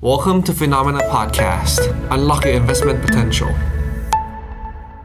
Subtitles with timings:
[0.00, 1.80] Welcome to Phenomena Podcast.
[2.14, 3.50] Unlock your investment potential.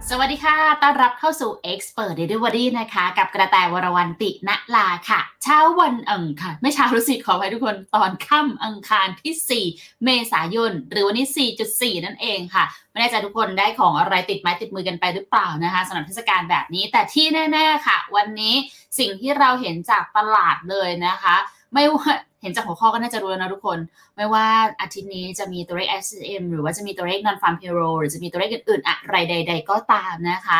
[0.10, 11.28] สวัสดีค่ะ ต้อนรับเข้าสู่ Expert Delivery นะคะ กับกระแตวรวันติณลาค่ะ เช้าวันอังคารไม่เช้ารู้สิขอให้ทุกคนตอนค่ำอังคารที่ 4 เมษายน หรือวันนี้
[11.70, 18.56] 4.4 นั่นเองค่ะ ไม่แน่ใจทุกคนได้ของอะไรติดไม้ติดมือกันไปหรือเปล่านะคะสำหรับเทศกาลแบบนี้ แต่ที่แน่ ๆ ค่ะ วันนี้
[19.00, 21.36] สิ่งที่เราเห็นจากตลาดเลยนะคะ
[21.74, 22.12] ไม่ว่า
[22.44, 23.78] เห็นจากหัวข้อก็น่าจะรู้แล้วนะทุกคน
[24.16, 24.46] ไม่ว่า
[24.82, 30.60] อาทิตย์นี้จะมีตัวเลข SCM หรือว่าจะมีตัวเลข non farm payroll หรือจะมีตัวเลขอื่นๆ อะไรใด ๆ ก็ตามนะคะ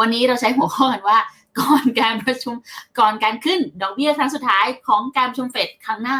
[0.00, 1.18] วันนี้เราใช้หัวข้อกันว่า
[1.60, 2.54] ก่อนการประชุม
[2.98, 6.18] ก่อนการขึ้นดอกเบี้ยครั้งสุดท้ายของการประชุมเฟดครั้งหน้า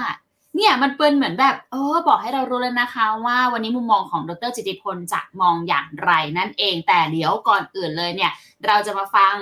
[0.56, 8.32] เนี่ยมันเป็นเหมือนแบบเออบอกให้เรารู้แล้วนะคะว่าวันนี้มุมมองของดรจิติพลจะมองอย่างไรนั่นเองแต่เดี๋ยวก่อนอื่นเลยเนี่ย
[8.66, 9.34] เราจะมาฟัง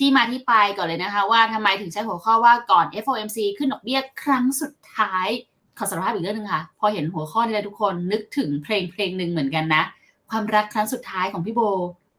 [0.00, 5.28] ที่มาที่ไปก่อนเลยนะคะ ว่าทำไมถึงใช้หัวข้อว่าก่อน FOMC ขึ้นดอกเบี้ยครั้งสุดท้าย
[5.78, 9.82] ขอสารภาพอีกเรื่องหนึงค่ะ พอเห็นหัวข้อนี้แล้วทุกคนนึกถึงเพลงเพลงหนึ่งเหมือนกันนะ
[10.30, 11.60] ความรักครั้งสุดท้ายของพี่โบ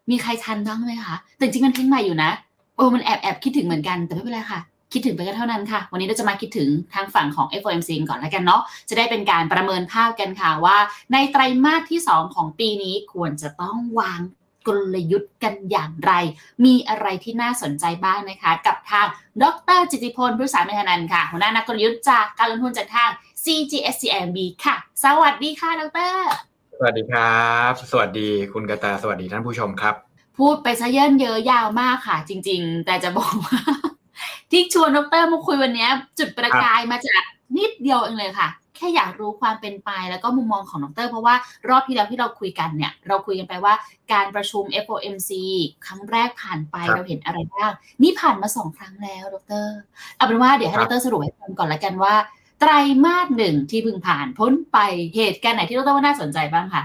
[0.10, 2.32] มีใครทันบ้างไหมคะแต่จริงมันเพลงใหม่อยู่นะ
[2.76, 4.60] โอ้มันแอบแอบคิดถึงเหมือนกันแต่ไม่เป็นไรค่ะ
[4.94, 10.78] คิดถึงไปก็เท่านั้นค่ะ วันนี้เราจะมาคิดถึงทางฝั่งของ FOMC ก่อนแล้วกันเนาะจะได้เป็นการประเมินภาพกันค่ะว่า
[11.14, 14.20] ในไตรมาสที่ 2 ของปีนี้ควรจะต้องวาง
[14.68, 16.12] กลยุทธ์กันอย่างไร
[16.66, 19.08] มีอะไรที่น่าสนใจบ้างนะคะ กับทาง
[19.44, 19.46] ด
[19.78, 23.10] รจิติพลพุทธสารเมธานันท์ค่ะ หัวหน้านักกลยุทธ์จากการลงทุนจากทาง
[23.44, 26.14] CGSCMB ค่ะ สวัสดีค่ะดร
[26.78, 29.96] สวัสดีครับ สวัสดีคุณกระแตสวัสดีท่านผู้ชมครับ
[30.38, 33.62] พูดไปซะเยินเยอะยาวมากค่ะ จริง ๆ แต่จะบอกว่า
[34.52, 35.88] ที่ชวนดรมาคุยวันนี้
[36.20, 37.22] จุดประกายมาจาก
[37.58, 41.36] นิดเดียวเองเลยค่ะแค่อยากรู้ความเป็นไปแล้วก็มุมมองของดร เพราะว่า
[41.70, 43.74] รอบที่แล้วที่เราคุยกันเนี่ย เราคุยกันไปว่า
[44.14, 45.32] การประชุม FOMC
[45.86, 49.70] ครั้งแรกผ่านไปครับเราเห็นอะไรบ้าง นี่ผ่านมาสองครั้งแล้วดร
[50.16, 52.16] เอาเป็นว่าเดี๋ยวให้คดรับรสรุปให้ฟังก่อนละกันว่า
[52.60, 52.72] ไตร
[53.06, 54.78] มาสหนึ่งที่เพิ่งผ่านพ้นไป
[55.16, 56.84] เหตุการณ์ไหนที่ดรว่าน่าสนใจบ้างคะ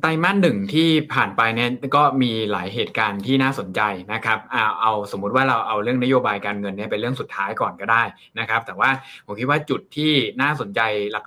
[0.00, 3.80] ไตรมาสหนึ่งที่ผ่านไปเนี่ยก็มีหลายเหตุการณ์ที่น่าสนใจ
[4.12, 8.02] นะครับเอาเอาสมมุติว่าเราเอาเรื่องนโยบายการเงินเนี่ยเป็นเรื่องสุดท้ายก่อนก็ได้
[8.38, 8.90] นะครับ แต่ว่า
[9.26, 10.80] ผมคิดว่าจุดที่น่าสนใจ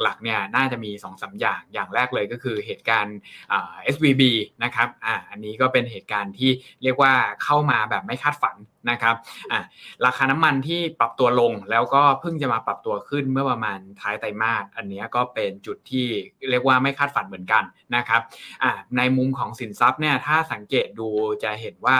[0.03, 3.17] หลักๆเนี่ยน่าจะมี2อสาอย่างอย่างแรกเลยก็คือเหตุการณ์
[3.51, 4.21] อ่า SVB
[4.63, 6.51] นะครับอ่าอันนี้ก็เป็นเหตุการณ์ที่
[6.83, 8.55] เรียกว่าเข้ามาแบบไม่คาดฝัน
[8.89, 9.15] นะครับ
[9.51, 9.59] อ่า
[10.05, 16.07] ราคาน้ำมันที่ปรับตัวลงแล้วก็เพิ่งจะมาปรับตัวขึ้นเมื่อประมาณท้ายไตรมาสอันนี้ก็เป็นจุดที่
[16.49, 17.63] เรียกว่าไม่คาดฝันเหมือนกัน
[17.95, 18.21] นะครับ
[18.63, 21.07] อ่าในมุมของสินทรัพย์เนี่ยถ้าสังเกตดู
[21.43, 21.97] จะเห็นว่า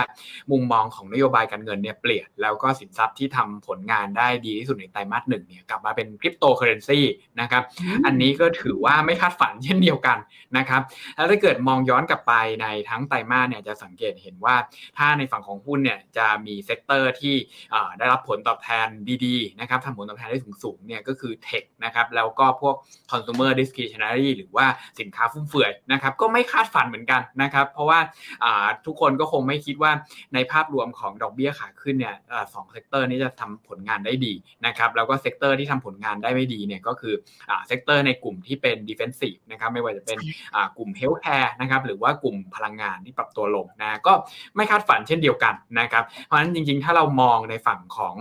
[0.52, 7.00] มุมมองของนโยบายการเงินเนี่ยเปลี่ยน แล้วก็สินทรัพย์ที่ทำผลงานได้ดีที่สุดในไตรมาสหนึ่งเนี่ยกลับมาเป็นคริปโตเคอเรนซี
[7.42, 7.64] นะครับ
[8.06, 10.18] อันนี้ก็ถือว่าไม่คาดฝันเช่นเดียวกัน
[10.58, 10.82] นะครับ
[11.16, 14.56] แล้วถ้าเกิดมองย้อนกลับไปในทั้งไตรมาสเนี่ยจะสังเกตเห็นว่า
[14.98, 17.36] ถ้าในฝั่งของหุ้นเนี่ยจะมี sector ที่
[17.74, 18.88] อ่าได้รับผลตอบแทน
[19.26, 22.76] ดีๆนะครับทำผลตอบแทนได้สูงๆเนี่ยก็คือ tech นะครับแล้วก็พวก
[23.12, 24.66] consumer discretionary หรือว่า
[25.00, 28.00] สินค้าฟุ่มเฟือยนะครับก็ไม่คาดฝันเหมือนกันนะครับเพราะว่า
[28.44, 29.92] อ่าทุกคนก็คงไม่คิดว่า
[30.34, 34.34] ในภาพรวมของดอกเบี้ยขาขึ้นเนี่ยอ่าสอง sector นี้จะทำผลงานได้ดี
[34.66, 37.14] นะครับแล้วก็ sector ที่ทำผลงานได้ไม่ดีเนี่ยก็คือ
[37.50, 40.18] อ่า sector ในกลุ่มที่เป็น defensive นะครับไม่ว่าจะเป็น
[40.56, 44.14] อ่ากลุ่ม healthcare นะครับหรือว่ากลุ่มพลังงานที่ปรับตัวลงนะก็
[44.56, 48.16] ไม่คาดฝันเช่นเดียวกันนะครับเพราะฉะนั้นจจริง ๆ ถ้าเรามองในฝั่งของ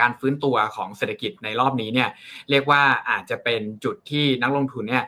[0.00, 2.08] การฟื้นตัวของเศรษฐกิจในรอบนี้เนี่ย
[2.50, 5.04] เรียกว่าอาจจะเป็นจุดที่นักลงทุนเนี่ย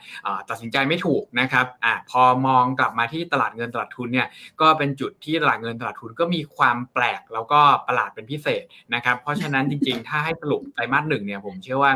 [0.48, 4.28] ตัดสินใจไม่ถูกนะครับอพอมองกลับมาที่ตลาดเงินตลาดทุนเนี่ย
[4.60, 8.64] ก็เป็นจุดที่ตลาดเงินตลาดทุนก็มีความแปลกแล้วก็ประหลาดเป็นพิเศษ
[8.94, 11.92] นะครับเพราะฉะนั้นจริงๆ ถ้าให้สรุปไตรมาสหนึ่งเนี่ยผมเชื่อว่า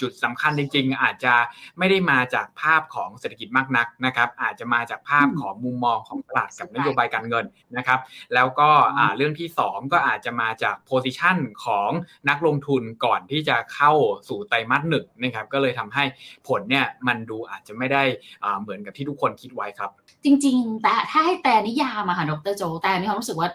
[0.00, 1.34] จุดสำคัญจริง ๆ อาจจะ
[1.78, 7.44] ไม่ได้มาจากภาพของเศรษฐกิจมากนักนะครับอาจจะมาจากภาพของมุมมองของตลาดกับนโยบายการเงิน
[7.76, 8.00] นะครับ
[8.34, 8.68] แล้วก็
[9.16, 11.89] เรื่องที่ 2 ก็อาจจะมาจากโพซิชันของ
[12.28, 13.92] นักลงทุนก่อนที่จะเข้า
[14.28, 16.04] สู่ไตรมาสหนึ่งนะครับก็เลยทำให้
[16.48, 18.02] ผลเนี่ยมันดูอาจจะไม่ได้
[18.60, 19.90] เหมือนกับที่ทุกคนคิดไว้ครับ
[20.24, 23.50] จริง ๆ แต่ถ้าให้แต่นิยามอะค่ะดรโจ แต่มีความรู้สึกว่า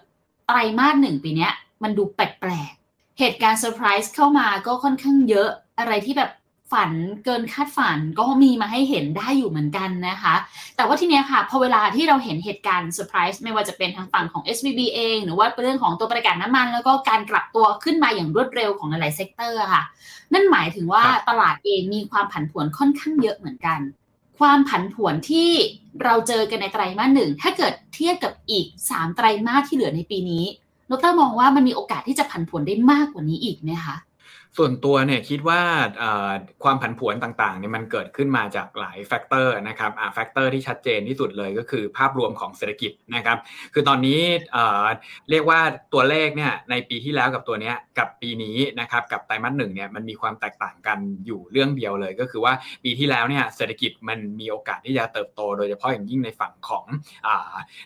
[0.47, 1.49] ไตรมาสหนึ่งปีนี้
[1.83, 6.31] มันดูแปลกๆ เหตุการณ์เซอร์ไพรส์เข้ามาก็ค่อนข้างเยอะอะไรที่แบบ
[6.71, 6.91] ฝัน
[7.25, 10.35] เกินคาดฝันก็มีมาให้เห็นได้อยู่เหมือนกันนะคะ
[10.75, 19.83] แต่ว่าทีเนี้ยค่ะ พอเวลาที่เราเห็นเหตุการณ์เซอร์ไพรส์ไม่ว่าจะเป็นทางฝั่งของ SVB เอง หรือว่าเป็นเรื่องของตัวประกาศน้ำมัน แล้วก็การกลับตัวขึ้นมาอย่างรวดเร็วของหลายๆ sector ค่ะ
[20.33, 23.79] นั่นหมายถึงว่าครับตลาดเองมีความผันผวนค่อนข้างเยอะเหมือนกัน
[24.39, 25.49] ความผันผวนที่
[26.03, 30.45] เราเจอกันในไตรมาสหนึ่งถ้าเกิดเทียบกับอีก 3 ไตรมาสที่เหลือในปีนี้
[30.91, 33.95] ดรมองว่ามันมีโอกาสที่จะผันผวนได้มากกว่านี้อีกไหมคะ
[34.57, 35.61] ส่วนตัวเนี่ยคิดว่า
[36.63, 43.37] ความผันผวนต่างๆเนี่ยมันเกิดขึ้นมาจากหลาย factor นะครับ factor ที่ชัดเจนที่สุดเลยก็คือภาพรวมของเศรษฐกิจนะครับ
[43.73, 44.19] คือตอนนี้
[45.29, 45.59] เรียกว่า
[45.93, 52.53] ตัวเลขเนี่ยในปีที่แล้วกับตัวเนี้ยกับปีนี้นะครับกับไตรมาสหนึ่งเนี่ยมันมีความแตกต่างกันอยู่เรื่องเดียวเลย ก็คือว่า
[52.83, 56.85] ปีที่แล้วเนี่ยเศรษฐกิจมันมีโอกาสที่จะเติบโต โดยเฉพาะอย่างยิ่งในฝั่งของ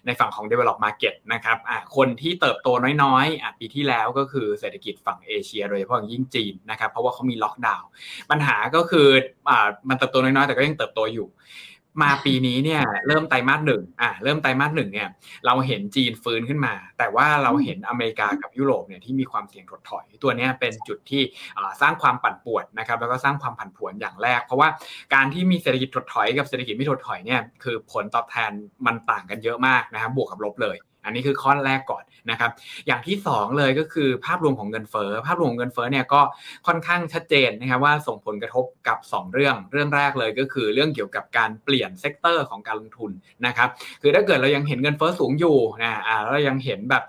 [0.05, 1.57] ในฝั่งของ develop market นะครับ
[1.95, 2.69] คนที่เติบโต
[3.03, 7.87] น้อยๆปีที่แล้วก็คือเศรษฐกิจฝั่งเอเชีย โดยเฉพาะอย่างยิ่งจีนนะครับเพราะว่าเขามีล็อกดาวน์
[8.31, 9.07] ปัญหาก็คือ
[9.49, 11.27] อ่ามันเติบโตน้อยๆแต่ก็ยังเติบโตอยู่
[12.01, 15.07] มาปีนี้เนี่ยเริ่มไตรมาสหนึ่งอ่าเริ่มไตรมาสหนึ่งเนี่ย
[15.45, 21.21] เราเห็นจีนฟื้นขึ้นมา แต่ว่าเราเห็นอเมริกากับยุโรปเนี่ยที่มีความเสี่ยงถดถอย ตัวนี้เป็นจุดที่
[21.81, 24.69] สร้างความปั่นป่วนนะครับแล้วก็สร้างความผันผวนอย่างแรก เพราะว่า
[25.13, 28.51] การที่มีเศรษฐกิจถดถอยกับเศรษฐกิจไม่ถดถอยเนี่ยคือผลตอบแทน
[28.85, 30.77] มันต่างกันเยอะมากนะครับบวกกับลบเลย
[31.09, 32.51] อันนี้คือข้อแรกก่อนนะครับ
[32.87, 36.21] อย่างที่ 2 เลยก็คือภาพรวมของเงินเฟ้อภาพรวมเงินเฟ้อเนี่ยก็
[36.67, 43.11] ค่อนข้างชัดเจนนะครับว่าส่งผลกระทบกับ 2 เรื่อง เรื่องแรกเลยก็คือเรื่องเกี่ยวกับการเปลี่ยน sector ของการลงทุน
[43.45, 43.69] นะครับ
[44.01, 47.03] คือถ้าเกิดเรายังเห็นเงินเฟ้อสูงอยู่นะอ่าแล้วยังเห็นแบบ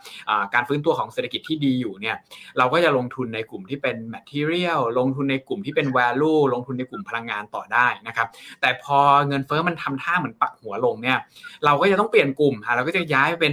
[0.54, 2.16] การฟื้นตัวของเศรษฐกิจที่ดีอยู่เนี่ย
[2.58, 8.28] เราก็จะลงทุนในกลุ่มที่เป็น material ลงทุนในกลุ่มที่เป็น value ลงทุนในกลุ่มพลังงานต่อได้นะครับ
[8.60, 8.98] แต่พอ
[9.28, 11.18] เงินเฟ้อมันทำท่าเหมือนปักหัวลงเนี่ย
[11.64, 13.52] เราก็จะต้องเปลี่ยนกลุ่มเราก็จะย้ายเป็น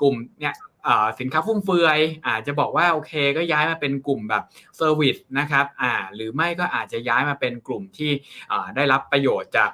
[0.00, 0.54] กลุ่มเนี่ย
[1.20, 4.44] สินค้าฟุ่มเฟือยอาจจะบอกว่าโอเคก็ย้ายมาเป็นกลุ่มแบบ
[4.76, 5.66] เซอร์วิสนะครับ
[6.14, 8.10] หรือไม่ก็อาจจะย้ายมาเป็นกลุ่มที่
[8.76, 9.70] ได้รับประโยชน์จาก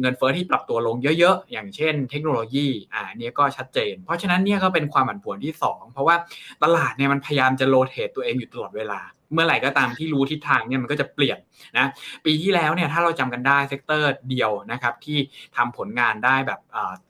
[0.00, 6.16] เงินเฟอ้อที่ปรับตัวลงเยอะๆ อย่างเช่นเทคโนโลยีอ่านี้ก็ชัดเจน เพราะฉะนั้นเนี่ยก็เป็นความผันผวนที่ 2 เพราะว่า
[6.62, 9.00] ตลาดเนี่ยมันพยายามจะ rotate ตัวเองอยู่ตลอดเวลา
[9.32, 11.38] เมื่อไหร่ก็ตามที่รู้ทิศทางเนี่ยมันก็จะเปลี่ยน
[11.78, 11.90] นะ
[12.24, 15.18] ปีที่แล้วเนี่ยถ้าเราจำกันได้ sector เดียวนะครับที่
[15.56, 16.60] ทำผลงานได้แบบ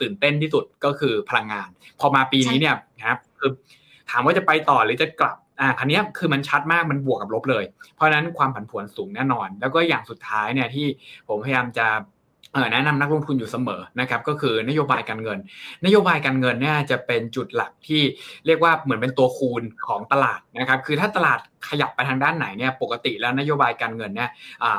[0.00, 1.68] ตื่นเต้นที่สุดก็คือพลังงาน
[2.00, 3.50] พอมาปีนี้เนี่ยนะครับคือ
[4.10, 7.64] ถามว่าจะไปต่อหรือจะกลับอ่าอันนี้คือมันชัดมากมันบวกกับลบเลย
[7.94, 10.86] เพราะนั้นความผันผวนสูงแน่นอน แล้วก็อย่างสุดท้ายเนี่ยที่
[11.28, 11.86] ผมพยายามจะ
[12.72, 15.38] แนะนำนักลงทุนอยู่เสมอนะครับก็คือนโยบายการเงิน
[15.84, 18.02] นโยบายการเงินเนี่ยจะเป็นจุดหลักที่
[18.46, 21.38] เรียกว่าเหมือนเป็นตัวคูณของตลาดนะครับคือถ้าตลาด
[21.68, 24.30] ขยับไปทางด้านไหนเนี่ยปกติแล้วนโยบายการเงินเนี่ย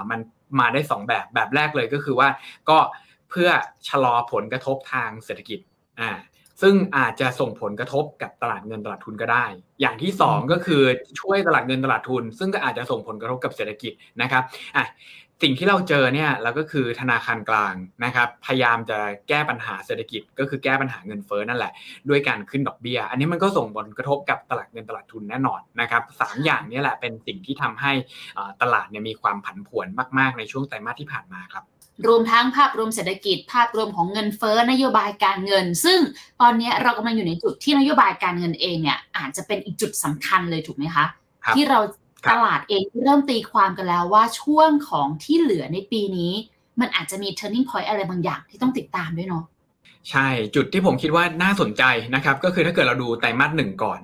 [0.09, 0.19] มัน
[0.59, 2.29] มาได้ 2 แบบแบบแรกเลยก็คือว่า
[2.69, 2.77] ก็
[3.29, 3.50] เพื่อ
[3.88, 5.59] ชะลอผลกระทบทางเศรษฐกิจ
[6.01, 6.12] อ่า
[6.62, 9.45] ซึ่งอาจจะส่งผลกระทบกับตลาดเงินตลาดทุนก็ได้
[9.81, 10.81] อย่างที่ 2 ก็คือ
[11.19, 14.44] ช่วยตลาดเงินตลาดทุน ซึ่งก็อาจจะส่งผลกระทบกับเศรษฐกิจนะครับ
[14.75, 14.85] อะ
[15.44, 17.74] สิ่งที่เราเจอเนี่ยเราก็คือธนาคารกลาง
[18.06, 19.00] นะครับพยายามจะ
[19.30, 21.72] แก้ปัญหาเศรษฐกิจ ก็คือแก้ปัญหาเงินเฟ้อนั่นแหละ
[22.10, 27.92] ด้วยการขึ้นดอกเบี้ย อันนี้มันก็ส่งผลกระทบกับตลาดเงินตลาดทุนแน่นอนนะครับสามอย่างนี้แหละเป็นสิ่งที่ทำให้
[28.62, 29.88] ตลาดเนี่ยมีความผันผวน
[30.19, 31.66] มาก ๆ ในช่วงไตรมาสที่ผ่านมาครับ
[32.07, 36.00] รวมทั้งภาพรวมเศรษฐกิจ ภาพรวมของเงินเฟ้อนโยบายการเงิน ซึ่ง
[36.42, 41.06] ตอนนี้เรากำลังอยู่ในจุดที่นโยบายการเงินเองเนี่ยอาจจะเป็นอีกจุดสำคัญเลยถูกไหมคะ
[41.56, 41.80] ที่เรา
[42.31, 46.34] ตลาดเองเริ่มตีความกันแล้วว่าช่วงของที่เหลือในปีนี้
[46.80, 49.44] มันอาจจะมี turning point อะไรบางอย่างที่ต้องติดตามด้วยเนาะ
[50.10, 51.84] ใช่จุดที่ผมคิดว่าน่าสนใจ
[52.16, 54.00] นะครับ ก็คือถ้าเกิดเราดูไตรมาสหนึ่งก่อน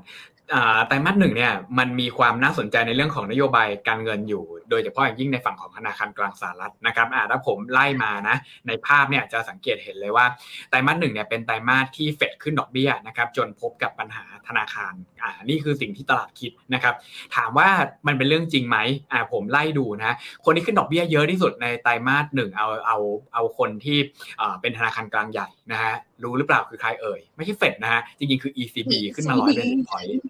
[0.87, 8.35] ไตรมาสหนึ่งเนี่ยมันมีความน่าสนใจในเรื่องของนโยบายการเงินอยู่ โดยเฉพาะอย่างยิ่งในฝั่งของธนาคารกลางสหรัฐนะครับอ่าถ้าผมไล่มานะ
[8.67, 10.25] ในภาพเนี่ยจะสังเกตเห็นเลยว่า
[10.69, 16.95] ไตรมาสหนึ่งเนี่ยเป็นไตรมาสที่เฟดขึ้นดอกเบี้ยนะครับจนพบกับปัญหาธนาคารอ่านี่คือสิ่งที่ตลาดคิดนะครับ
[17.35, 17.69] ถามว่า
[18.07, 18.77] มันเป็นเรื่องจริงไหม
[19.11, 20.15] อ่าผมไล่ดูนะ
[20.45, 22.97] คนที่ขึ้นดอกเบี้ยเยอะที่สุดในไตรมาสหนึ่งเอาเอา
[23.33, 23.97] เอาคนที่
[24.41, 25.93] อ่าเป็นธนาคารกลางใหญ่นะฮะ
[26.23, 30.23] รู้หรือเปล่าคือใครเอ่ยไม่ใช่เฟดนะฮะจริงๆคือ ECB ขึ้นมาร้อยเบสิสพอยต์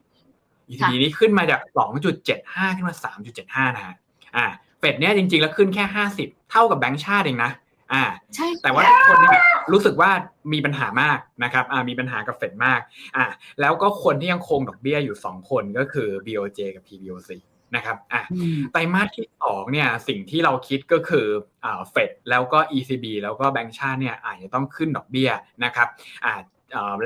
[0.70, 1.62] ECB นี้ขึ้นมาจาก
[2.20, 2.96] 2.75 ขึ้นมา
[3.36, 3.96] 3.75 นะฮะ
[4.38, 4.46] อ่า
[4.80, 5.84] เฟดเนี้ยจริงๆแล้วขึ้นแค่
[6.18, 7.52] 50เท่ากับแบงก์ชาติเองนะ
[7.94, 8.04] อ่า
[8.36, 10.12] ใช่แต่ว่าคนเนี่ยรู้สึกว่า
[10.54, 12.82] มีปัญหามากนะครับอ่ามีปัญหากับเฟดมาก
[13.16, 13.26] อ่า
[13.62, 17.32] แล้วก็คนที่ยังคงดอกเบี้ยอยู่ 2 คนก็คือ BOJ กับ PBOC
[17.76, 18.22] นะครับอ่า
[18.72, 21.28] ไตรมาสที่2เนี่ยสิ่งที่เราคิดก็คือ
[21.66, 25.30] อ่าเฟดแล้วก็ ECB แล้วก็แบงก์ชาติเนี่ยอาจจะต้องขึ้นดอกเบี้ย
[25.64, 25.88] นะครับ
[26.26, 26.34] อ่า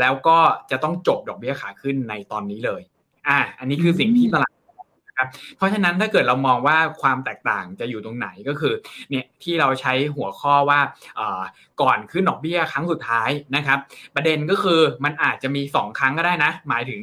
[0.02, 0.38] แล้วก็
[0.72, 2.82] จะต้องจบดอกเบี้ยขาขึ้นในตอนนี้เลย
[3.28, 4.54] อ่าอันนี้คือสิ่งที่ตลาด
[5.18, 8.74] ครับเพราะฉะนั้นถ้าเกิดเรามองว่าความแตกต่างจะอยู่ตรงไหนก็คือ
[9.10, 10.80] เนี่ยที่เราใช้หัวข้อว่า
[11.82, 13.80] ก่อนขึ้นดอกเบี้ยครั้งสุดท้ายนะครับ
[14.16, 17.02] ประเด็นก็คือมันอาจจะมี 2 ครั้งก็ได้นะ หมายถึง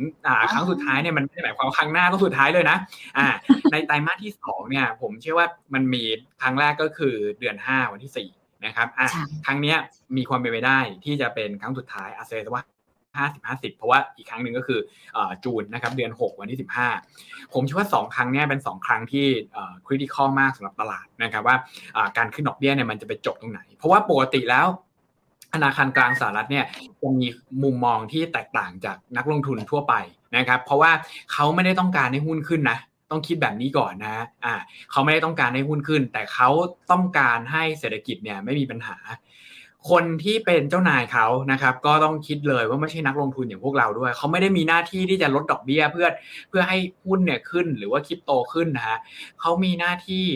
[0.52, 2.76] ครั้งสุดท้ายเนี่ยมันไม่ได้หมายความครั้งหน้าก็สุดท้ายเลยนะ
[3.18, 3.26] อ่า
[3.72, 6.02] ในไตรมาสที่2เนี่ยผมเชื่อว่ามันมี
[6.42, 9.08] ครั้งแรกก็คือเดือน 5 วันที่4นะครับอะ
[9.46, 9.74] ครั้งนี้
[10.16, 12.62] มีความเป็นไปได้ที่จะเป็นครั้งสุดท้ายอาเซว่า
[13.22, 14.80] 50 50 เพราะว่าอีกครั้งหนึ่งก็คือ
[15.44, 16.58] จูนนะครับเดือน 6 วันที่
[17.06, 19.26] 15 ผมคิดว่า 2 ครั้งนี้เป็น 2 ครั้งที่
[19.86, 21.56] คริติคอลมากสำหรับตลาดนะครับว่า
[22.16, 24.66] การขึ้นดอกเบี้ยเนี่ยมันจะไปจบตรงไหน เพราะว่าปกติแล้ว
[25.54, 26.64] ธนาคารกลางสหรัฐเนี่ย
[27.02, 27.26] จะมี
[27.62, 29.94] มุมมองที่แตกต่างจากนักลงทุนทั่วไป
[30.36, 30.90] นะครับ เพราะว่า
[31.32, 32.78] เขาไม่ได้ต้องการให้หุ้นขึ้นนะ
[33.10, 34.54] ต้องคิดแบบนี้ก่อนนะอ่า
[34.90, 36.48] เขาไม่ได้ต้องการให้หุ้นขึ้น แต่เขา
[36.90, 38.96] ต้องการให้เศรษฐกิจเนี่ยไม่มีปัญหา
[39.90, 46.08] คนที่เป็นเจ้านายเขานะครับ ก็ต้องคิดเลยว่าไม่ใช่นักลงทุนอย่างพวกเราด้วย เขาไม่ได้มีหน้าที่ที่จะลดดอกเบี้ยเพื่อ
[46.48, 48.98] เพื่อให้หุ้นเนี่ยขึ้นหรือว่าคริปโตขึ้นนะฮะ
[49.40, 50.26] เขามีหน้าที่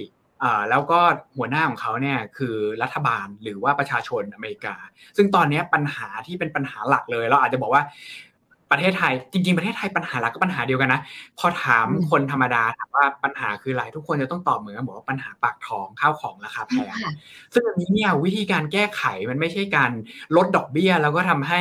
[0.71, 1.01] แล้วก็
[1.37, 4.75] หัวหน้าของเขาเนี่ยคือรัฐบาลหรือว่าประชาชนอเมริกา
[5.17, 7.83] ซึ่งตอนนี้ปัญหาที่เป็นปัญหาหลักเลย เราอาจจะบอกว่า
[8.71, 11.01] ประเทศไทย จริง ๆ ประเทศไทยปัญหาหลักก็ปัญหาเดียวกันนะ
[11.39, 16.93] พอถามคนธรรมดาถามว่าปัญหาคืออะไรทุกคนจะต้องตอบเหมือนกันบอกว่าปัญหาปากท้องข้าวของราคาแพง
[17.55, 19.91] ซึ่งอันนี้เนี่ยวิธีการแก้ไขมันไม่ใช่การ
[20.37, 21.61] ลดดอกเบี้ย แล้วก็ทำให้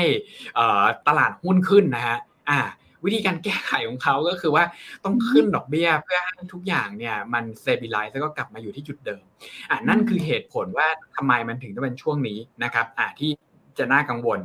[1.08, 2.18] ตลาดหุ้นขึ้นนะฮะ
[2.50, 2.60] อ่า
[3.06, 4.64] วิธีการแก้ไขของเขาก็คือว่า
[5.04, 9.24] ต้องขึ้นดอกเบี้ย เพื่อให้ทุกอย่างเนี่ยมันเซบิลไลซ์แล้วก็กลับมาอยู่ที่จุดเดิม
[9.70, 13.32] อ่านั่นคือเหตุผลว่าทำไมมันถึงต้องเป็นช่วงนี้นะครับอ่าที่
[13.80, 14.40] จะน่ากังวล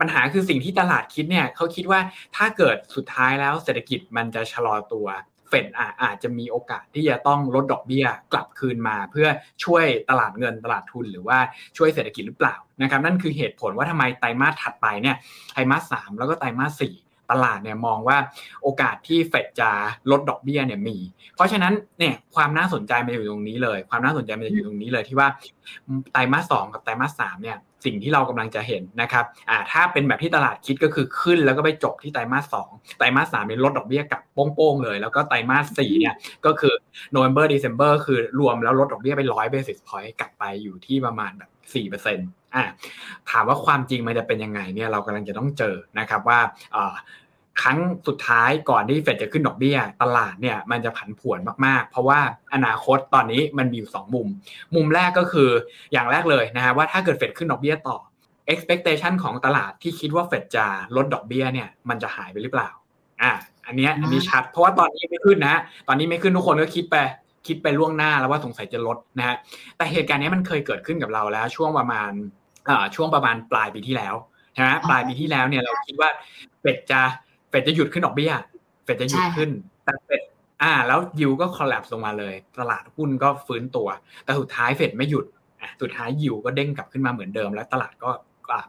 [0.00, 2.00] ปัญหาคือสิ่งที่ตลาดคิดเนี่ยเขาคิดว่า
[2.36, 5.06] ถ้าเกิดสุดท้ายแล้วเศรษฐกิจมันจะชะลอตัว
[5.48, 5.66] เฟด
[6.02, 9.28] อาจจะมีโอกาสที่จะต้องลดดอกเบี้ยกลับคืนมา เพื่อ
[9.64, 11.38] ช่วยตลาดเงินตลาดทุนหรือว่า
[11.76, 15.16] ช่วยเศรษฐกิจหรือเปล่านะครับนั่นคือเหตุผลว่าทำไมไตรมาสถัดไปเนี่ย
[15.52, 16.94] ไตรมาสสามแล้วก็ไตรมาสสี่
[17.30, 18.16] ตลาดเนี่ยมองว่า
[18.62, 19.70] โอกาสที่เฟดจะ
[20.10, 20.96] ลดดอกเบี้ยเนี่ยมี
[21.34, 25.28] เพราะฉะนั้นเนี่ยความน่าสนใจมันอยู่ตรงนี้เลย ความน่าสนใจมันจะอยู่ตรงนี้เลยที่ว่า
[26.12, 34.20] ไตรมาสสองกับไตรมาสสามเนี่ยสิ่งที่เรากำลังจะเห็นนะครับอ่าถ้าเป็นแบบที่ตลาดคิดก็คือขึ้นแล้วก็ไปจบที่ไตรมาสสองไตรมาสสามเป็นลดดอกเบี้ยกับ
[34.54, 36.14] โป้งๆเลย แล้วก็ไตรมาสสี่เนี่ย
[36.46, 36.74] ก็คือ
[37.14, 42.64] November December คือรวมแล้วลดดอกเบี้ยไปร้อยเบสิสพอยต์กลับไปอยู่ที่ประมาณแบบสี่เปอร์เซ็นต์ อ่า
[43.30, 46.40] ถามว่าความจริงมันจะเป็นยังไงเนี่ยเรากำลังจะต้องเจอนะครับว่า
[46.76, 46.94] อ่า
[47.62, 47.78] ครั้ง
[48.08, 52.20] สุดท้ายก่อนที่เฟดจะขึ้นดอกเบี้ย ตลาดเนี่ยมันจะผันผวนมากๆ เพราะว่า
[52.54, 54.26] อนาคตตอนนี้มันมีอยู่ 2 มุม
[54.74, 55.50] มุมแรกก็คือ
[55.92, 57.98] อย่างแรกเลยนะฮะว่าถ้าเกิดเฟดขึ้นดอกเบี้ยต่อ
[58.52, 60.66] expectation ของตลาดที่คิดว่าเฟดจะ
[60.96, 62.70] ลดดอกเบี้ยเนี่ยมันจะหายไปหรือเปล่า
[63.22, 63.32] อ่า
[63.66, 65.56] อันนี้อันนี้ชัด เพราะว่าตอนนี้ไม่ขึ้นนะ
[65.88, 66.96] ตอนนี้ไม่ขึ้นทุกคนก็คิดไป
[67.46, 69.36] คิดไปล่วงหน้าแล้วว่าสงสัยจะลดนะฮะ
[69.76, 72.40] แต่เหตุการณ์นี้มันเคยเกิดขึ้นกับเราแล้วช่วงประมาณอ่า
[72.94, 74.14] ช่วงประมาณปลายปีที่แล้ว
[74.54, 76.10] ใช่ไหมปลายปีที่แล้วเนี่ยเราคิดว่า
[76.60, 77.00] เฟดจะ
[77.50, 78.32] เฟดจะหยุดขึ้นดอกเบี้ย
[78.84, 79.50] เฟดจะหยุดขึ้น
[79.84, 80.22] แต่เฟด
[80.62, 83.88] อ่า แล้วยิวก็คอลลัปลงมาเลย ตลาดหุ้นก็ฟื้นตัว
[84.24, 85.26] แต่สุดท้ายเฟดไม่หยุด
[85.60, 88.10] อะสุดท้ายยิวก็เด้งกลับขึ้นมาเหมือนเดิม แล้วตลาดก็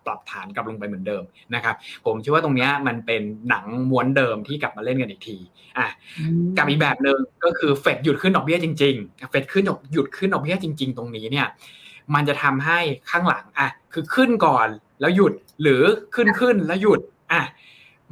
[0.06, 1.24] ปรับฐานกลับลงไปเหมือนเดิม
[1.56, 5.38] นะครับผมเชื่อว่าตรงนี้มันเป็นหนังม้วนเดิมที่กลับมาเล่นกันอีกที
[5.78, 5.88] อะ
[6.58, 11.48] กับอีกแบบหนึ่งก็คือเฟดหยุดขึ้นดอกเบี้ยจริงๆเฟดขึ้นหยุดขึ้นดอกเบี้ยจริง ๆ ตรงนี้เนี่ย
[12.16, 12.80] มันจะทำให้
[13.10, 14.68] ข้างหลังอะคือขึ้นก่อน
[15.02, 15.84] แล้วหยุดหรือ
[16.16, 17.00] ขึ้นขึ้นแล้วหยุด
[17.32, 17.42] อะ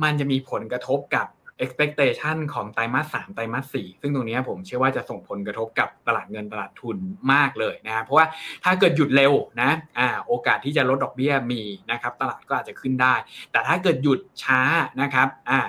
[0.04, 1.28] มันจะมีผลกระทบกับ
[1.66, 6.98] expectation ของไตรมาสสามไตรมาสสี่ซึ่งตรงนี้ผมเชื่อว่าจะส่งผลกระทบกับตลาดเงินตลาดทุน
[7.34, 8.26] มากเลยนะเพราะว่า
[8.64, 13.16] ถ้าเกิดหยุดเร็วนะอ่าโอกาสที่จะลดดอกเบี้ยมีนะครับตลาดก็อาจจะขึ้นได้
[13.52, 14.62] แต่ถ้าเกิดหยุดช้า
[15.02, 15.62] นะครับอ่า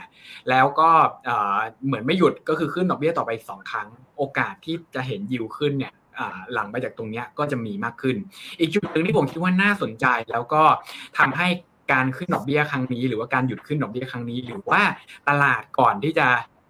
[0.50, 0.90] แล้วก็
[1.86, 3.88] เหมือนไม่หยุดก็คือขึ้นดอกเบี้ยต่อไปสองครั้ง
[4.18, 5.92] โอกาสที่จะเห็นยิวขึ้นเนี่ย
[6.54, 8.16] หลังไปจากตรงนี้ก็จะมีมากขึ้น
[8.60, 10.62] อีกจุดหนึ่งที่ผมคิดว่าน่าสนใจแล้วก็
[11.18, 11.48] ทำให้
[11.92, 14.82] การขึ้นดอกเบี้ยครั้งนี้ หรือว่าการหยุดขึ้นดอกเบี้ยครั้งนี้ หรือว่า
[15.28, 16.26] ตลาดก่อนที่จะ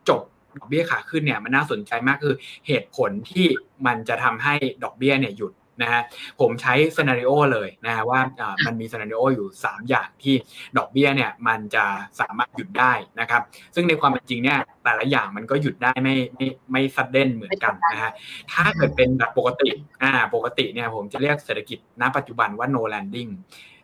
[0.09, 0.23] จบ
[0.59, 2.35] ดอกเบี้ยขาขึ้นเนี่ยมันน่าสนใจมากคือ
[2.67, 3.47] เหตุผลที่
[3.87, 5.53] มันจะทำให้ดอกเบี้ยเนี่ยหยุด
[5.83, 6.03] นะฮะ
[6.41, 8.21] ผมใช้ scenario เลยนะฮะว่า
[8.67, 10.35] มันมี scenario อยู่ 3 อย่างที่
[10.77, 11.85] ดอกเบี้ยเนี่ยมันจะ
[12.21, 13.43] สามารถหยุดได้นะครับ
[13.75, 18.13] ซึ่งในความเป็นจริงเนี่ยแต่ละอย่างมันก็หยุดได้ไม่ไม่ไม่ sudden เหมือนกันนะฮะ
[18.53, 19.71] ถ้าเกิดเป็นแบบปกติ
[20.03, 23.33] อ่าปกติเนี่ยผมจะเรียกเศรษฐกิจณปัจจุบันว่า no landing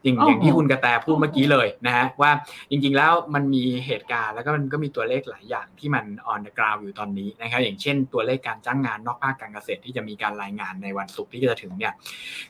[0.04, 2.30] จริงอย่างที่คุณกระแตพูดเมื่อกี้เลยนะฮะว่า
[2.70, 11.92] จริงๆแล้วมันมีเหตุการณ์แล้วก็มันก็มีตัวเลขหลายอย่างที่มัน on the ground อยู่ตอนนี้นะครับอย่างเช่นตัวเลขการจ้างงานนอกภาคการเกษตรที่จะมีการรายงานในวันศุกร์ที่จะถึงเนี่ย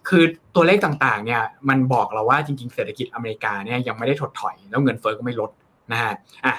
[0.09, 0.25] คือ
[0.55, 5.51] ตัวเลขต่างๆเนี่ยมันบอกเราว่าจริง ๆ เศรษฐกิจอเมริกาเนี่ยยังไม่ได้ถดถอย แล้วเงินเฟ้อก็ไม่ลด
[5.93, 6.13] นะฮะ
[6.45, 6.55] อะ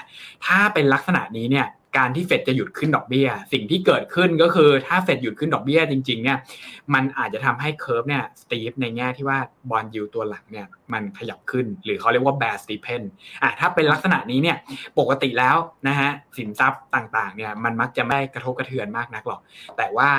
[0.46, 1.66] ถ้าเป็นลักษณะนี้เนี่ย
[1.96, 6.38] การที่เฟดจะหยุดขึ้นดอกเบี้ย สิ่งที่เกิดขึ้นก็คือถ้าเฟดหยุดขึ้นดอกเบี้ยจริงๆเนี่ย
[6.94, 9.38] มันอาจจะทำให้ curve เนี่ย steep ในแง่ที่ว่า
[9.70, 13.02] bond yield ตัวหลังเนี่ยมันขยับขึ้น หรือเขาเรียกว่า bear steepen
[13.42, 14.56] อะถ้าเป็นลักษณะนี้เนี่ย
[14.98, 15.56] ปกติแล้ว
[15.88, 19.40] นะฮะสินทรัพย์ต่างๆเนี่ยมันมักจะไม่กระทบกระเทือนมากนักหรอก
[19.78, 20.10] แต่ว่า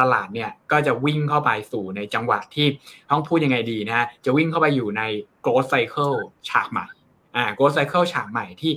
[0.00, 2.66] ตลาดเนี่ยก็จะวิ่งเข้าไปสู่ในจังหวะที่
[3.10, 5.02] ต้องพูดยังไงดีนะฮะจะวิ่งเข้าไปอยู่ใน
[5.44, 6.16] growth cycle
[6.48, 6.86] ฉากใหม่
[7.36, 8.72] อ่า growth cycle ฉากใหม่ที่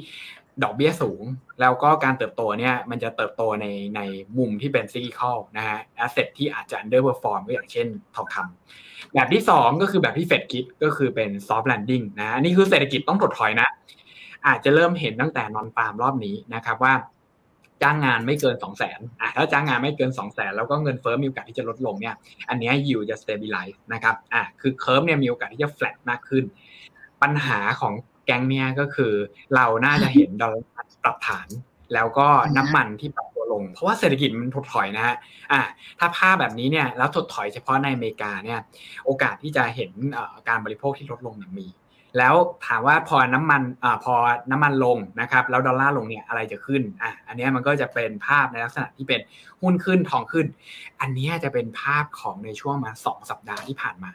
[0.63, 1.23] ดอกเบี้ยสูง
[1.61, 4.01] แล้วก็การเติบโตเนี่ยมันจะเติบโตในใน
[4.37, 13.69] มุมที่เป็น cyclical นะฮะ asset ที่อาจจะ underperform ก็อย่างเช่นทองคำแบบที่ 2 ก็คือแบบที่เฟดคิดก็คือเป็น soft landing นะนนี้คือเศรษฐกิจต้องถดถอยนะ
[14.47, 16.93] อาจจะเริ่มเห็นตั้งแต่ non-farm รอบนี้นะครับว่า
[17.83, 22.15] จ้างงานไม่เกิน 2 0 0 0 0นอะถ้าจ้างงานไม่เกิน 2 0 0 0 0 0แล้วก็เงินเฟ้อมีโอกาสที่จะลดลงเนี่ย
[22.49, 26.43] อันนี้ยิวจะ stabilize นะครับ อะคือ curve เนี่ยมีโอกาสที่จะ flat มากขึ้น
[27.21, 27.93] ปัญหาของ
[28.25, 29.13] แก๊งเนี่ยก็คือ
[29.55, 31.47] เราน่าจะเห็นดอลลาร์ปรับฐาน
[31.93, 32.27] แล้วก็
[32.57, 35.15] น้ำมันที่ปรับตัวลง เพราะว่าเศรษฐกิจมันถดถอยนะฮะ
[35.51, 35.61] อ่า
[35.99, 38.59] ถ้าภาพแบบนี้เนี่ยแล้วถดถอยเฉพาะในอเมริกาเนี่ย
[39.05, 39.91] โอกาสที่จะเห็น
[40.47, 41.67] การบริโภคที่ลดลงเนี่ยมี
[42.17, 42.35] แล้ว
[42.67, 44.13] ถามว่าพอน้ำมันอ่าพอ
[44.51, 49.21] น้ำมันลงนะครับแล้วดอลลาร์ลงเนี่ยอะไรจะขึ้นอะอันนี้มันก็จะเป็นภาพในลักษณะที่เป็น
[49.61, 50.45] หุ้นขึ้นทองขึ้น
[51.01, 54.11] อันนี้จะเป็นภาพของในช่วงมาสองสัปดาห์ที่ผ่านมา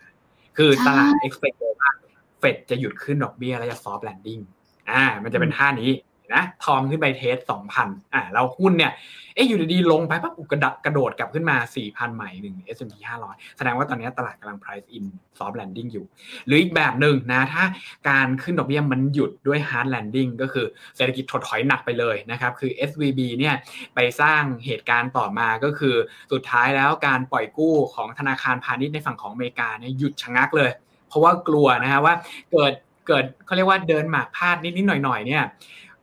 [0.56, 1.92] คือตลาด expect ว่า
[2.40, 4.42] เฟดจะหยุดขึ้นดอกเบี้ย แล้วจะ soft landing
[4.90, 5.90] อ่า มันจะเป็นท่านี้
[6.35, 8.92] นะทองขึ้นไปเทสสองพันอ่าแล้วหุ้นเนี่ย
[9.35, 12.94] เอ๊ะอยู่ดีๆลงไปปั๊บกระดกระโดดกลับขึ้นมาสี่พันใหม่หนึ่ง S&P
[13.28, 15.04] 500 แสดงว่าตอนนี้ตลาดกำลัง price in
[15.38, 16.04] soft landing อยู่
[16.47, 17.64] หรืออีกแบบหนึ่งนะ ถ้า
[18.09, 20.66] การขึ้นดอกเบี้ยมันหยุดด้วย hard landing ก็คือ
[20.97, 23.54] เศรษฐกิจถดถอยหนักไปเลยนะครับ คือ SVB เนี่ย
[23.94, 25.97] ไปสร้างเหตุการณ์ต่อมาก็คือ
[26.32, 30.70] สุดท้ายแล้วการปล่อยกู้ของธนาคารพาณิชย์ในฝั่งของอเมริกาเนี่ยหยุดชะงักเลย
[31.10, 32.14] เพราะว่ากลัวนะฮะว่า
[32.52, 32.72] เกิด
[33.06, 35.44] เกิดเขาเรียกว่าเดินหมากพลาดนิดๆหน่อยๆเนี่ย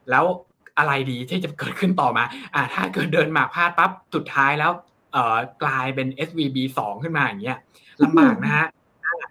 [0.10, 0.26] แล้ว
[0.78, 2.24] อะไรดีที่จะเกิดขึ้นต่อมา
[2.54, 4.72] อ่าถ้าเกิดเดินหมากพลาดปั๊บสุดท้ายแล้ว
[5.14, 7.58] เอ่อกลายเป็น SVB สองขึ้นมาอย่างเงี้ย
[8.04, 8.68] ลำบากนะฮะ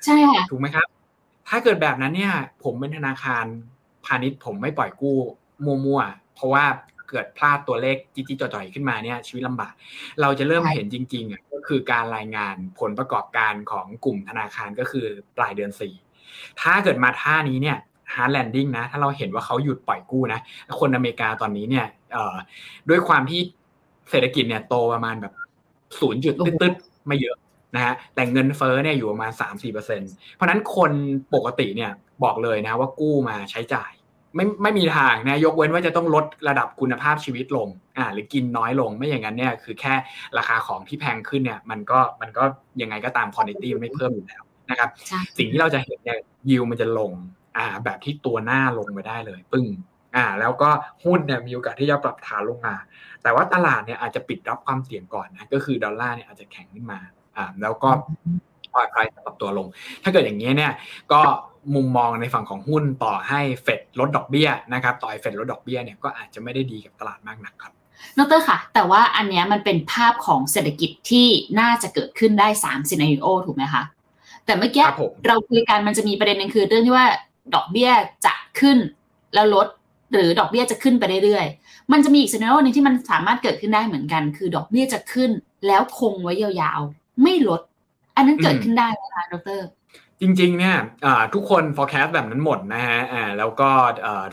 [0.04, 0.86] ใช่ค่ะถูกไหมครับ
[1.48, 3.44] ถ้าเกิดแบบนั้นเนี่ย ผมเป็นธนาคาร
[4.04, 5.18] พาณิชย์ผมไม่ปล่อยกู้
[5.64, 6.64] มั่วๆเพราะว่า
[7.08, 9.72] เกิดพลาดตัวเลขจิๆจ่อยๆขึ้นมาเนี่ยชีวิตลำบาก
[10.20, 15.94] เราจะเริ่มเห็นจริงๆอะก็คือการรายงานผลประกอบการของกลุ่มธนาคารก็คือปลายเดือนสี่
[16.60, 17.78] ถ้าเกิดมาท่านี้เนี่ย
[18.14, 20.40] hard landing นะถ้าเราเห็นว่าเขาหยุดปล่อยกู้นะ
[20.78, 21.86] คนอเมริกาตอนนี้เนี่ย
[22.88, 23.40] ด้วยความที่
[24.10, 25.32] เศรษฐกิจเนี่ยโตประมาณแบบ
[26.00, 27.36] ศูนย์จุดตึ๊ดๆไม่เยอะ
[27.74, 30.00] นะฮะแต่เงินเฟ้อเนี่ยอยู่ประมาณสามสี่เปอร์เซ็น
[30.34, 30.92] เพราะนั้นคน
[31.34, 31.90] ปกติเนี่ย
[32.24, 33.92] บอกเลยนะว่ากู้มาใช้จ่าย
[34.36, 39.94] ไม่ไม่มีทางนะยกเว้นว่าจะต้องลดระดับคุณภาพชีวิตลงอ่าหรือกินน้อยลงไม่อย่างนั้นเนี่ยคือแค่
[40.38, 42.44] ราคาของที่แพงขึ้นเนี่ยมันก็มันก็
[42.82, 44.90] ยังไงก็ตามคุณภาพไม่เพิ่มอยู่แล้วนะครับ
[45.38, 46.18] สิ่งที่เราจะเห็นเนี่ย
[46.50, 47.12] ยิวมันจะลง
[47.56, 49.66] อ่าแบบที่ตัวหน้าลงไปได้เลย ปึ้ง
[50.16, 50.70] อ่าแล้วก็
[51.04, 52.74] หุ้นเนี่ยมีโอกาสที่จะปรับฐานลงมา
[53.22, 56.98] แต่ว่าตลาดเนี่ยอาจจะปิดรับความเสี่ยงก่อนนะก็คือดอลลาร์เนี่ยอาจจะแข็งขึ้นมา
[57.36, 57.90] อ่าแล้วก็
[58.74, 59.66] ปล่อยไพรปรับตัวลง
[60.02, 60.72] ถ้าเกิดอย่างนี้เนี่ย
[61.12, 61.20] ก็
[61.74, 67.72] มุมมองในฝั่งของหุ้นต่อให้เฟดลดดอกเบี้ยนะครับต่อให้เฟดลดดอกเบี้ยเนี่ยก็อาจจะไม่ได้ดีกับตลาดมากนักครับ
[68.18, 71.26] ดอกเตอร์ค่ะ แต่ว่าอันนี้มันเป็นภาพของเศรษฐกิจที่
[71.60, 73.82] น่าจะเกิดขึ้นได้3 scenario ถูกไหมคะ
[74.44, 74.84] แต่เมื่อกี้
[75.26, 77.06] เราคุยกันมันจะมีประเด็นหนึ่งคือเรื่องที่ว่า
[77.54, 77.90] ดอกเบี้ย
[78.26, 78.78] จะขึ้น
[79.34, 79.66] แล้วลด
[80.12, 85.30] หรือดอกเบี้ยจะขึ้นไปเรื่อยๆ มันจะมีอีก scenario นึงที่มันสามารถเกิดขึ้นได้เหมือนกัน คือดอกเบี้ยจะขึ้น
[85.66, 87.60] แล้วคงไว้ยาวๆ ไม่ลด
[88.16, 89.60] อันนั้นเกิดขึ้นได้ไหมคะดร
[90.20, 90.76] จริงๆเนี่ย
[91.34, 93.00] ทุกคน forecast แบบนั้นหมดนะฮะ
[93.38, 93.70] แล้วก็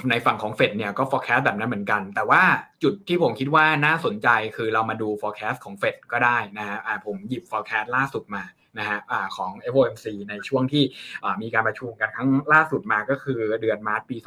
[0.09, 2.43] ในฝั่งของเฟดเนี่ยก็ forecast แบบนั้นเหมือนกัน แต่ว่า
[2.83, 8.43] จุดที่ผมคิดว่าน่าสนใจคือเรามาดู forecast ของเฟดก็ได้นะฮะผมหยิบ forecast ล่าสุดมา
[8.79, 8.99] นะฮะ
[9.37, 10.83] ของ FOMC ในช่วงที่
[11.41, 14.17] มีการประชุมกันครั้งล่าสุดมาก็คือเดือนมาร์ปี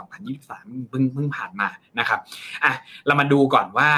[0.41, 2.21] 2023เพิ่งเพิ่งผ่านมานะครับ
[2.65, 2.73] อะ
[3.07, 3.89] เรามาดูก่อนว่า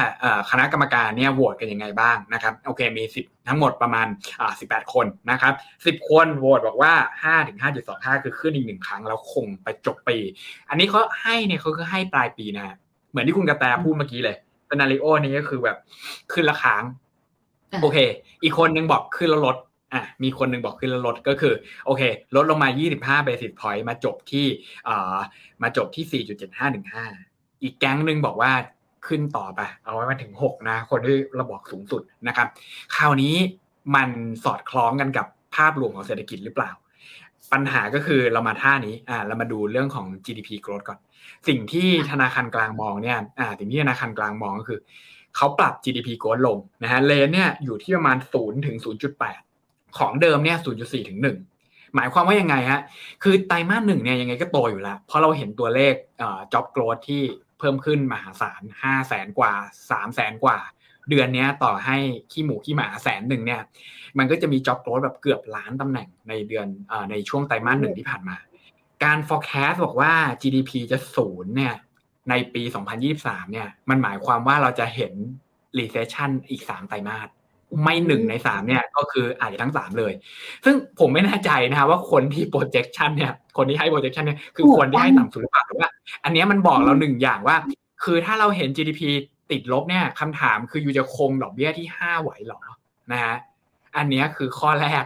[0.50, 4.06] คณะกรรมการเนี่ยโหวตกันยังไงบ้างนะครับโอเคมี 10 ทั้งหมดประมาณ
[4.40, 5.54] อ่า18 คนนะครับ
[6.00, 6.92] 10 คนโหวตบอกว่า
[7.24, 7.58] 5ถึง
[7.90, 10.18] 5.25 คือขึ้นอีกหนึ่งครั้งแล้วคงไปจบปี
[10.68, 12.76] อันนี้เขาให้เนี่ยเขาคือให้ปลายปีนะ
[13.10, 14.36] เหมือนที่คุณกระแตพูดเมื่อกี้เลย
[14.68, 15.76] สนาริโอนี้ก็คือแบบ
[16.32, 16.82] ขึ้นละค้าง
[17.82, 17.98] โอเค
[18.42, 19.56] อีกคนนึงบอกขึ้นแล้วลด
[19.92, 21.54] อะมีคนหนึ่งบอกขึ้นแล้วลดก็คือ
[21.86, 22.02] โอเค
[22.36, 24.46] ลดลงมา 25 basis point มาจบที่
[24.88, 25.18] อ่า
[25.62, 26.24] มาจบที่
[26.94, 28.52] 4.7515 อีกแก๊งหนึ่งบอกว่า
[29.06, 32.48] ขึ้นต่อไป เอาไว้มาถึง 6 นะ คนที่ราบอกสูงสุดนะครับ
[32.96, 33.34] คราวนี้
[33.94, 34.08] มัน
[34.44, 36.70] สอดคล้องกันกับภาพรวมของเศรษฐกิจหรือเปล่า
[37.52, 40.98] ปัญหาก็คือเรามาท่านี้อ่าเรามาดูเรื่องของ GDP growth ก่อน
[41.48, 44.80] สิ่งที่ธนาคารกลางมองเนี่ยอ่าสิ่งที่ธนาคารกลางมองก็คือ
[45.36, 48.76] เขาปรับ GDP growth ลงนะฮะเลนเนี่ยอยู่ที่ประมาณ0ถึง
[49.18, 49.47] 0.8
[49.98, 52.80] ของเดิมเนี่ย 0.4 ถึง 1 หมายความว่ายังไงฮะ
[53.22, 57.22] คือไตรมาสหนึ่งเนี่ยยังไงก็โตอยู่แล้ว เพราะเราเห็นตัวเลขเอ่อ job growth ที่
[57.58, 59.52] เพิ่มขึ้นมหาศาล5แสนกว่า
[59.88, 60.58] 3แสนกว่า
[61.10, 61.96] เดือนนี้ต่อให้
[62.32, 63.62] ขี้หมูขี้หมาแสนหนึ่งเนี่ย
[64.18, 68.36] มันก็จะมี job growth แบบเกือบล้านตำแหน่งในเดือนอในช่วงไตรมาสหนึ่งที่ผ่านมา
[69.04, 71.74] การ forecast บอกว่า GDP จะศูนย์เนี่ย
[72.30, 72.62] ในปี
[73.08, 75.12] 2023 เนี่ย มันหมายความว่าเราจะเห็น
[75.78, 77.28] recession อีก 3 ไตรมาส
[77.82, 80.12] ไม่หนึ่งในสามเนี่ยก็คืออาจจะทั้งสามเลย
[80.64, 85.88] ซึ่งผมไม่แน่ใจนะครับว่าคนที่ projection เนี่ย คนที่ให้ projection เนี่ยคือคนที่ให้ต่ำสุดหรือเปล่าแต่ว่า
[86.24, 87.56] อันนี้มันบอกเราหนึ่งอย่างว่า
[88.04, 89.00] คือถ้าเราเห็น GDP
[89.50, 92.60] ติดลบเนี่ยคำถามคืออยู่จะคงดอกเบี้ยที่ห้าไหวหรอ
[93.12, 93.36] นะฮะ
[93.96, 95.04] อันนี้คือข้อแรก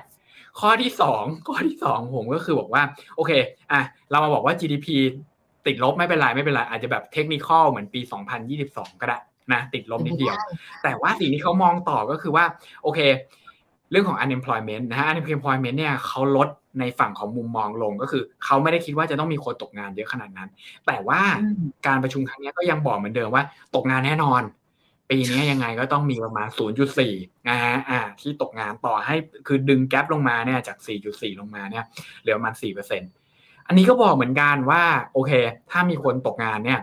[0.61, 2.83] ข้อที่สองข้อที่สองผมก็คือบอกว่า
[3.17, 3.33] โอเค
[3.73, 4.87] อะเรามาบอกว่า GDP
[5.67, 8.01] ติดลบไม่เป็นไรไม่เป็นไรอาจจะแบบเทคนิคอลเหมือนปี
[8.51, 9.19] 2022 ก็ได้
[9.53, 10.37] นะติดลบนิดเดียว
[10.83, 12.45] แต่ว่าสิ่งที่เขามองต่อก็คือว่า
[12.83, 13.01] โอเค
[13.91, 16.49] เรื่องของ unemployment นะฮะ unemployment เนี่ยเขาลด
[16.81, 20.49] ในฝั่งของมุมมองลงก็คือเขาไม่ได้คิดว่าจะต้องมีคนตกงานเยอะขนาดนั้น
[20.87, 21.21] แต่ว่า
[21.87, 24.43] การประชุมครั้งนี้ก็ยังบอกเหมือนเดิมว่าตกงานแน่นอน
[25.13, 26.49] ปปีนี้ยังไงก็ต้องมีประมาณ
[26.99, 30.77] 0.4 นะฮะอ่าที่ตกงานต่อให้คือดึงแกลบลงมาเนี่ยจาก
[31.09, 31.85] 4.4 ลงมาเนี่ย
[32.23, 32.55] เหลือประมาณ
[33.11, 35.33] 4%อันนี้ก็บอกเหมือนกันว่า โอเค
[35.71, 36.81] ถ้ามีคนตกงานเนี่ย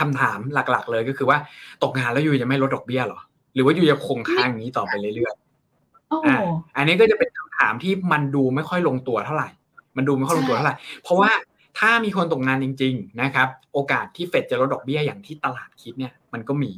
[0.00, 1.38] คำถามหลัก ๆ เลยก็คือว่า
[1.82, 3.20] ตกงานแล้วอยู่จะไม่ลดดอกเบี้ยหรอ
[3.54, 6.38] หรือว่าอยู่จะคงค้างอย่างนี้ต่อไปเรื่อยๆโอ้อะ
[6.76, 9.48] อันนี้ก็จะเป็นคำถามที่มันดูไม่ค่อยลงตัวเท่าไหร่
[9.96, 11.30] มันดูไม่ค่อยลงตัวเท่าไหร่ เพราะว่า
[11.78, 16.72] ถ้ามีคนตกงานจริง ๆ นะครับ โอกาสที่เฟดจะลดดอกเบี้ยอย่างที่ตลาดคิดเนี่ยมันก็มี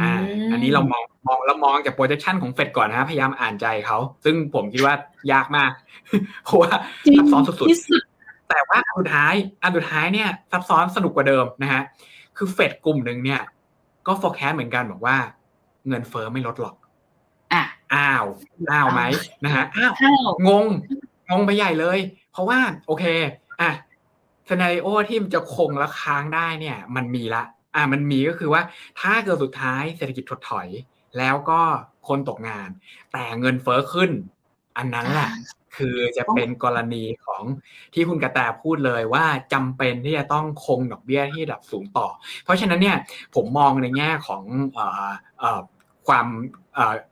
[0.00, 0.10] อ่า
[0.52, 4.94] อันนี้เรามองมองเรามองจาก projection ของเฟดก่อนนะพยายามอ่านใจเขา ซึ่งผมคิดว่า
[5.32, 5.72] ยากมาก
[6.44, 6.72] เพราะว่า
[7.04, 11.82] จริงซับซ้อนสุดที่สุดๆแต่ว่าอันสุดท้ายอันสุดท้ายเนี่ยซับซ้อนสนุกกว่าเดิมนะฮะ
[12.38, 13.42] คือเฟดกลุ่มหนึ่งเนี่ย
[14.06, 15.16] ก็ forecast เหมือนกันบอกว่า
[15.88, 16.74] เงินเฟ้อไม่ลดหรอก
[17.52, 17.62] อะ
[17.94, 18.24] อ้าว
[18.70, 19.02] อ้าวไหม
[19.44, 20.66] นะฮะอ้าวข้าวงง
[21.30, 21.98] งงไปใหญ่เลย
[22.32, 23.04] เพราะว่าโอเค
[23.60, 23.70] อะ
[24.48, 28.62] สนาริโอที่มันจะคงและค้างได้เนี่ย มันมีละ อะมันมีก็คือว่า
[29.00, 30.68] ถ้าเกิดสุดท้ายเศรษฐกิจถดถอย
[31.18, 31.60] แล้วก็
[32.08, 32.68] คนตกงาน
[33.12, 34.10] แต่เงินเฟ้อขึ้น
[34.78, 35.30] อันนั้นแหละ
[35.76, 37.42] คือจะเป็นกรณีของ
[37.94, 42.06] ที่คุณกระแตพูดเลยว่าจำเป็นที่จะต้องคงดอกเบี้ยที่ระดับสูงต่อ
[42.44, 42.96] เพราะฉะนั้นเนี่ย
[43.34, 44.42] ผมมองในแง่ของ
[46.08, 46.28] ความ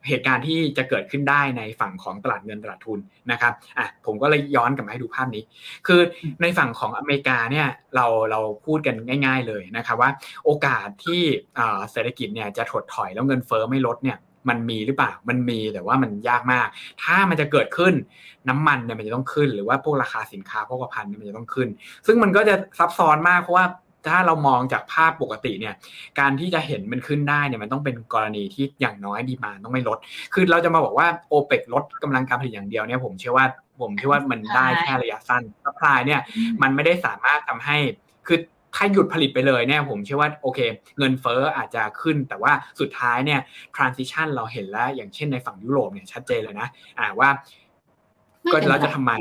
[0.08, 2.98] เหตุการณ์ที่จะเกิดขึ้นได้ในฝั่งของตลาดเงินตลาดทุน
[3.30, 5.42] นะครับอะผมก็เลยย้อนกลับมาให้ดูภาพนี้
[5.86, 6.00] คือ
[6.42, 10.10] ในฝั่งของอเมริกาเนี่ยเราเราพูดกันง่าย ๆเลยนะครับว่า
[10.44, 11.20] โอกาสที่
[11.56, 16.66] เอ่อเศรษฐกิจเนี่ยจะถดถอยแล้วเงินเฟ้อไม่ลดเนี่ย มันมีหรือเปล่า มันมีแต่ว่ามันยากมาก
[17.02, 17.94] ถ้ามันจะเกิดขึ้น
[18.48, 21.68] น้ำมันเนี่ยมันจะต้องขึ้น หรือว่าพวกราคาสินค้าโภคภัณฑ์เนี่ยมันจะต้องขึ้น
[22.06, 23.66] ซึ่งมันก็จะซับซ้อนมากเพราะว่า
[24.12, 25.74] ถ้าเรามองจากภาพปกติเนี่ย
[26.20, 29.98] การที่จะเห็นมันขึ้นได้เนี่ยมันต้องเป็นกรณีที่อย่างน้อย demand ต้องไม่ลด
[30.34, 33.46] คือเราจะมาบอกว่าโอเปกลดกำลังการผลิตอย่างเดียวเนี่ยผมเชื่อว่า
[33.82, 36.20] ผมเชื่อว่ามันได้แค่ระยะสั้น supply เนี่ย
[36.62, 37.76] มันไม่ได้สามารถทำให้
[38.26, 38.38] คือ
[38.76, 40.58] ถ้าหยุดผลิตไปเลยเนี่ยผมเชื่อว่าโอเค
[40.98, 43.40] เงินเฟ้ออาจจะขึ้น แต่ว่าสุดท้ายเนี่ย
[43.76, 47.28] transition เราเห็นแล้ว อย่างเช่นในฝั่งยุโรปเนี่ยชัดเจนเลยนะ อ่าว่า
[48.40, 49.12] ไม่ก็เป็นไรเราจะทำไม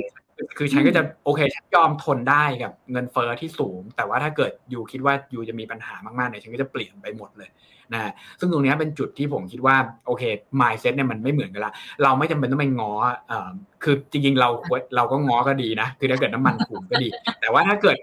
[0.57, 7.49] คือฉันก็จะโอเคฉันยอมทนได้กับเงินเฟ้อที่สูง แต่ว่าถ้าเกิดยูคิดว่ายูจะมีปัญหามากๆเนี่ยฉันก็จะเปลี่ยนไปหมดเลย
[7.93, 9.75] นะซึ่งตรงเนี้ยเป็นจุดที่ผมคิดว่า
[10.07, 10.23] โอเค
[10.61, 12.93] mindset เนี่ยมันไม่เหมือนกันละเราไม่จำเป็นต้องไปง้อ
[13.27, 13.49] เอ่อ
[13.83, 14.49] คือจริงๆเรา
[14.95, 17.07] เราก็ง้อก็ดีนะ คือถ้าเกิดน้ำมันถูกก็ดี
[17.41, 17.97] แต่ว่าถ้าเกิด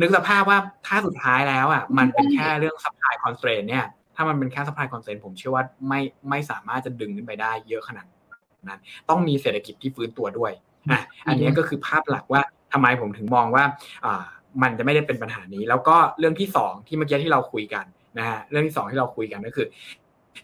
[0.00, 6.00] นึกสภาพว่าถ้าสุดท้ายแล้วอะมันเป็นแค่เรื่อง supply constraint เนี่ยถ้ามันเป็นแค่ supply constraint ผมเชื่อว่าไม่
[6.30, 8.06] ไม่สามารถจะดึงขึ้นไปได้เยอะขนาด
[8.68, 10.52] นั้น ต้องมีเศรษฐกิจที่ฟื้นตัวด้วย
[10.90, 13.64] อะอันนี้ก็คือภาพหลักว่าทำไมผมถึงมองว่า
[14.04, 14.24] อ่า
[14.62, 17.84] มันจะไม่ได้เป็นปัญหานี้ แล้วก็เรื่องที่สองที่เมื่อกี้ที่เราคุยกัน
[18.18, 19.66] นะฮะเรื่องที่สองที่เราคุยกันก็คือ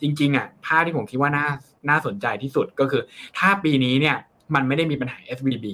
[0.03, 1.47] จริงๆอะภาพที่ผมคิดว่าน่า
[1.89, 3.03] น่าสนใจที่สุดก็คือ
[3.39, 4.17] ถ้าปีนี้เนี่ย
[4.55, 5.67] มันไม่ได้มีปัญหา SVB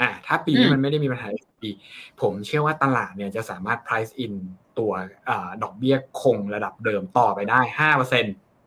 [0.00, 1.28] อ่าถ้าปีนี้มันไม่ได้มีปัญหา
[1.72, 1.80] SVB
[2.20, 4.34] ผมเชื่อว่าตลาดเนี่ยจะสามารถ price in
[4.78, 4.92] ตัว
[5.28, 8.24] อาดอกเบี้ยคงระดับเดิมต่อไปได้ห้าเปอร์เซ็น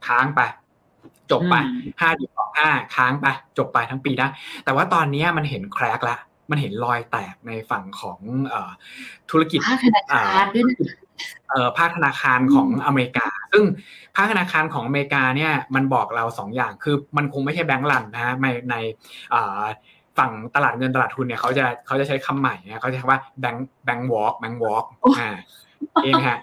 [0.07, 0.41] ค้างไป
[1.31, 4.27] จบไปอืมห้าจุดสองห้าค้างไป จบไปทั้งปีได้
[4.65, 6.17] แต่ว่าตอนนี้มันเห็นแครกละ
[6.51, 8.71] มันเห็นรอยแตกในฝั่งของเอ่อ
[9.29, 10.77] ธุรกิจภาคธนาคารด้วยนะ
[11.49, 13.65] เอ่อภาคธนาคารของอเมริกา ซึ่ง
[14.15, 18.75] ภาคธนาคารของอเมริกาเนี่ยมันบอกเราสองอย่างคือมันคงไม่ใช่แบงก์รันนะฮะในใน
[19.31, 19.61] เอ่อ
[20.17, 24.85] ฝั่งตลาดเงินตลาดทุนเนี่ยเขาจะเขาจะใช้คำใหม่นะเขาจะใช้ว่าแบงก์แบงก์วอล์กแบงก์วอล์ก
[25.19, 25.29] อ่า
[26.03, 26.37] เองฮะ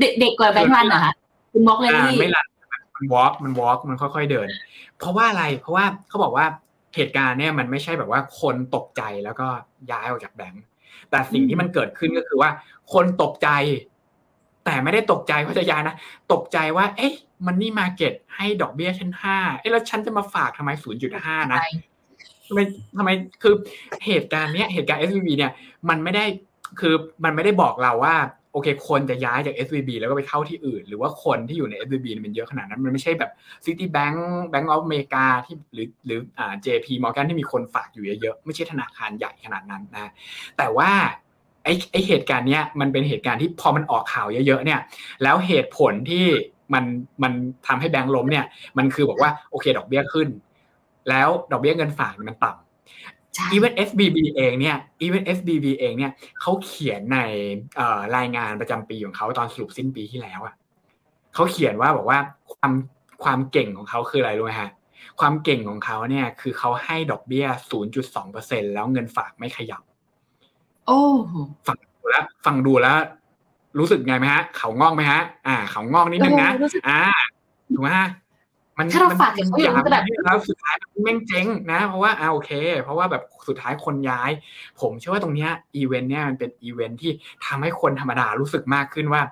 [0.00, 1.12] เด็กเด็กกว่าแบงค์รันเหรอคะ
[1.52, 2.46] คุณบอกเลยอ่าที่ไม่รัน
[2.96, 4.48] มันวอล์กมันวอล์กมันค่อย ๆเดิน
[4.98, 6.46] เพราะว่าอะไรเพราะว่าเขาบอกว่า
[6.94, 9.46] เหตุการณ์เนี่ยมันไม่ใช่แบบว่าคนตกใจแล้วก็
[9.90, 10.62] ย้ายออกจากแบงก์
[11.10, 12.50] แต่สิ่งที่มันเกิดขึ้นก็คือว่า
[12.92, 13.48] คนตกใจ
[14.64, 15.94] แต่ไม่ได้ตกใจเพราะจะย้ายนะ
[16.32, 17.12] ตกใจว่า เอ๊ะ
[17.46, 21.60] มันนี่มาเก็ตให้ดอกเบี้ยชั้นห้าเอ๊ะแล้วฉันจะมาฝากทำไมศูนย์จุดห้านะ
[22.50, 22.60] ทำไม
[22.98, 23.10] ทำไม
[23.42, 23.54] คือ
[24.06, 25.52] เหตุการณ์เนี้ยเหตุการณ์ SVB เนี่ย
[25.88, 26.24] มันไม่ได้
[26.80, 28.16] คือมันไม่ได้บอกเราว่า
[28.52, 33.30] โอเค คนจะย้ายจาก SVB แล้วก็ไปเข้าที่อื่น หรือว่าคนที่อยู่ใน SVB มันเยอะขนาดนั้น มันไม่ใช่แบบ
[33.64, 34.16] Citibank
[34.52, 40.10] Bank of America ที่หรือหรืออ่า JP Morgan ที่มีคนฝากอยู่เยอะๆ ไม่ใช่ธนาคารใหญ่ขนาดนั้นนะ
[40.58, 40.90] แต่ว่า
[41.64, 44.80] ไอ้ไอ้เหตุการณ์เนี้ยมันเป็นเหตุการณ์ที่พอมันออกข่าวเยอะๆเนี่ย
[45.22, 46.26] แล้วเหตุผลที่
[46.74, 46.84] มัน
[47.22, 47.32] มัน
[47.66, 48.44] ทำให้แบงก์ล้มเนี่ย
[48.78, 50.28] มันคือบอกว่าโอเค ดอกเบี้ยขึ้น
[51.10, 57.18] แล้วดอกเบี้ยเงินฝากเนี่ยมันต่ำใช่ even SBB เองเนี่ย even SBB เองเนี่ยเขาเขียนใน
[57.76, 60.54] เอ่อรายงานประจำปีของเขาตอนสรุปสิ้นปีที่แล้วอะ
[61.34, 62.18] เขาเขียนว่าบอกว่า
[62.54, 62.72] ความ
[63.24, 64.70] ความเก่งของเขาคืออะไรรู้ไหมฮะ
[65.20, 67.46] ความเก่งของเขาเนี่ยคือเขาให้ดอกเบี้ย
[68.10, 69.82] 0.2%แล้วเงินฝากไม่ขยับ
[70.86, 71.34] โอ้โห
[71.66, 72.98] ฟังดูแล้วฟังดูแล้ว
[73.78, 77.00] รู้สึกไงไหมฮะ เขางอกไหมฮะ อ่า เขางอกนิดนึงนะเออรู้สึกอ่า
[77.74, 78.08] ถูกไหมฮะ
[78.80, 82.50] มันถ้าเรามันฝากกับเขาอย่างนั้นก็แบบแล้วสุดท้ายมันแม่งเจ๊งนะเพราะว่าอ่าโอเค
[82.82, 84.30] เพราะว่าแบบสุดท้ายคนย้าย
[84.80, 87.12] ผมเชื่อว่าตรงเนี้ยอีเวนต์เนี่ยมันเป็นอีเวนต์ที่
[87.46, 89.22] ทำให้คนธรรมดารู้สึกมากขึ้นว่า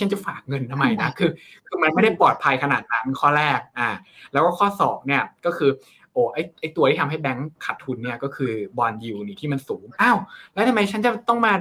[0.00, 1.30] ฉันจะฝากเงินทำไมนะคือ
[1.66, 3.88] คือมันไม่ได้ปลอดภัยขนาดนั้นข้อแรกอ่า
[4.32, 5.70] แล้วก็ข้อสองเนี่ยก็คือ
[6.12, 10.18] โอ้ไอไอตัวที่ทำให้แบงค์ขาดทุนเนี่ยก็คือ bond yield นี่ที่มันสูงอ้าว
[10.52, 11.52] แล้วทำไมฉันจะต้องมา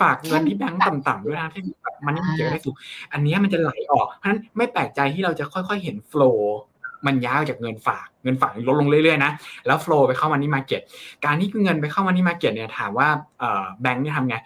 [0.00, 1.62] ฝากเงินที่แบงค์ต่ำๆด้วยนะที่
[2.06, 2.74] money manager ได้สูง
[3.12, 6.58] อันนี้มันจะไหลออกเพราะฉะนั้นไม่แปลกใจที่เราจะค่อยๆเห็น flow
[7.06, 9.32] มันย้ายจากเงินฝากเงินฝากลดลงเรื่อยๆนะ
[9.66, 10.82] แล้ว flow ไปเข้า money market
[11.24, 13.08] การที่เงินไปเข้า money market เนี่ยถามว่า
[13.82, 14.36] แบงค์เนี่ยทำไง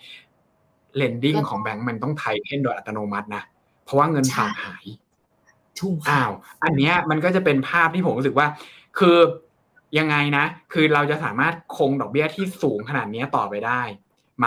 [0.97, 3.43] lending ของแบงค์มันต้อง tighten โดยอัตโนมัตินะ
[3.85, 4.85] เพราะว่าเงินฝากหาย
[5.81, 6.33] ถูกอ้าว
[6.65, 8.47] อันเนี้ยมันก็จะเป็นภาพที่ผมรู้สึกว่า
[8.99, 9.19] คือ
[9.99, 13.83] ยังไงนะ คือเราจะสามารถคงดอกเบี้ยที่สูงขนาดนี้ต่อไปได้
[14.39, 14.47] ไหม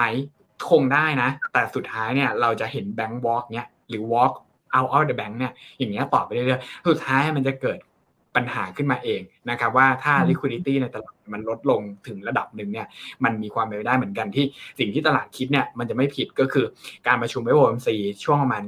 [0.70, 4.34] คงได้นะ แต่สุดท้ายเนี่ยเราจะเห็นแบงก์วอล์กเนี้ยหรือวอล์ก
[4.72, 7.78] เอาเอาเดอะแบงก์เนี่ยอย่างเงี้ยต่อไปเรื่อยๆสุดท้ายมันจะเกิด
[8.38, 12.88] ปัญหาขึ้นมาเองนะครับว่าถ้า liquidity ในตลาดมันลดลงถึงระดับหนึ่งเนี่ย
[13.24, 14.46] มันมีความเป็นไปได้เหมือนกันที่
[14.80, 16.66] สิ่งที่ตลาดคิดเนี่ยมันจะไม่ผิดก็คือ
[17.08, 17.88] การประชุม FOMC
[18.24, 18.64] ช่วงประมาณ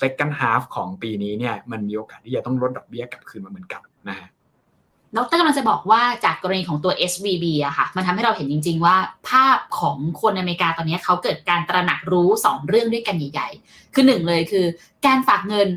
[0.00, 4.28] second half ของปีนี้เนี่ยมันมีโอกาสที่จะต้องลดดอกเบี้ยกลับคืนมาเหมือนกันนะฮะ
[5.16, 8.96] ดรกำลังจะบอกว่าจากกรณีของตัว SVB อะค่ะ มันทำให้เราเห็นจริง ๆ ว่า
[9.28, 14.64] ภาพของคนอเมริกาตอนนี้เขาเกิดการตระหนักรู้ 2 เรื่องด้วยกันใหญ่ ๆ คือหนึ่งเลยคือ
[15.06, 15.68] การฝากเงิน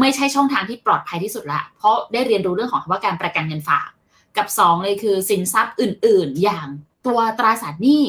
[0.00, 3.88] ไม่ใช่ช่องทางที่ปลอดภัยที่สุดละ เพราะได้เรียนรู้เรื่องของว่าการประกันเงินฝาก
[4.36, 6.68] กับ 2 เลยคือสินทรัพย์อื่น ๆ อย่าง
[7.06, 8.04] ตัวตราสารหนี้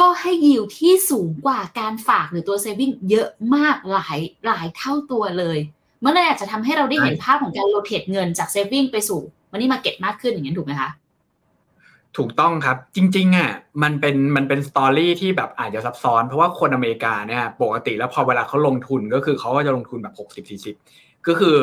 [0.00, 5.58] ก็ให้ยิวที่สูงกว่าการฝากหรือตัวเซฟิงเยอะมากหลายหลายเท่าตัวเลย
[6.04, 9.20] มันเลยอาจจะทำให้เราได้เห็นภาพของการ rotate เงินจาก saving ไปสู่
[9.50, 10.90] money market มากขึ้นอย่างนี้ถูกไหมคะ
[12.18, 13.50] ถูกต้องครับ จริงๆอะ
[13.82, 20.74] มันเป็นมันเป็น story ที่แบบอาจจะซับซ้อน เพราะว่าคนอเมริกาเนี่ยปกติแล้วพอเวลาเขาลงทุนก็คือเขาก็จะลงทุนแบบหกสิบสี่สิบ
[21.26, 21.56] ก็คือ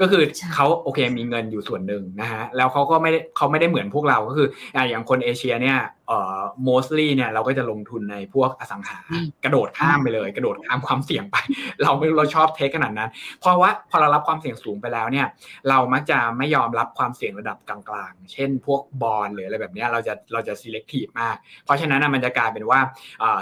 [0.00, 0.22] ก็คือ
[0.54, 4.48] เขาโอเคมีเงินอยู่ส่วนหนึ่งนะฮะแล้วเขาก็ไม่ได้เขาไม่ได้เหมือนพวกเราก็คือ
[4.90, 5.78] อย่างคนเอเชียเนี่ย
[6.10, 8.98] เอ่อ mostly เนี่ยเราก็จะลงทุนในพวกอสังหา
[9.44, 11.36] กระโดดข้ามไปเลย กระโดดข้ามความเสี่ยงไป
[11.82, 15.26] เราไม่เราชอบเทคขนาดนั้น เพราะว่าพอเรารับความเสี่ยงสูงไปแล้วเนี่ย
[15.68, 22.80] เรามักจะไม่ยอมรับความเสี่ยงระดับกลางๆ เช่น พวกบอลหรืออะไรแบบนี้เราจะเราจะ selective มาก เพราะฉะนั้นมันจะกลายเป็นว่า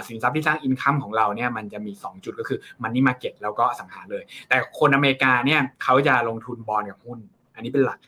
[0.07, 7.19] สินทรัพย์ที่สร้างอินคัมของเราเนี่ยมันจะมี 2 จุดก็คือมันนี่มาเก็ตแล้วก็อสังหาเลย แต่คนอเมริกาเนี่ยเขาจะลงทุนบอลกับหุ้น
[7.55, 7.99] อันนี้เป็นหลัก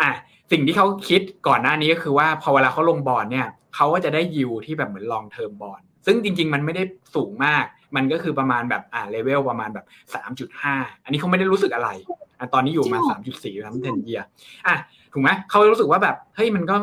[0.00, 0.10] อะ
[0.52, 6.82] สิ่งที่เขาคิดก่อนหน้านี้ก็คือว่าพอเวลาเขาลงบอลเนี่ย เขาก็จะได้ยิวที่แบบเหมือน long-term bond ซึ่งจริง ๆ มันไม่ได้
[7.14, 7.64] สูงมาก
[7.96, 11.90] มันก็คือประมาณแบบอ่าเลเวลประมาณแบบสามจุดห้าอันนี้เขาไม่ได้รู้สึกอะไร
[12.38, 14.22] อะตอนนี้อยู่มาสามจุดสี่ทั้ง ten year
[14.66, 14.76] อะ
[15.12, 16.76] ถูกไหมเขารู้สึกว่าแบบเฮ้ยมันก็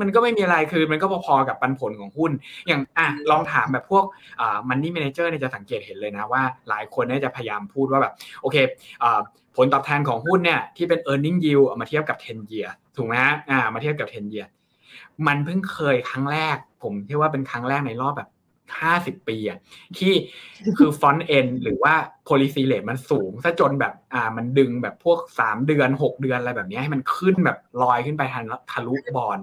[0.00, 2.30] มันก็ไม่มีอะไรคือมันก็พอๆกับปันผลของหุ้น
[2.66, 4.04] อย่างอะลองถามแบบพวก
[4.40, 8.56] อ่า money manager เนี่ยจะสังเกตเห็นเลยนะว่า หลายคนเนี่ยจะพยายามพูดว่าแบบโอเค
[9.02, 9.20] อ่า
[9.56, 14.46] ผลตอบแทนของหุ้นเนี่ยที่เป็น e a r n i n g yield มาเทียบกับ 10 year ถูกไหมฮะอ่ามาเทียบกับ 10 year
[15.26, 18.30] มันเพิ่งเคยครั้งแรก ผมเชื่อว่าเป็นครั้งแรกในรอบแบบ
[18.80, 19.58] ห้าสิบปีอะ
[19.98, 20.12] ที่
[20.78, 21.94] คือ front end หรือว่า
[22.28, 29.40] policy rate มันสูงซะจนแบบอ่ามันดึงแบบพวกสามเดือนหกเดือนอะไรแบบนี้ให้มันขึ้นแบบลอยขึ้นไปทันทะลุบอล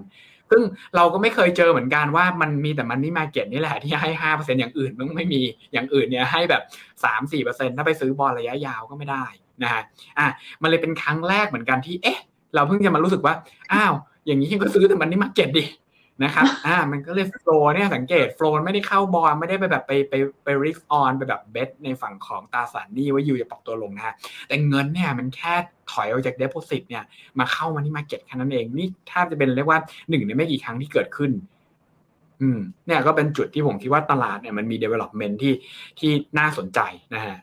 [0.50, 0.62] ซึ่ง
[0.96, 5.40] เราก็ไม่เคยเจอเหมือนกันว่ามันมีแต่ money market นี่แหละที่ให้ห้าเปอร์เซ็นอย่างอื่นมันไม่มี
[5.72, 6.62] อย่างอื่นเนี่ยให้แบบ
[7.04, 9.24] สามสี่เปอร์เซ็นถ้าไปซื้อบอลระยะยาวก็ไม่ได้
[9.62, 9.82] นะฮะ
[10.18, 10.26] อะ
[10.62, 12.20] มันเลยเป็นครั้งแรกเหมือนกันที่เอ๊ะ
[12.54, 13.34] เราเพิ่งจะมารู้สึกว่า
[13.72, 13.94] อ้าว
[14.28, 15.64] อย่างนี้ก็ซื้อแต่ money market ดิ
[16.24, 20.14] นะครับ อ่า มันก็เลย flow เนี่ยสังเกต flow ไม่ได้เข้าบอลไม่ได้ไปแบบไปไป
[20.44, 24.14] ไป risk on ไปแบบ bet ในฝั่งของตราสารหนี้ว่า yield จะปรับตัวลงนะฮะ
[24.48, 25.54] แต่เงินเนี่ยมันแค่
[25.92, 27.04] ถอยออกจากเด p o s i t เนี่ย
[27.38, 31.30] มาเข้ามาที่ market แค่นั้นเอง นี่แทบจะเป็นเรียกว่าหนึ่งในไม่กี่ครั้งที่เกิดขึ้น
[32.40, 35.54] อืม เนี่ยก็เป็นจุดที่ผมคิดว่าตลาดเนี่ยมันมี development ที่
[35.98, 36.80] ที่น่าสนใจ
[37.14, 37.36] นะฮะ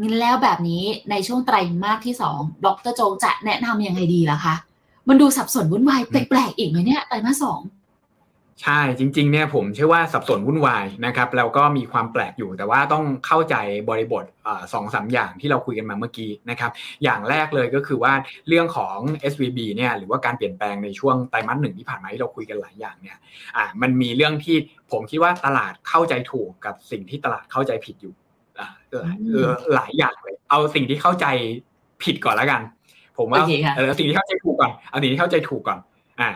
[0.00, 4.54] งั้นแล้วแบบนี้ในช่วงไตรมาสที่สองดรโจจะแนะนำยังไงดีล่ะคะ
[5.08, 7.60] มันดูสับสนวุ่นวายแปลกๆอีกไหมเนี่ยไตรมาสสอง
[8.62, 13.56] ใช่จริงๆเนี่ยผมเชื่อว่าสับสนวุ่นวายนะครับแล้วก็มีความแปลกอยู่แต่ว่าต้องเข้าใจ
[13.88, 14.24] บริบท
[14.72, 16.70] สองสาอย่างที่เราคุยกันมาเมื่อกี้นะครับ
[17.04, 18.12] อย่างแรกเลยก็คือว่า
[18.48, 18.96] เรื่องของ
[19.32, 23.18] SVB เนี่ยหรือว่าการเปลี่ยนแปลงในช่วงไตรมาสหนึ่งที่ผ่านมาที่เราคุยกันหลายอย่างเนี่ย
[23.56, 24.56] อ่ามันมีเรื่องที่
[24.90, 28.14] ผมคิดว่าตลาดเข้าใจถูกกับสิ่งที่ตลาดเข้าใจผิดอยู่
[29.74, 31.26] หลายอย่างเลยเอาสิ่งที่เข้าใจ
[32.02, 32.62] ผิดก่อนแล้วกัน
[33.18, 33.42] ผมว่า
[33.76, 35.78] เออสิ่งที่เข้าใจถูกก่อนเอาสิ่งที่เข้าใจถูกก่อน
[36.20, 36.30] อ่า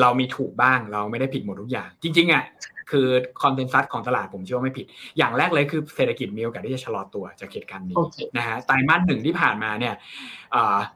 [0.00, 2.44] เรามีถูกบ้างเราไม่ได้ผิดหมดทุกอย่าง จริง ๆอะ
[2.90, 3.06] คือ
[3.42, 4.86] คอนเทนซัสของตลาดผมเชื่อว่าไม่ผิด
[5.18, 7.96] อย่างแรกเลยคือเศรษฐกิจมีโอกาสที่จะชะลอตัวจากเหตุการณ์นี้
[8.36, 9.94] นะฮะไตรมาสหนึ่งที่ผ่านมาเนี่ย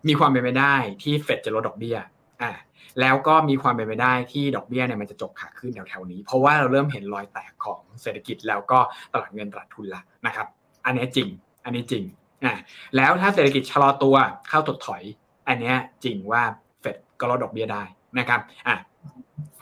[0.08, 1.96] มีความเป็นไปได้ที่เฟดจะลดดอกเบี้ย
[2.42, 2.52] อ่า
[3.00, 8.78] แล้วก็มีความเป็นไปได้ที่ดอกเบี้ยเนี่ยมันจะจบขาขึ้นแถวๆนี้ เพราะว่าเราเริ่มเห็นรอยแตกของเศรษฐกิจแล้วก็
[9.12, 10.46] ตลาดเงินตลาดทุนละนะครับ
[10.84, 11.28] อันนี้จริง
[11.64, 12.04] อันนี้จริง
[12.44, 12.54] อ่า
[12.96, 14.16] แล้วถ้าเศรษฐกิจชะลอตัว
[14.48, 15.02] เข้าถดถอย
[15.48, 15.74] อันนี้
[16.04, 16.42] จริงว่า
[16.80, 17.82] เฟดก็ลดดอกเบี้ยได้
[18.18, 18.74] นะครับอ่า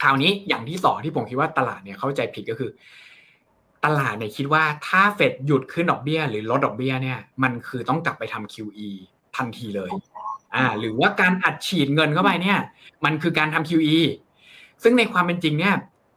[0.01, 2.71] คราวนี้อย่างที่สองที่ผมคิดว่าตลาดเนี่ยเข้าใจผิดก็คือ
[3.85, 8.89] ตตลาดเนี่ยคิดว่าถ้าเฟดหยุดขึ้นดอกเบี้ย หรือลดดอกเบี้ยเนี่ยมันคือต้องกลับไปทำ QE
[9.37, 9.91] ทันทีเลย
[10.55, 12.59] อ่า หรือว่าการอัดฉีดเงินเข้าไปเนี่ย
[13.05, 13.99] มันคือการทำ QE
[14.83, 15.75] ซึ่งในความเป็นจริงเนี่ย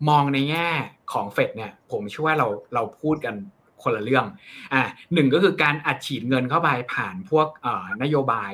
[0.10, 0.70] มองในแง่
[1.14, 3.36] ของเฟดเนี่ย ผมเชื่อว่าเราเราพูดกัน
[3.84, 4.26] คนละเรื่อง
[4.74, 4.82] อ่า
[5.14, 8.54] หนึ่งก็คือการอัดฉีดเงินเข้าไปผ่านพวกเอ่อนโยบาย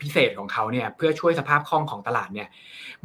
[0.00, 2.48] พิเศษของเขาเนี่ยเพื่อช่วยสภาพคล่องของตลาดเนี่ย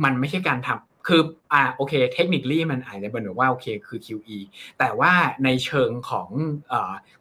[0.03, 1.21] มันไม่ใช่การทำคือ
[1.53, 4.37] อ่าโอเค technically มันอาจจะเป็นว่าโอเคคือ QE
[4.79, 5.11] แต่ว่า
[5.43, 6.29] ในเชิงของ
[6.71, 6.73] อ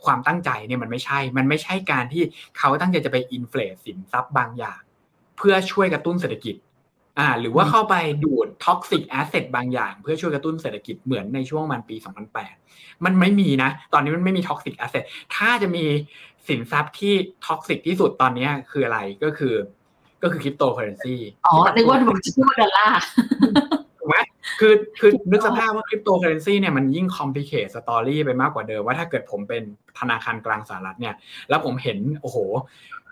[0.04, 2.22] ความตั้งใจเนี่ยมันไม่ใช่ มันไม่ใช่การที่
[2.58, 4.80] เขาตั้งใจจะไป inflate สินทรัพย์บางอย่าง
[5.38, 6.54] เพื่อช่วยกระตุ้นเศรษฐกิจ
[7.18, 11.96] อ่า หรือว่าเข้าไปดูด toxic asset บางอย่าง เพื่อช่วยกระตุ้นเศรษฐกิจเหมือนในช่วงมันปี
[12.50, 15.04] 2008 มันไม่มีนะ ตอนนี้มันไม่มี toxic asset
[15.36, 15.84] ถ้าจะมี
[16.48, 17.14] สินทรัพย์ที่
[17.46, 19.54] toxic ที่สุดตอนนี้คืออะไรก็คือ
[20.22, 21.14] ก็คือคริปโตเคอเรนซี
[21.46, 23.83] อ๋อนึกว่าผมจะพูดดอลลาร์ถูกไหม
[24.60, 29.62] คือคือนึกสภาพว่าคริปโตเคอเรนซีเนี่ยมันยิ่ง complicate story ไปมากกว่าเดิมว่าถ้าเกิดผมเป็น
[29.98, 31.14] ธนาคารกลางสหรัฐเนี่ย
[31.48, 32.38] แล้วผมเห็นโอ้โห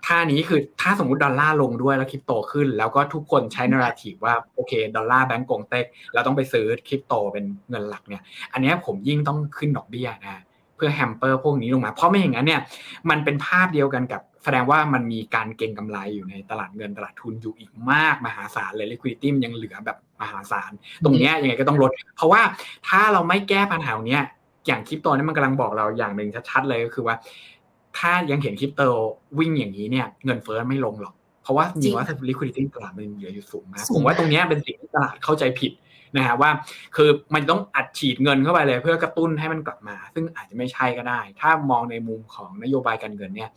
[0.07, 8.21] ท่านี้คือถ้าสมมติดอลลาร์ลงด้วยแล้วคริปโตขึ้น แล้วก็ทุกคนใช้ narrative ว่าโอเคดอลลาร์แบงก์กงเต็กเราต้องไปซื้อคริปโตเป็นเงินหลักเนี่ย
[8.53, 10.43] อันนี้ผมยิ่งต้องขึ้นดอกเบี้ยนะ
[10.75, 12.61] เพื่อ hamper พวกนี้ลงมา เพราะไม่อย่างนั้นเนี่ย
[13.09, 20.71] มันเป็นภาพเดียวกันกับแสดงว่ามันมีการเก็งกำไรอยู่ในตลาดเงินตลาดทุนอยู่อีกมากมหาศาลเลย liquidity มันยังเหลือแบบ มหาศาล
[21.03, 22.41] ตรงเนี้ยยังไงก็ต้องลด เพราะว่า
[22.87, 24.23] ถ้าเราไม่แก้ปัญหาเนี้ย
[24.67, 27.15] อย่างคริปโตนี่มันกำลังบอกเราอย่างหนึ่งชัดๆเลยก็คือว่า
[27.97, 28.81] ถ้ายังเห็นคริปโต
[29.39, 35.71] วิ่งอย่างนี้เนี่ยเงินเฟ้อไม่ลงหรอก เพราะว่าจริงว่า liquidity ตลาดมันเหลืออยู่สูงมากสูงผมว่าตรงเนี้ยเป็นสิ่งที่ตลาดเข้าใจผิด
[36.17, 36.49] นะฮะว่า
[36.95, 43.49] คือมันต้องอัดฉีดเงินเข้าไปเลย เพื่อกระตุ้นให้มันกลับมา ซึ่งอาจจะไม่ใช่ก็ได้ ถ้ามองในมุมของนโยบายการเงินเนี่ย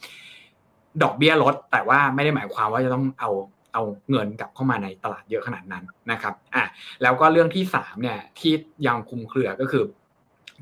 [1.02, 3.30] ดอกเบี้ยลด แต่ว่าไม่ได้หมายความว่าจะต้องเอา
[3.76, 6.64] เอาเงินกลับเข้ามาในตลาดเยอะขนาดนั้นนะครับอะ
[7.02, 8.52] แล้วก็เรื่องที่สามเนี่ยที่
[8.86, 9.82] ยังคุมเครือก็คือ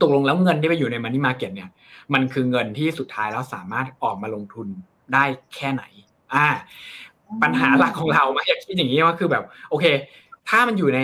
[0.02, 1.70] ตกลงแล้วเงินที่ไปอยู่ในมันนี่มาเก็ตเนี่ย
[2.14, 4.68] มันคือเงินที่สุดท้ายแล้วสามารถออกมาลงทุน
[5.14, 5.24] ได้
[5.54, 5.84] แค่ไหน
[6.34, 6.46] อ่า
[7.42, 9.84] ปัญหาหลักของเรามาอยากคิดอย่างนี้ว่าคือแบบ โอเค
[10.48, 11.00] ถ้ามันอยู่ใน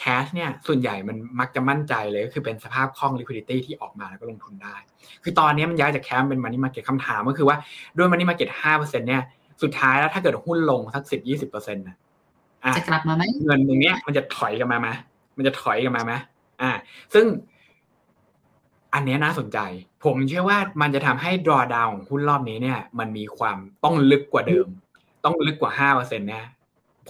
[0.00, 4.76] แคชเนี่ยส่วนใหญ่มันมักจะมั่นใจเลยก็คือเป็นสภาพคล่อง liquidity ที่ออกมาแล้วก็ลงทุนได้
[5.22, 7.56] คือตอนนี้มันย้ายจากแคมเป็นมันนี่มาเก็ตคำถามก็คือว่า
[7.96, 9.22] ด้วยมันนี่มาเก็ตห้าเปอร์เซ็นต์เนี่ย
[9.62, 11.96] สุดท้ายแล้วถ้าเกิดหุ้นลงสักสิบยี่สิบเปอร์เซ็นต์นะ
[12.64, 14.88] อะจะกลับมาไหมเงินตรงเนี้ยมันจะถอยกลันมาไหม
[15.36, 16.12] มันจะถอยกลันมาไหม
[16.62, 16.70] อ่า
[17.14, 17.26] ซึ่ง
[18.94, 19.58] อันเนี้ยน่าสนใจ
[20.04, 24.66] ผมเชื่อว่ามันจะทำให้ draw down ของหุ้นรอบนี้เนี่ย มันมีความต้องลึกกว่าเดิม
[25.24, 26.44] ต้องลึกกว่าห้าเปอร์เซ็นต์นะ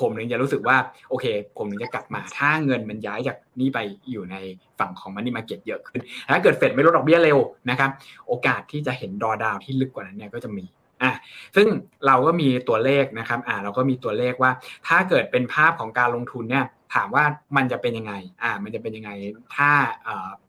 [0.00, 0.76] ผมถึงจะรู้สึกว่า
[1.08, 3.78] โอเค ผมถึงจะกลับมา ถ้าเงินมันย้ายจากนี่ไป
[4.10, 4.36] อยู่ใน
[4.78, 6.00] ฝั่งของ money market เยอะขึ้น
[6.34, 7.38] ถ้าเกิดเฟดไม่ลดดอกเบี้ยเร็ว
[7.70, 7.90] นะครับ
[8.28, 10.64] โอกาสที่จะเห็น draw down ที่ลึกกว่านั้นเนี่ยก็จะมี
[11.02, 11.12] อะ
[11.56, 11.66] ซึ่ง
[12.06, 14.52] เราก็มีตัวเลขนะครับอ่าเราก็มีตัวเลขว่า
[14.88, 17.24] ถ้าเกิดเป็นภาพของการลงทุนเนี่ยถามว่า
[17.56, 19.10] มันจะเป็นยังไง อ่า มันจะเป็นยังไง
[19.56, 19.70] ถ้า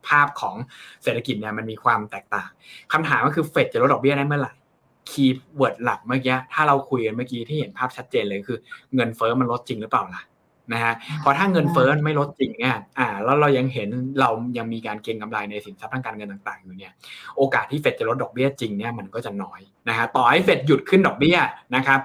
[0.08, 0.56] ภาพของ
[1.02, 2.50] เศรษฐกิจเนี่ยมันมีความแตกต่าง
[2.92, 4.52] คำถามก็คือเฟดจะลดดอกเบี้ยได้เมื่อไหร่
[5.10, 8.58] keyword หลักเมื่อกี้ ถ้าเราคุยกันเมื่อกี้ที่เห็นภาพชัดเจนเลยคือ
[8.94, 10.22] เงินเฟ้อมันลดจริงหรือเปล่าล่ะ
[10.74, 13.88] นะฮะเพราะถ้าเงินเฟ้อไม่ลดจริงเนี่ยอ่าแล้วเรายังเห็น
[14.20, 16.92] เรายังมีการเก็งกำไรในสินทรัพย์ทางการเงินต่าง ๆ อยู่เนี่ย
[17.36, 21.38] โอกาสที่เฟดจะลดดอกเบี้ยจริงเนี่ยมันก็จะน้อยนะฮะต่อให้เฟดหยุดขึ้นดอกเบี้ย
[21.76, 22.00] นะครับ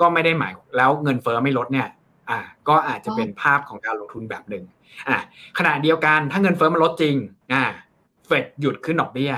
[0.00, 1.88] ก็ไม่ได้หมายแล้วเงินเฟ้อไม่ลดเนี่ย
[2.30, 4.64] อ่าก็อาจจะเป็นภาพของการลงทุนแบบหนึ่ง
[5.08, 5.16] อ่า
[5.58, 7.14] ขณะเดียวกันถ้าเงินเฟ้อมันลดจริง
[7.52, 7.62] อ่า
[8.26, 9.32] เฟดหยุดขึ้นดอกเบี้ย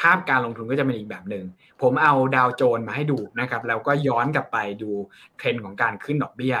[0.00, 1.44] ภาพการลงทุนก็จะเป็นอีกแบบหนึ่ง
[1.82, 4.90] ผมเอาดาวโจนมาให้ดูนะครับแล้วก็ย้อนกลับไปดู
[5.38, 6.56] เทรนด์ของการขึ้นดอกเบี้ย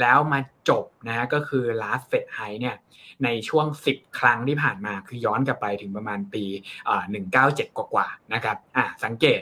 [0.00, 2.76] แล้วมาจบนะฮะก็คือ last Fed high เนี่ย
[3.24, 6.44] ในช่วง 10 ครั้งที่ผ่านมาคือย้อนกลับไปถึงประมาณปี
[6.86, 7.04] เอ่อ
[7.40, 9.40] 197 กว่าๆนะครับอะสังเกต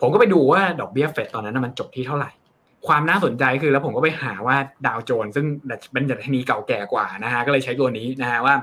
[0.00, 2.30] ผมก็ไปดูว่าดอกเบี้ยเฟดตอนนั้นมันจบที่เท่าไหร่
[2.86, 5.46] ความน่าสนใจคือแล้วผมก็ไปหาว่าดาวโจนซึ่ง
[5.92, 8.54] เป็นดัชนีเก่าแก่กว่านะฮะก็เลยใช้ตัวนี้นะฮะว่า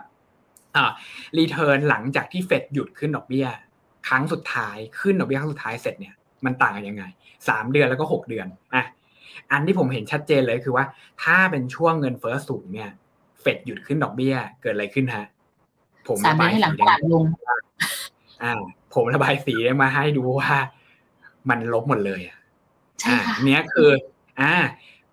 [0.75, 0.91] อ่า
[1.37, 3.47] รีเทิร์นหลังจากที่เฟดหยุดขึ้นดอกเบี้ย
[4.07, 7.03] ครั้งสุดท้ายขึ้นดอกเบี้ยครั้งสุดท้ายเสร็จเนี่ยมันต่างกันยังไง
[7.49, 8.83] สามเดือนแล้วก็หกเดือนอะ
[9.51, 10.85] อันที่ผมเห็นชัดเจนเลยคือว่า
[11.23, 12.89] ถ้าเป็นช่วงเงินเฟ้อสูงเนี่ย
[13.41, 15.25] เฟดหยุดขึ้นดอกเบี้ยเกิดอะไรขึ้นฮะ
[16.07, 17.25] ผมสามระเดือบานยให้หลังสีตลาดลง
[18.43, 18.53] อ่า
[18.93, 20.51] ผมระบายสีมาให้ดูว่า
[21.49, 22.37] มันลบหมดเลยอะ
[23.01, 23.89] ใช่ค่ะอ่าเนี้ยคือ
[24.39, 24.53] อ่า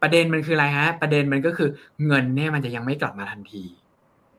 [0.03, 1.69] ประเด็นมันคืออะไรฮะ ประเด็นมันก็คือ
[2.07, 3.65] เงินเนี่ยมันจะยังไม่กลับมาทันที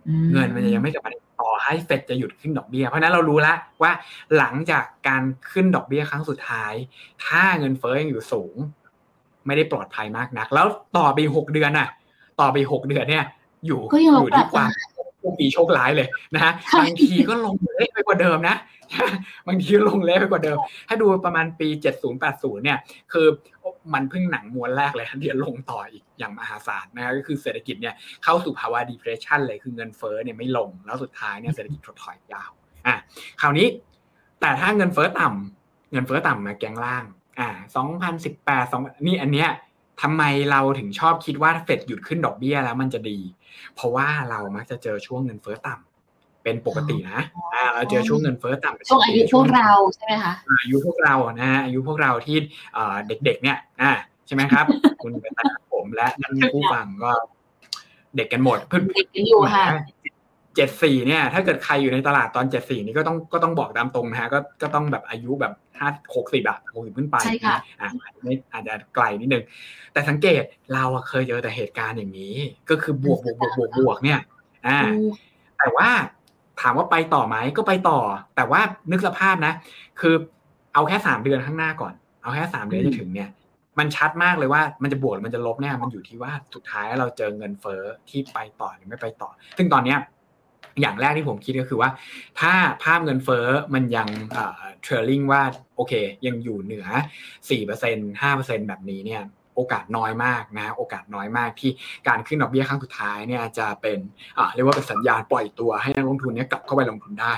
[0.08, 1.29] อืเงินมันจะยังไม่กลับมาต่อ
[1.66, 3.92] ให้เฟดจะหยุดขึ้นดอกเบี้ย เพราะฉะนั้นเรารู้แล้วว่า
[4.38, 6.74] หลังจากการขึ้นดอกเบี้ยครั้งสุดท้าย
[7.26, 8.56] ถ้าเงินเฟ้อยังอยู่สูง
[9.46, 11.88] ไม่ได้ปลอดภัยมากนัก แล้วต่อไปหกเดือนน่ะ
[12.42, 13.26] ต่อไปหกเดือนเนี่ย
[13.68, 14.70] อยู่ก็ยังอยู่ที่ปรับความ
[15.20, 18.58] โชคดีโชคร้ายเลยนะฮะใช่บางทีก็ลงเละไปกว่าเดิมนะ
[19.48, 20.58] บางทีก็ลงเละไปกว่าเดิม
[20.88, 21.68] ถ้าดูประมาณปี
[22.16, 22.78] 70-80 เนี่ย
[23.14, 23.28] คือ
[23.94, 32.52] มันเพิ่งหนังม้วนแรกเลยเดี๋ยวลงต่ออีกอย่างมหาศาลนะฮะก็คือเศรษฐกิจเนี่ยเข้าสู่ภาวะ depression เลยคือเงินเฟ้อเนี่ยไม่ลง แล้วสุดท้ายเนี่ยเศรษฐกิจถดถอยยาว
[32.88, 32.96] อะ
[33.42, 33.68] คราวนี้
[34.42, 37.06] แต่ถ้าเงินเฟ้อต่ำเงินเฟ้อต่ำมาแกงล่าง
[37.40, 39.50] อ่าสองพันสิบแปดสองนี่อันเนี้ย
[40.02, 43.20] ทำไมเราถึงชอบคิดว่าเฟดหยุดขึ้นดอกเบี้ยแล้วมันจะดี
[43.76, 47.22] เพราะว่าเรามักจะเจอช่วงเงินเฟ้อต่ำเป็นปกตินะ
[47.54, 52.38] อ่าเราเจอช่วงเงินเฟ้อต่ำช่วงอายุพวกเราใช่ไหมคะอายุพวกเรานะฮะอายุพวกเราที่
[53.08, 53.92] เด็กๆ เนี่ยอ่า
[54.28, 54.66] ใช่ไหมครับ
[55.02, 57.12] คุณเป็นตาผมและนั่นผู้ฟังก็
[58.16, 59.66] เด็กกันหมดเพื่อนเด็กกันอยู่ค่ะ
[60.60, 69.44] เจ็ดสี่เนี่ย ถ้าเกิดใครอยู่ในตลาดตอนเจ็ดสี่นี่ก็ต้องก็ต้องบอกตามตรงนะฮะก็ก็ต้องแบบอายุแบบห้าหกสิบอะหกสิบขึ้นไปใช่ค่ะอ่าอาจจะไม่อาจจะไกลนิดนึง
[69.94, 70.44] แต่สังเกต
[70.74, 72.36] เราอะเคยเจอแต่เหตุการณ์อย่างนี้
[72.70, 74.20] ก็คือบวกบวกบวกบวกบวกเนี่ย
[74.68, 74.80] อ่า
[75.60, 75.90] แต่ว่า
[76.62, 78.00] ถามว่าไปต่อไหมก็ไปต่อ
[78.36, 79.54] แต่ว่านึกสภาพนะ
[80.00, 80.16] คือ
[80.74, 83.30] เอาแค่สามเดือนข้างหน้าก่อน เอาแค่สามเดือนจะถึงเนี่ย
[83.80, 90.00] มันชัดมากเลยว่ามันจะบวกหรือมันจะลบเนี่ยมันอยู่ที่ว่าสุดท้ายเราเจอเงินเฟ้อที่ไปต่อหรือไม่ไปต่อ ซึ่งตอนเนี้ย
[90.82, 91.90] อย่างแรกที่ผมคิดก็คือว่า
[92.40, 92.54] ถ้า
[92.84, 94.08] ภาพเงินเฟ้อมันยัง
[94.82, 95.42] เทรลลิงว่า
[95.76, 95.94] โอเค
[96.26, 96.86] ยังอยู่เหนือ
[97.50, 99.24] 4% 5%แบบนี้เนี่ย
[99.56, 101.72] โอกาสน้อยมากนะโอกาสน้อยมากที่
[102.08, 104.00] การขึ้นดอกเบี้ยครั้งสุดท้ายเนี่ยจะเป็น
[104.38, 107.34] อ่าเรียกว่าเป็นสัญญาณปล่อยตัวให้นักลงทุนเนี่ยกลับเข้าไปลงทุนได้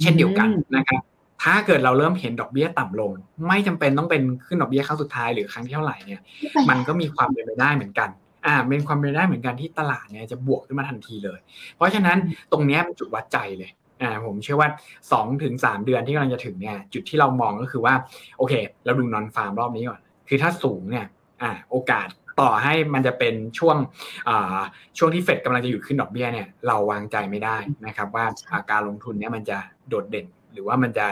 [0.00, 1.02] เช่นเดียวกันนะครับ
[1.44, 3.10] ถ้าเกิดเราเริ่มเห็นดอกเบี้ยต่ำลง
[3.48, 6.20] ไม่จำเป็นต้องเป็นขึ้นดอกเบี้ยครั้งสุดท้ายหรือครั้งที่เท่าไหร่เนี่ย
[6.68, 8.08] มันก็มีความเป็นไปได้เหมือนกัน
[8.46, 11.38] อ่าเป็นความเป็นไปได้เหมือนกันที่ตลาดเนี่ยจะบวกขึ้นมาทันทีเลย
[11.76, 12.18] เพราะฉะนั้น
[12.52, 13.70] ตรงนี้เป็นจุดวัดใจเลย
[14.02, 14.68] อ่าผมเชื่อว่า
[15.06, 17.94] 2ถึง3เดือนที่กำลังจะถึงเนี่ยจุดที่เรามองก็คือว่า
[18.38, 18.52] โอเค
[18.84, 21.06] เราดูนอนฟาร์มรอบนี้ก่อน คือถ้าสูงเนี่ย
[21.42, 22.08] อ่าโอกาส
[22.40, 23.76] ต่อให้มันจะเป็นช่วง
[24.28, 24.60] อ่า
[24.98, 28.24] ช่วงที่เฟดกำลังจะหยุดขึ้นดอกเบี้ยเนี่ยเราวางใจไม่ได้นะครับว่า
[28.70, 31.06] การลงทุนเนี่ยมันจะโดดเด่น หรือว่ามันจะ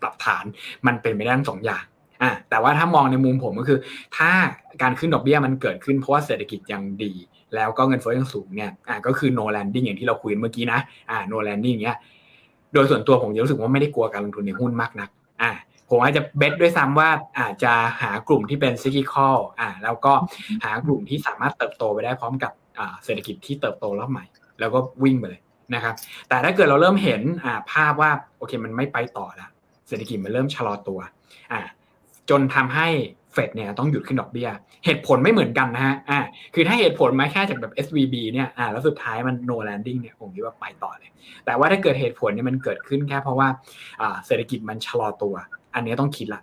[0.00, 0.44] ปรับฐาน
[0.86, 1.84] มันเป็นไม่ได้ทั้งสองอย่าง
[2.24, 3.78] อ่าแต่ว่าถ้ามองในมุมผมก็คือ
[4.16, 4.30] ถ้า
[4.82, 7.12] การขึ้นดอกเบี้ยมันเกิดขึ้นเพราะว่าเศรษฐกิจยังดี
[7.54, 11.98] แล้วก็เงินเฟ้อยังสูงเนี่ยอ่าก็คือ no landing อย่างที่เราคุยเมื่อกี้นะอ่า no landing เนี้ย
[12.72, 15.08] โดยส่วนตัวผมรู้สึกว่าไม่ได้กลัวการลงทุนในหุ้นมากนัก
[15.42, 15.50] อ่า
[15.90, 17.08] ผมอาจจะเบสด้วยซ้ำว่า
[17.38, 17.72] อาจจะ
[18.02, 20.12] หากลุ่มที่เป็นซิกิคอลอ่าแล้วก็
[20.64, 24.24] หากลุ่มที่สามารถเติบโตไปได้พร้อมกับอ่าเศรษฐกิจที่เติบโตรอบใหม่
[24.60, 25.40] แล้วก็วิ่งไปเลย
[25.74, 25.94] นะครับ
[26.28, 29.50] แต่ถ้าเกิดเราเริ่มเห็นอ่าภาพว่าโอเคมันไม่ไปต่อแล้ว
[29.88, 31.00] เศรษฐกิจมันเริ่มชะลอตัว
[31.52, 31.60] อ่า
[32.30, 32.88] จนทำให้
[33.32, 34.48] เฟดเนี่ยต้องหยุดขึ้นดอกเบี้ย
[34.84, 36.20] เหตุผลไม่เหมือนกันนะฮะอ่า
[36.54, 41.10] คือถ้าเหตุผลมาแค่จากแบบ SVB เนี่ยอ่าแล้วสุดท้ายมัน no landing เนี่ยผมคิดว่าไปต่อเลย
[41.46, 43.48] แต่ว่าถ้าเกิดเหตุผลเนี่ยมันเกิดขึ้นแค่เพราะว่า
[44.00, 45.34] อ่าเศรษฐกิจมันชะลอตัว
[45.74, 46.42] อันนี้ต้องคิดละ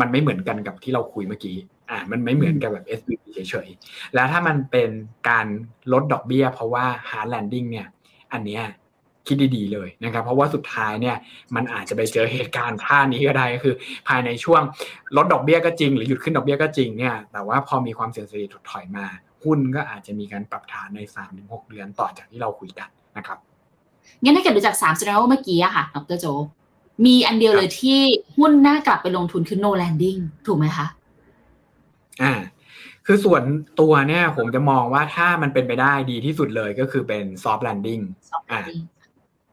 [0.00, 1.56] มันไม่เหมือนกันกับที่เราคุยเมื่อกี้
[1.90, 4.90] อ่ามันไม่เหมือนกับแบบ SVB เฉยๆ แล้วถ้ามันเป็น
[5.28, 5.46] การ
[5.92, 7.86] ลดดอกเบี้ย เพราะว่า hard landing เนี่ย
[8.32, 8.64] อันเนี้ย
[9.26, 11.16] คิดดีๆเลยนะครับ เพราะว่าสุดท้ายเนี่ย
[11.54, 13.74] มันอาจจะไปเจอเหตุการณ์ท่านี้ก็ได้ก็คือ
[14.08, 14.62] ภายในช่วง
[15.16, 19.06] ลดดอกเบี้ยก็จริง หรือหยุดขึ้นดอกเบี้ยก็จริงเนี่ยแต่ว่าพอมีความเสี่ยงเศรษฐกิจถดถอยมา
[19.44, 23.38] หุ้นก็อาจจะมีการปรับฐานใน3าถึงหเดือนต่อจากที่เราคุยกันนะครับ
[24.22, 26.26] งั้นถ้าเกิดดูจาก3 scenario เมื่อกี้อะค่ะดรโจ
[27.06, 28.00] มีอันเดียวเลยที่
[28.36, 30.86] หุ้นน่ากลับไปลงทุนคือ no landing ถูกไหมคะ
[32.22, 32.34] อ่า
[33.06, 33.42] คือส่วน
[33.80, 38.02] ตัวเนี่ยผมจะมองว่าถ้ามันเป็นไปได้ดีที่สุดเลยก็คือเป็น soft landing
[38.50, 38.60] อ่า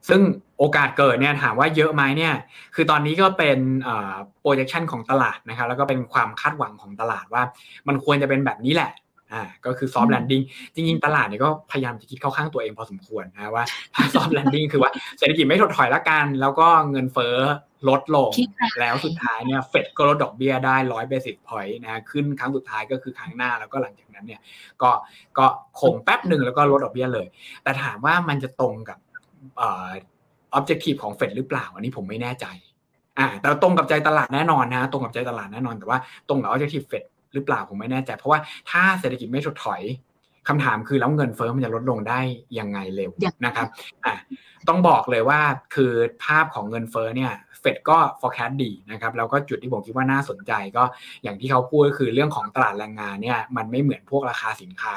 [0.10, 0.22] ซึ่ง
[0.60, 2.34] โอกาสเกิดเนี่ยถามว่าเยอะไหมเนี่ย
[2.76, 7.43] คือตอนนี้ก็เป็นเอ่อ projection ของตลาดนะครับแล้วก็เป็นความคาดหวังของตลาดว่า
[7.88, 8.91] มันควรจะเป็นแบบนี้แหละ
[9.34, 10.43] อ่าก็คือ soft landing
[10.74, 17.38] จริงๆ ตลาดเนี่ยก็พยายามจะคิดเข้าข้างตัวเองพอสมควรนะว่าถ้า soft landing คือว่าเศรษฐกิจไม่ถดถอยละกัน แล้วก็เงินเฟ้อ
[17.89, 18.32] ลดลง
[18.80, 24.41] แล้วสุดท้ายเนี่ยเฟดก็ลดดอกเบี้ยได้ร้อยเบสิกพอยต์นะขึ้นครั้งสุดท้ายก็คือครั้งหน้าแล้วก็หลังจากนั้นเนี่ย
[24.82, 24.91] ก็
[25.38, 25.45] ก็
[25.82, 27.28] คงแป๊บหนึ่งแล้วก็ลดดอกเบี้ยเลย
[27.64, 28.97] แต่ถามว่ามันจะตรงกับ
[29.60, 29.89] ออ
[30.58, 32.46] objective ของเฟดหรือเปล่า อันนี้ผมไม่แน่ใจ
[33.20, 38.39] อ่าแต่ตรงกับใจตลาดแน่นอนนะ ตรงกับใจตลาดแน่นอนแต่ว่าตรงกับ objective เฟดหรือเปล่าผมไม่แน่ใจ เพราะว่า
[38.70, 39.82] ถ้าเศรษฐกิจไม่ถดถอย
[40.48, 42.20] คำถามคือแล้วเงินเฟ้อมันจะลดลงได้
[42.60, 43.12] ยังไงเร็ว
[43.46, 43.68] นะครับ
[44.06, 44.14] อ่า
[44.68, 45.42] ต้องบอกเลยว่า
[45.76, 45.92] คือ
[46.26, 47.34] ภาพของเงินเฟ้อเนี่ย
[47.64, 50.84] เฟดก็ forecast ดีนะครับแล้วก็จุดที่ผมคิดว่าน่าสนใจก็
[51.24, 54.96] อย่างที่เขาพูดก็คือเรื่องของตลาดแรงงานเนี่ยมันไม่เหมือนพวกราคาสินค้า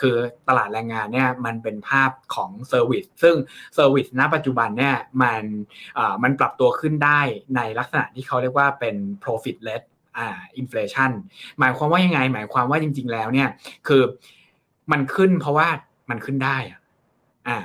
[0.00, 0.16] คือ
[0.48, 3.36] ตลาดแรงงานเนี่ยมันเป็นภาพของ service ซึ่ง
[3.74, 5.44] เซอร์วิสณปัจจุบันเนี่ยมัน
[5.98, 7.20] อ่ามันปรับตัวขึ้นได้
[7.56, 9.82] ในลักษณะที่เขาเรียกว่าเป็น profit led
[10.18, 11.10] อ่า inflation
[11.58, 13.48] หมายความว่ายังไง หมายความว่าจริง ๆ แล้วเนี่ย
[13.88, 14.02] คือ
[14.92, 15.68] มันขึ้นเพราะว่า
[16.10, 16.80] มันขึ้นได้อะ
[17.48, 17.58] อ่า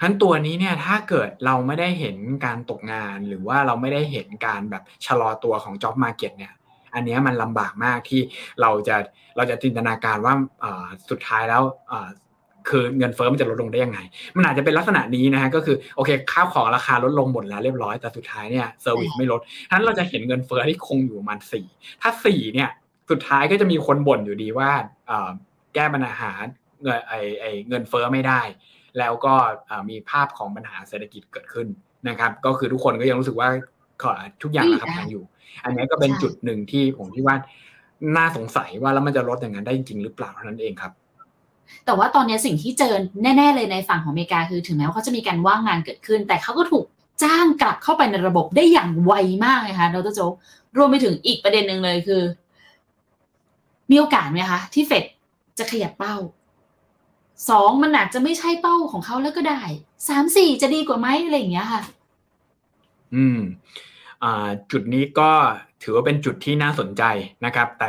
[0.00, 6.52] ทั้นตัวนี้เนี่ยถ้าเกิดเราไม่ได้เห็นการตกงานหรือว่าเราไม่ได้เห็นการแบบชะลอตัวของ job market เนี่ย
[6.94, 8.20] อันนี้มันลำบากมากที่
[8.60, 8.96] เราจะ
[9.36, 10.34] เราจะจินตนาการว่า
[11.10, 11.62] สุดท้ายแล้ว
[12.68, 13.98] คือเงินเฟ้อมันจะลดลงได้ยังไง
[14.36, 21.66] มันอาจจะเป็นลักษณะนี้นะฮะก็คือโอเคข้าวของราคาลดลงหมดแล้วเรียบร้อยแต่สุดท้ายเนี่ย service ไม่ลดฉะนั้นเราจะเห็นเงินเฟ้อที่คงอยู่ประมาณสี่
[22.02, 22.70] ถ้าสี่เนี่ย
[23.10, 24.70] สุดท้ายก็จะมีคนบ่นอยู่ดีว่า
[25.76, 26.32] แก้ปัญหา
[26.82, 28.40] เงินไอไอเงินเฟ้อไม่ได้
[28.98, 29.34] แล้วก็
[29.90, 31.66] มีภาพของปัญหาเศรษฐกิจเกิดขึ้น
[32.08, 33.48] นะครับ ก็คือทุกคนก็ยังรู้สึกว่า
[34.42, 35.24] ทุกอย่างราคาแพงอยู่
[35.64, 37.36] อันนี้ก็เป็นจุดหนึ่งที่ผมคิดว่า
[38.16, 40.92] น่าสงสัยว่าแล้วมันจะลดอย่างนั้นได้จริงหรือเปล่าเท่านั้นเองครับ
[41.86, 46.84] แต่ว่าตอนนี้สิ่งที่เจอแน่ๆเลยในฝั่งของอเมริกาคือถึงแม้ว่าเขาจะมีการว่างงานเกิดขึ้น แต่เขาก็ถูก
[47.22, 49.12] จ้างกลับเข้าไปในระบบได้อย่างไว
[49.44, 50.20] มากเลยค่ะดรโจ
[50.76, 52.22] รวมไปถึงอีกประเด็นหนึ่งเลยคือ
[53.90, 55.04] มีโอกาสไหมคะ ที่เฟด
[55.58, 56.16] จะขยับเป้า
[57.50, 59.62] สองมันอาจจะไม่ใช่เป้าของเขาแล้วก็ได้
[60.08, 61.82] สามสี่จะดีกว่าไหมอะไรอย่างเงี้ยค่ะ
[63.14, 63.40] อืม
[64.70, 65.30] จุดนี้ก็
[65.82, 67.02] ถือว่าเป็นจุดที่น่าสนใจ
[67.44, 67.88] นะครับ แต่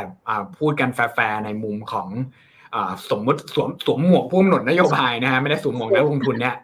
[0.58, 2.08] พูดกันแฟร์ในมุมของ
[3.10, 6.56] สมมติสวมสวมหมวกผู้กำหนดนโยบายนะฮะไม่ได้สวมหมวกนักลงทุนเนี่ย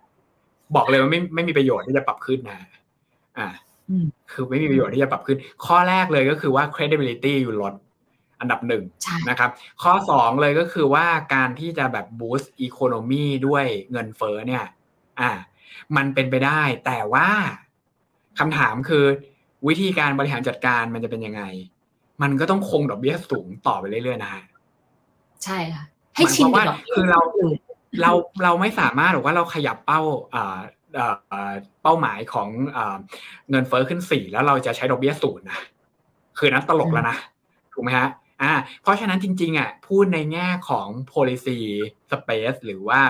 [0.77, 2.59] บอกเลยว่าไม่ไม่มีประโยชน์ที่จะปรับขึ้นนะ
[3.39, 3.49] อ่า
[4.33, 7.75] คือไม่มีประโยชน์ที่จะปรับขึ้น ข้อแรกเลยก็คือว่า credibility อยู่ลด
[8.41, 8.85] อันดับหนึ่ง
[9.30, 9.51] นะครับ
[9.82, 14.64] ข้อสองเลยก็คือว่าการที่จะแบบ boost economy ด้วยเงินเฟ้อเนี่ย
[15.20, 15.30] อ่า
[15.97, 17.28] มันเป็นไปได้แต่ว่า
[18.39, 19.05] คำถามคือ
[19.68, 21.43] วิธีการบริหารจัดการมันจะเป็นยังไง
[22.22, 24.45] มันก็ต้องคงดอกเบี้ยสูงต่อไปเรื่อยๆนะฮะ
[25.45, 26.64] ใช่ค่ะ ให้ชินว่า
[26.95, 27.20] คือเรา
[28.03, 28.12] เรา
[28.43, 30.01] เราไม่สามารถหรือว่าเราขยับเป้า
[31.82, 32.49] เป้าหมายของ
[33.51, 35.61] เงินเฟ้อขึ้นสี่แล้วเราจะใช้ดอกเบี้ยศูนย์นะ
[36.39, 37.16] คือนั้นตลกแล้วนะ
[37.72, 38.09] ถูกไหมฮะ
[38.43, 41.61] อ่าเพราะฉะนั้นจริงๆอะพูดในแง่ของ policy
[42.12, 43.01] space หรือว่า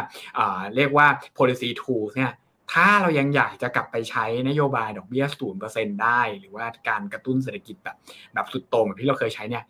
[0.77, 1.07] เรียกว่า
[1.37, 2.33] policy tools เนี่ย
[2.73, 7.97] ถ้าเรายังอยากจะกลับไปใช้นโยบายดอกเบี้ยศูนย์เปอร์เซ็นได้ หรือว่าการกระตุ้นเศรษฐกิจแบบ
[8.35, 9.65] แบบสุดโต่งแบบที่เราเคยใช้เนี่ย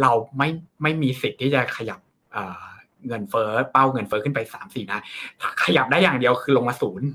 [0.00, 0.48] เราไม่
[0.82, 2.00] ไม่มีสิทธิ์ที่จะขยับ
[3.06, 5.00] เงินเฟ้อเป้าเงินเฟ้อขึ้นไปสามสี่นะ
[5.64, 7.08] ขยับได้อย่างเดียวคือลงมาศูนย์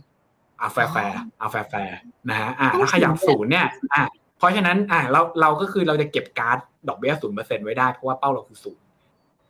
[0.62, 1.98] อาแฟร์แฟร์อาแฟร์แฟร์
[2.30, 8.84] นะฮะอ่าถ้าขยับศูนย์เนี่ยอ่าเพ ราะฉะนั้นอ่าเราเราก็คือเราจะเก็บการ์ดดอกเบี้ยศูนย์เปอร์เซ็นไว้ได้เพราะว่าเป้าเราคือศูนย์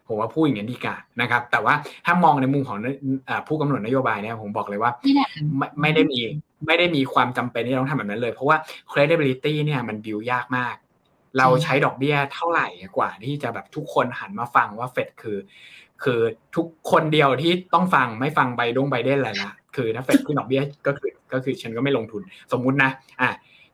[0.08, 1.74] ผมว่าพูดอย่างนี้ดีกว่านะครับ แต่ว่า
[2.06, 2.78] ถ้ามองในมุมของ
[3.48, 4.92] ผู้กำหนดนโยบายเนี่ยผมบอกเลยว่า
[5.58, 6.20] ไม่ไม่ได้มี
[6.68, 8.58] ไม่ได้มีความจำเป็นที่ต้องทำแบบนั้นเลย เพราะว่า
[8.92, 10.76] credibility เนี่ยมันบิวยากมาก
[11.38, 12.68] เราใช้ดอกเบี้ยเท่าไหร่
[12.98, 15.38] กว่า ที่จะแบบทุกคนหันมาฟังว่าเฟดคือ
[16.04, 16.20] คือ
[16.56, 22.22] ทุกคนเดียวที่ต้องฟังไม่ฟังใบดงใบเด่นอะไรละคือถ้าเฟดขึ้นดอกเบี้ยก็คือก็คือฉันก็ไม่ลงทุน
[22.52, 22.92] สมมุตินะ
[23.22, 23.30] อะ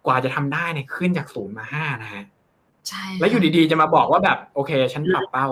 [0.06, 2.24] กว่าจะทำได้เนี่ยขึ้นจากศูนย์มาห้านะฮะ
[2.88, 5.48] ใช่แล้วอยู่ดีๆจะมาบอกว่าแบบ โอเค ฉันปรับเป้า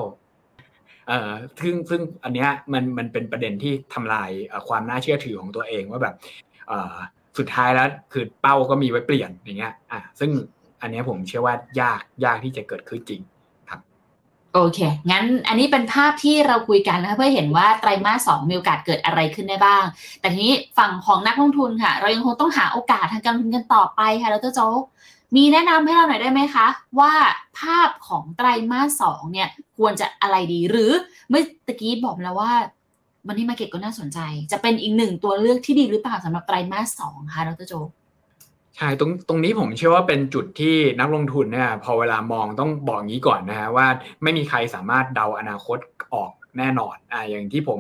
[1.07, 1.31] เอ่อ
[1.61, 4.29] ซึ่งซึ่งอันเนี้ยมันมันเป็นประเด็นที่ทำลาย
[4.67, 6.15] ความน่าเชื่อถือของตัวเองว่าแบบ
[6.67, 6.95] เอ่อ
[7.37, 10.31] สุดท้ายแล้วคือเป้าก็มีไว้เปลี่ยนอย่างเงี้ย อะซึ่ง
[10.81, 13.38] อันนี้ผมเชื่อว่ายากยากที่จะเกิดขึ้นจริงครับ
[14.53, 14.79] โอเค
[15.11, 19.83] งั้นอันนี้เป็นภาพที่เราคุยกันนะคะเพื่อเห็นว่าไตรมาสสองมีโอกาสเกิดอะไรขึ้นได้บ้าง
[20.19, 24.81] แต่ทีนี้ฝั่งของนักลงทุนค่ะ เรายังคงต้องหาโอกาสทางการลงทุนกันต่อไปค่ะดรโจ๊ก
[25.35, 26.67] มีแนะนำให้เราหน่อยได้ไหมคะ
[26.99, 27.13] ว่า
[27.59, 30.91] ภาพของไตรมาสสองเนี่ยควรจะอะไรดีหรือ
[31.29, 32.51] เมื่อตะกี้บอกแล้วว่า
[33.27, 34.19] มันนี่มาเก็ตก็น่าสนใจ
[34.51, 37.73] จะเป็นอีกหนึ่งตัวเลือกที่ดีหรือเปล่าสำหรับไตรมาสสองคะดรโจ
[38.79, 43.87] ใช่ตรงตรงนี้ผมเชื่อว่าเป็นจุดที่นักลงทุนเนี่ยพอเวลามองต้องบอกงี้ก่อนนะฮะว่า
[44.23, 45.77] ไม่มีใครสามารถเดาอนาคต
[46.13, 47.79] ออกแน่นอนอ่าอย่างที่ผม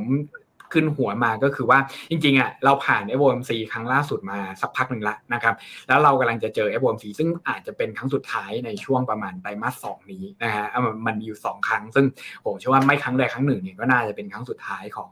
[0.73, 5.55] ขึ้นหัวมาก็คือว่าจริงๆอะเราผ่าน FOMC ครั้งล่าสุดมาสักพักหนึ่งละนะครับ
[5.87, 10.65] แล้วเรากำลังจะเจอ FOMC ซึ่งอาจจะเป็นครั้งสุดท้ายในช่วงประมาณไตรมาสสองนี้นะฮะ
[11.05, 12.05] มันมีอยู่สองครั้ง ซึ่ง
[12.45, 15.09] ผมเชื่อว่าไม่ครั้งใดครั้งหนึ่งเนี่ยก็น่าจะเป็นครั้งสุดท้ายของ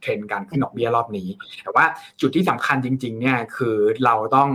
[0.00, 1.28] เทรนด์การขึ้นดอกเบี้ยรอบนี้
[1.62, 1.86] แต่ว่า
[2.20, 4.48] จุดที่สำคัญจริงๆเนี่ยคือเราต้อง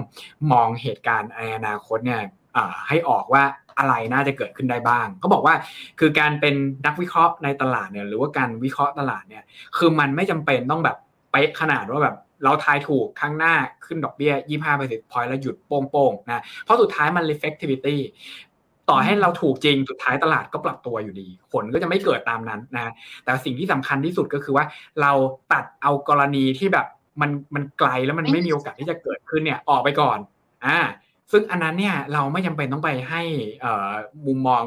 [0.51, 2.21] มองเหตุการณ์ในอนาคตเนี่ย
[2.87, 3.43] ให้ออกว่า
[3.79, 5.55] อะไรน่าจะเกิดขึ้นได้บ้างเขาบอกว่า
[5.99, 6.55] คือการเป็น
[6.85, 9.43] นักวิเคราะห์ในตลาดเนี่ยหรือว่าการวิเคราะห์ตลาดเนี่ย
[9.77, 10.97] คือมันไม่จำเป็นต้องแบบ
[11.31, 13.53] เป๊ะขนาดว่าแบบเราทายถูกข้างหน้า
[13.85, 17.97] ขึ้นดอกเบี้ย 25เปอร์เซ็นต์พอยต์แล้วหยุดโป้งๆนะ เพราะสุดท้ายมัน reflectivity
[18.89, 22.91] ต่อให้เราถูกจริง สุดท้ายตลาดก็ปรับตัวอยู่ดี ผลก็จะไม่เกิดตามนั้นนะ
[23.23, 24.65] แต่สิ่งที่สำคัญที่สุดก็คือว่า
[25.01, 25.11] เรา
[25.53, 26.87] ตัดเอากรณีที่แบบ
[27.21, 30.19] มันมันไกลแล้วมันไม่มีโอกาสที่จะเกิดขึ้นเนี่ยออกไปก่อน
[30.65, 30.79] อ่า
[31.31, 33.21] ซึ่งอันนั้นเนี่ยเราไม่จำเป็นต้องไปให้
[34.25, 34.61] มุมมอง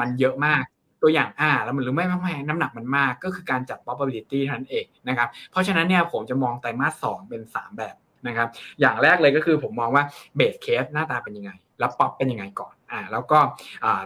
[0.00, 0.64] มันเยอะมาก
[1.02, 8.48] ตัวอย่างอ่าแล้วมันหรือไม่ไม่น้ำหนักมันมากก็คือการจัด probability ท่านเองนะครับเพราะฉะนั้นเนี่ยผมจะมองไตรมาสสองเป็น 3 แบบนะครับ
[8.80, 10.04] อย่างแรกเลยก็คือผมมองว่า
[10.38, 13.38] base case หน้าตาเป็นยังไง แล้ว pop เป็นยังไงก่อนอ่าแล้วก็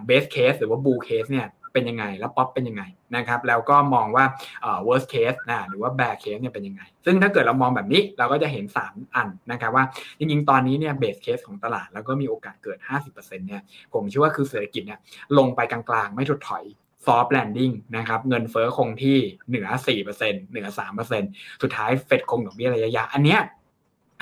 [0.08, 2.82] base case หรือว่า bull case เนี่ย เป็นยังไง แล้วป๊อปเป็นยังไง
[3.16, 4.24] นะครับแล้วก็มองว่า
[4.86, 9.84] worst case นะหรือว่า bear case เนี่ยเป็นยังไง ซึ่งถ้าเกิดเรามองแบบนี้เราก็จะเห็น 3 อันนะครับว่า
[10.18, 13.62] จริงๆ ตอนนี้เนี่ย base case ของตลาด แล้วก็มีโอกาสเกิด 50%เนี่ย
[13.92, 14.98] ผมเชื่อว่าคือเศรษฐกิจเนี่ย
[15.38, 16.64] ลงไปกลางๆ ไม่ถดถอย
[17.06, 19.16] soft landing นะครับเงินเฟอ้อคงที่
[19.48, 19.66] เหนือ
[20.10, 20.66] 4%เหนือ
[21.14, 23.40] 3%สุดท้ายเฟดคงดอกเบี้ยระยะยาวอันเนี้ย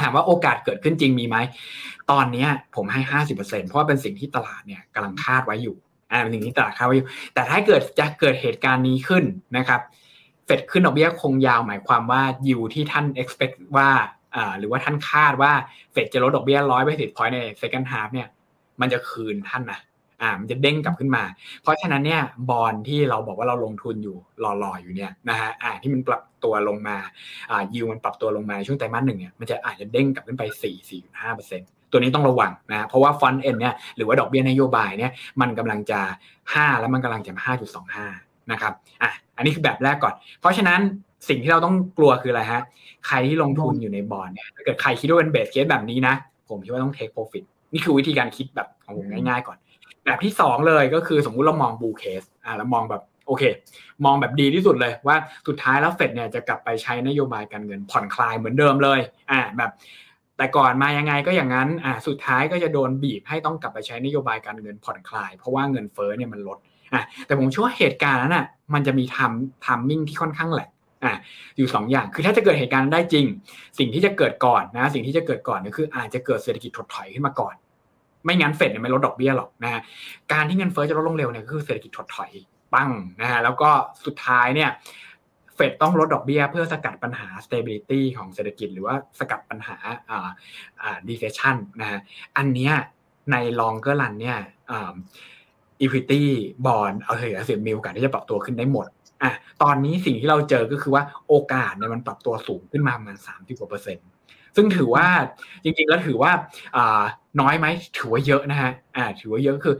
[0.03, 1.37] ถามว่าโอกาสเกิดขึ้นจริงมีไหม
[2.11, 2.47] ตอนนี้
[2.77, 3.01] ผมให้
[3.37, 5.77] 50%เพราะว่าเป็นสิ่งที่ตลาดเนี่ยกำลังคาดไว้อยู่
[6.11, 9.25] อ่าเป็นสิ่งที่ตลาดคาดไว้อยู่แต่ถ้าเกิดจะเกิดเหตุการณ์นี้ขึ้น
[9.57, 9.81] นะครับ
[10.47, 13.89] เฟดขึ้นดอกเบี้ยคงยาวหมายความว่ายิวที่ท่าน expect ว่า
[14.37, 15.53] อ่าหรือว่าท่านคาดว่า
[15.93, 18.29] เฟดจะลดดอกเบี้ยร้อยไปสิบ point ใน second half เนี่ย
[18.81, 19.81] มันจะคืนท่านนะ
[20.23, 21.25] อ่ามันจะเด้งกลับขึ้นมา
[21.63, 24.17] เพราะฉะนั้นเนี่ยบอลที่เราบอกว่าเราลงทุนอยู่
[24.63, 26.97] รอๆอยู่เนี่ยนะฮะอ่าที่มันปรับตัวลงมา
[27.51, 36.01] อ่ายิวมันปรับตัวลงมาช่วงไตรมาสหนึ่งเนี่ยมันจะอาจจะเด้งกลับขึ้นไป4 4.5เปอร์เซ็นต์ ตัวนี้ต้องระวังนะเพราะว่า front end เนี่ยหรือว่าดอกเบี้ยนโยบายเนี่ยมันกำลังจะ
[36.41, 37.43] 5 แล้วมันกำลังจะมา
[37.97, 38.73] 5.25นะครับ
[39.03, 40.81] อะอันนี้คือแบบแรกก่อน เพราะฉะนั้น
[41.29, 42.63] สิ่งที่เราต้องกลัวคืออะไรฮะ
[43.07, 46.15] ใครที่ลงทุนอยู่ในบอลเนี่ยถ้าเกิดใครคิดว่าเป็น base case แบบนี้นะ
[46.49, 49.59] ผมคิดว่าต้อง take profit นี่คือวิธีการคิดแบบของผมง่ายๆก่อน
[50.05, 53.43] แบบที่สองเลยก็คือสมมุติเรามอง bull case อ่าเรามองแบบโอเค
[54.05, 55.17] มองแบบดีที่สุดเลยว่า
[55.47, 59.71] สุดท้ายแล้วเฟดเนี่ยจะกลับไปใช้นโยบายการเงินผ่อนคลายเหมือนเดิมเลยอ่าแบบ
[60.39, 66.59] แต่ก่อนมายังไงก็อย่างนั้นอ่าสุดท้ายก็จะโดนบีบให้ต้องกลับไปใช้นโยบายการเงินผ่อนคลาย เพราะว่าเงินเฟ้อเนี่ยมันลด
[66.95, 70.71] อะแต่ผมเชื่อว่าเหตุการณ์นั้นอะมันจะมีทำทามมิ่งที่ค่อนข้างแหลก
[71.05, 71.15] อะ
[71.57, 73.27] อยู่สองอย่างคือถ้าจะเกิดเหตุการณ์ได้จริง
[73.79, 77.55] สิ่งที่จะเกิดก่อนนะ สิ่งที่จะเกิดก่อนก็คืออาจจะเกิดเศรษฐกิจถดถอยขึ้นมาก่อน
[78.25, 79.81] ไม่งั้นเฟดเนี่ยไม่ลดดอกเบี้ยหรอกนะฮะ
[80.33, 82.31] การที่เงินเฟ้อจะลดลงเร็วเนี่ยก็คือเศรษฐกิจถดถอย
[82.75, 83.71] ปั้งนะฮะแล้วก็
[84.07, 84.71] สุดท้ายเนี่ย
[85.59, 89.77] เฟดต้องลดดอกเบี้ยเพื่อสกัดปัญหา stability ของเศรษฐกิจ หรือว่าสกัดปัญหา
[90.11, 90.29] อ่า
[90.83, 92.01] อ่า deflation นะฮะ
[92.37, 92.73] อันเนี้ย
[93.33, 94.39] ใน longer run เนี่ย
[94.71, 94.95] อ่า
[95.83, 96.23] equity
[96.67, 98.87] bond เอาเถอะเสียมีโอกาสที่จะปรับตัวขึ้นได้หมด
[99.23, 99.33] อะ
[99.63, 104.09] ตอนนี้สิ่งที่เราเจอก็คือว่าโอกาสเนี่ยมันปรับตัวสูงขึ้นมาประมาณสามสิบกว่าเปอร์เซ็นต์
[104.57, 105.07] ซึ่งถือว่า
[105.65, 106.33] จริงๆแล้วถือว่า
[106.77, 107.03] อ่า
[107.41, 107.67] น้อยไหม
[107.99, 109.77] ถือว่าเยอะนะฮะอ่าถือว่าเยอะคือ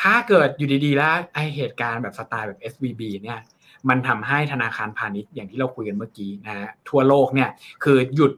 [0.00, 3.40] ถ้าเกิดอยู่ดีๆแล้วไอเหตุการณ์แบบสไตล์แบบ SVB เนี่ย
[3.88, 7.48] มันทำให้ธนาคารพาณิชย์อย่างที่เราคุยกันเมื่อกี้นะฮะทั่วโลกเนี่ย
[7.84, 8.32] คือหยุด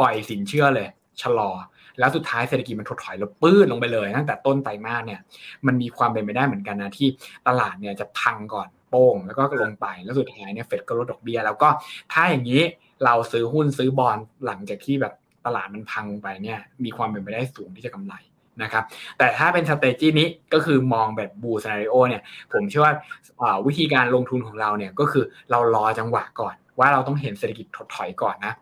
[0.00, 0.88] ปล่อยสินเชื่อเลย
[1.22, 1.50] ชะลอ
[1.98, 5.20] แล้วสุดท้ายเศรษฐกิจมันถดถอยแล้วปื้ดลงไปเลย ตั้งแต่ต้นไตรมาสเนี่ย
[5.66, 7.08] มันมีความเป็นไปได้เหมือนกันนะที่
[7.48, 11.68] ตลาดเนี่ยจะพังก่อนโป้งแล้วก็ลงไปแล้วสุดท้ายเนี่ยเฟดก็ลดดอกเบี้ยแล้วก็
[12.12, 12.62] ถ้าอย่างนี้
[13.04, 15.14] เราซื้อหุ้นซื้อบอลหลังจากที่แบบ
[15.46, 18.14] ตลาดมันพังไปเนี่ยมีความเป็นไปได้สูงที่จะกำไร
[18.62, 18.84] นะครับ
[19.18, 22.94] แต่ถ้าเป็น strategy นี้ก็คือมองแบบบูส c นริโอเนี่ยผมเชื่อว่า
[23.66, 28.52] วิธีการลงทุนของเราเนี่ยก็คือเรารอจังหวะก่อน ว่าเราต้องเห็นเศรษฐกิจถดถอยก่อนนะ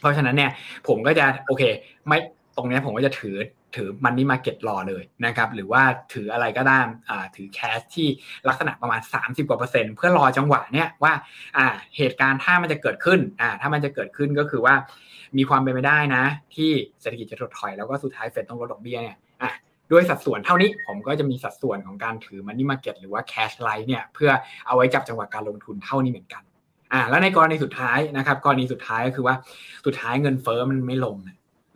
[0.00, 0.50] เพราะฉะนั้นเนี่ย
[0.88, 1.62] ผมก็จะโอเค
[2.06, 2.18] ไม่
[2.56, 3.36] ตรงนี้ผมก็จะถือ
[3.76, 5.82] ถือมันนี่มาเก็ตรอเลยนะครับหรือว่า
[6.14, 6.78] ถืออะไรก็ได้
[7.36, 8.08] ถือแคชที่
[8.48, 11.12] ลักษณะประมาณ 30กว่าเปอร์เซ็นต์เพื่อรอจังหวะเนี่ยว่า
[11.96, 13.20] เหตุการณ์ถ้ามันจะเกิดขึ้น
[13.60, 14.74] ถ้ามันจะเกิดขึ้นก็คือว่า
[15.36, 16.24] มีความเป็นไปได้นะ
[16.54, 16.70] ที่
[17.00, 19.16] เศรษฐกิจจะถดถอยแล้วก็สุดท้ายเฟดต้องลดดอกเบี้ยเนี่ย
[19.92, 24.30] ด้วยสัดส่วนเท่านี้ผมก็จะมีสัดส่วนของการถือมันนี่มาเก็ตหรือว่าแคชไลท์เนี่ยเพื่อ
[24.66, 26.42] เอาไว้จับจังหวะการลงทุนเท่านี้เหมือนกัน
[26.92, 29.36] อ่าแล้วในกรณีสุดท้ายนะครับกรณีสุดท้ายก็คือว่า
[29.86, 31.16] สุดท้ายเงินเฟ้อมันไม่ลง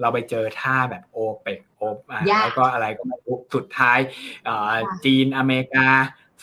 [0.01, 1.83] เราไปเจอท่าแบบโอเปกเอย
[2.43, 3.99] แล้วก็อะไรก็ไม่รู้สุดท้าย
[5.05, 5.89] จีนอเมริกา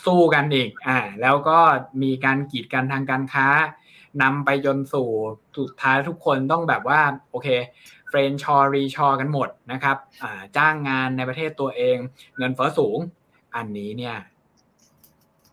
[0.06, 1.60] สู้กันอีกอ่าแล้วก็
[2.04, 3.48] มีการกีดกันทางการค้า
[4.22, 5.10] นำไปจนสู่
[5.58, 7.02] สุดท้ายทุกคนต้องแบบว่า
[7.32, 7.48] โอเค
[8.10, 9.98] friendshore reshore กันหมดนะครับ
[10.58, 11.98] จ้างงานในประเทศตัวเอง
[12.38, 12.98] เงินเฟ้อสูง
[13.56, 14.16] อันนี้เนี่ย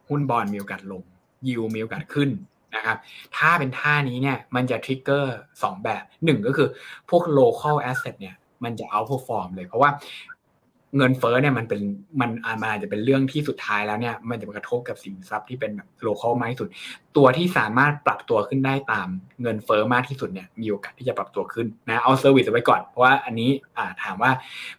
[0.08, 1.02] หุ้นบอนด์มีโอกาสลง
[1.48, 2.30] yield มีโอกาสขึ้น
[2.76, 2.96] นะครับ
[3.36, 6.68] ถ้าเป็นท่านี้เนี่ยมันจะ trigger สองแบบหนึ่งก็คือ
[7.10, 8.34] พวก local asset เนี่ย
[8.64, 9.90] มันจะเอา perform เลย เพราะว่า
[10.96, 11.80] เงินเฟ้อเนี่ยมันเป็น
[12.20, 16.68] มันอาจจะเป็นเรื่องที่สุดท้ายแล้วเนี่ย มันจะกระทบกับสินทรัพย์ที่เป็นแบบ local มากที่สุด
[17.16, 19.08] ตัวที่สามารถปรับตัวขึ้นได้ตาม
[19.42, 23.50] เงินเฟ้อมากที่สุดเนี่ยมีโอกาสที่จะปรับตัวขึ้นนะเอาเซอร์วิสไว้ก่อน เพราะว่าอันนี้
[24.02, 24.30] ถามว่า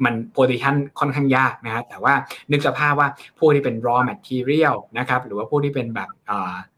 [0.05, 2.14] มัน position ค่อนข้างยากนะฮะแต่ว่า
[2.51, 3.08] นึกสภาพว่า
[3.39, 6.10] พวกที่เป็น raw material นะครับหรือว่าพวกที่เป็นแบบ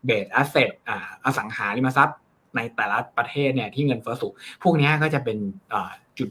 [0.05, 0.71] base asset
[1.23, 2.17] อสังหาริมทรัพย์
[2.55, 5.37] ในแต่ละประเทศเนี่ยที่เงินเฟ้อสูงพวกนี้ก็จะเป็น
[6.19, 6.29] จุด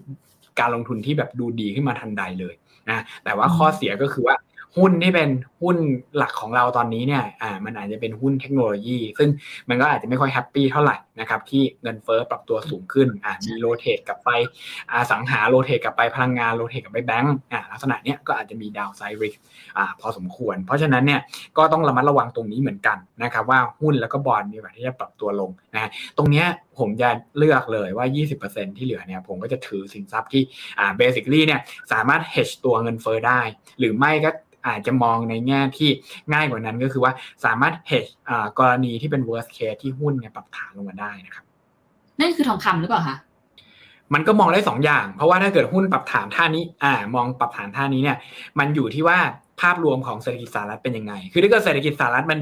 [0.60, 2.54] การลงทุนที่แบบดูดีขึ้นมาทันใดเลย
[2.90, 4.36] นะแต่ว่าข้อเสียก็คือว่า
[4.76, 5.30] หุ้นที่เป็น
[5.62, 5.76] หุ้น
[6.16, 9.28] หลักของเราตอนนี้เนี่ยอ่ามันอาจจะเป็นหุ้นเทคโนโลยี ซึ่ง
[9.68, 14.30] มันก็อาจจะไม่ค่อย happy เท่าไหร่นะครับที่เงินเฟ้อปรับตัวสูงขึ้นอ่ามี rotate กลับไป
[14.90, 19.34] อ่าสังหาโรเทตกับไปพลังงานโรเทตกับไปแบงก์อ่าลักษณะเนี้ยก็อาจจะมีดาวไซริก
[19.76, 21.20] อ่าพอสมควร เพราะฉะนั้นเนี่ย
[21.58, 26.46] ก็ต้องระมัดระวังตรงนี้เหมือนกันนะครับว่าหุ้นแล้วก็บอลมีโอกาสที่จะปรับตัวลงนะตรงเนี้ย
[26.78, 27.08] ผมจะ
[27.38, 28.06] เลือกเลยว่า
[28.42, 30.42] 20%ที่เหลือเนี่ยผมก็จะถือสินทรัพย์ที่
[30.78, 31.60] อ่าเบสิคลี่เนี่ย
[31.92, 33.40] สามารถ hedge ตัวเงินเฟ้อได้
[33.78, 34.30] หรือไม่ก็
[34.66, 35.90] อาจจะมองในแง่ที่
[36.32, 37.12] ง่ายกว่านั้นก็คือว่า
[37.44, 38.10] สามารถ hedge
[38.58, 41.44] กรณีที่เป็น worst case ที่หุ้นเนี่ยปรับฐานลงมาได้นะครับ
[42.20, 43.16] นั่นคือทองคำหรือเปล่าคะ
[44.14, 48.16] มันก็มองได้สองอย่าง เพราะว่าถ้าเกิดหุ้นปรับฐานท่านี้ อ่า มองปรับฐานท่านี้เนี่ย
[48.58, 49.18] มันอยู่ที่ว่า
[49.60, 52.38] ภาพรวมของเศรษฐกิจสหรัฐเป็นยังไง คือถ้าเกิดเศรษฐกิจสหรัฐมัน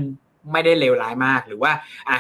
[0.52, 1.72] ไม่ได้เลวร้ายมาก หรือว่า
[2.10, 2.18] อะ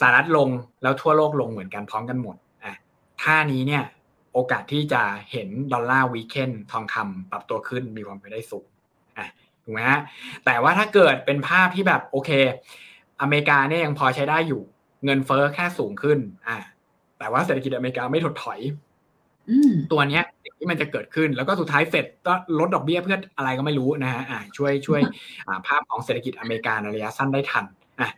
[0.00, 0.48] สหรัฐลง
[0.82, 2.74] แล้วทั่วโลกลงเหมือนกันพร้อมกันหมด อะ
[3.22, 3.84] ท่านี้เนี่ย
[4.32, 8.66] โอกาสที่จะเห็นดอลลาร์วีเคนทองคำปรับตัวขึ้นมีความเป็นได้สูง
[9.18, 9.28] อะ
[9.64, 10.00] ถูกไหมฮะ
[10.44, 12.30] แต่ว่าถ้าเกิดเป็นภาพที่แบบโอเค
[13.18, 14.62] ภอเมริกาเนี่ยยังพอใช้ได้อยู่
[15.04, 16.56] เงินเฟ้อแค่สูงขึ้นอ่า
[17.18, 18.60] แต่ว่าเศรษฐกิจอเมริกาไม่ถดถอย
[19.50, 25.00] อืมตัวเนี้ยสิ่งที่มันจะเกิดขึ้นแล้วก็สุดท้ายเฟดก็ลดดอกเบี้ยเพื่ออะไรก็ไม่รู้นะฮะอ่าช่วยช่วย
[25.48, 27.64] อ่าภาพของเศรษฐกิจอเมริกาในระยะสั้นได้ทัน
[28.00, 28.10] อะ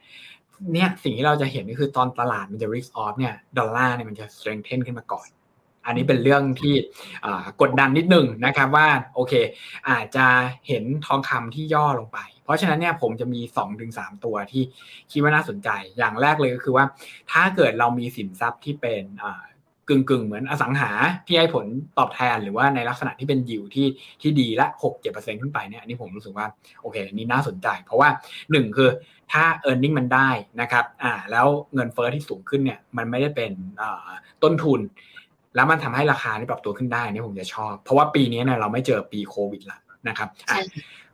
[0.72, 5.28] เนี่ยสิ่งที่เราจะเห็นก็คือตอนตลาดมันจะ risk off เนี่ยดอลลาร์เนี่ยมันจะ strengthen ขึ้นมาก่อน
[5.86, 6.74] อันนี้เป็นเรื่องที่
[7.60, 9.32] กดดันนิดนึงนะครับว่าโอเค
[9.88, 10.26] อาจจะ
[10.68, 14.62] เห็นทองคำที่ย่อลงไป เพราะฉะนั้นเนี่ยผมจะมี2อถึงสตัวที่
[15.10, 15.68] คิดว่าน่าสนใจ
[15.98, 16.84] อย่างแรกเลยก็คือว่า
[17.32, 19.04] ถ้าเกิดเรามีสินทรัพย์ที่เป็น
[19.88, 20.90] กึ่งกึ่งๆเหมือนอสังหา
[21.26, 21.66] ที่ให้ผล
[21.98, 23.86] ตอบแทนหรือว่าในลักษณะที่เป็นยิวที่
[24.22, 26.46] ที่ดีละหกเจ็ดเปอร์เซ็นขึ้นไปเนี่ยอันนี้ผมรู้สึกว่า
[26.82, 28.08] โอเคนี่น่าสนใจ เพราะว่า
[28.52, 28.90] หนึ่งคือ
[29.32, 33.52] ถ้า e a r n i n g มันได้นะครับอ่าแล้วเงินเฟอ้อที่สูงขึ้นเนี่ยมันไม่ได้เป็น
[34.42, 34.80] ต้นทุน
[35.54, 39.78] แล้วมันทำให้ราคาที่ปรับตัวขึ้นได้นี่ผมจะชอบ เพราะว่าปีนี้เนี่ยเราไม่เจอปีโควิดละ
[40.08, 40.60] นะครับอะใช่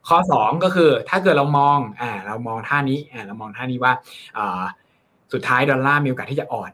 [0.09, 3.93] ข้อ 2 ก็คือถ้าเกิดเรามองอ่าเรามองท่านี้อ่าเรามองท่านี้ว่า
[4.39, 4.63] อ่า
[5.33, 6.71] สุดท้ายดอลลาร์มีโอกาสที่จะอ่อน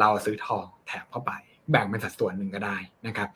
[0.00, 1.32] เราซื้อทองแถบเข้าไป
[1.70, 2.76] แบ่งเป็นสัดส่วนหนึ่งก็ได้
[3.06, 3.28] นะครับ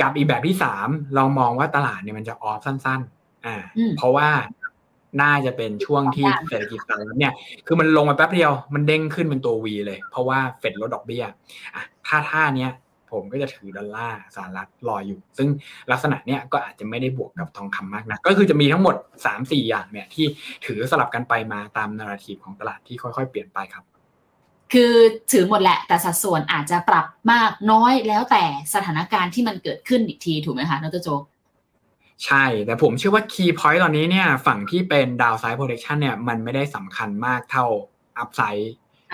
[0.00, 4.28] กับอีกแบบที่ 3 เรามองว่าตลาดเนี่ยมันจะออฟสั้น ๆ อ่าอืมเพราะว่า
[5.22, 7.32] น่าจะเป็นช่วงที่เศรษฐกิจสหรัฐเนี่ย
[7.66, 11.24] คือมันลงมาแป๊บเดียว มันเด้งขึ้นเป็นตัว V เลย เพราะว่าเฟดลดดอกเบี้ย
[11.74, 12.70] อะถ้าท่าเนี้ย
[13.12, 15.48] ผมก็จะถือดอลลาร์สหรัฐรออยู่ ซึ่ง
[15.90, 18.94] ลักษณะเนี้ยก็อาจจะไม่ได้บวกกับทองคำมากนะก็คือจะมีทั้งหมด
[19.32, 20.26] 3-4 อย่างเนี่ยที่
[20.66, 23.84] ถือสลับกันไปมาตามนาราทีฟของตลาดที่ค่อยๆ เปลี่ยนไปครับ
[24.72, 24.94] คือ
[25.32, 28.44] ถือหมดแหละ แต่สัดส่วนอาจจะปรับมากน้อยแล้วแต่
[28.74, 31.22] สถานการณ์ที่มันเกิดขึ้นอีกทีถูกไหมคะดรโจก
[32.24, 37.66] ใช่ แต่ผมเชื่อว่า key point ตอนนี้เนี่ยฝั่งที่เป็น downside protection เนี่ยมันไม่ได้สำคัญมากเท่า
[38.22, 38.66] upside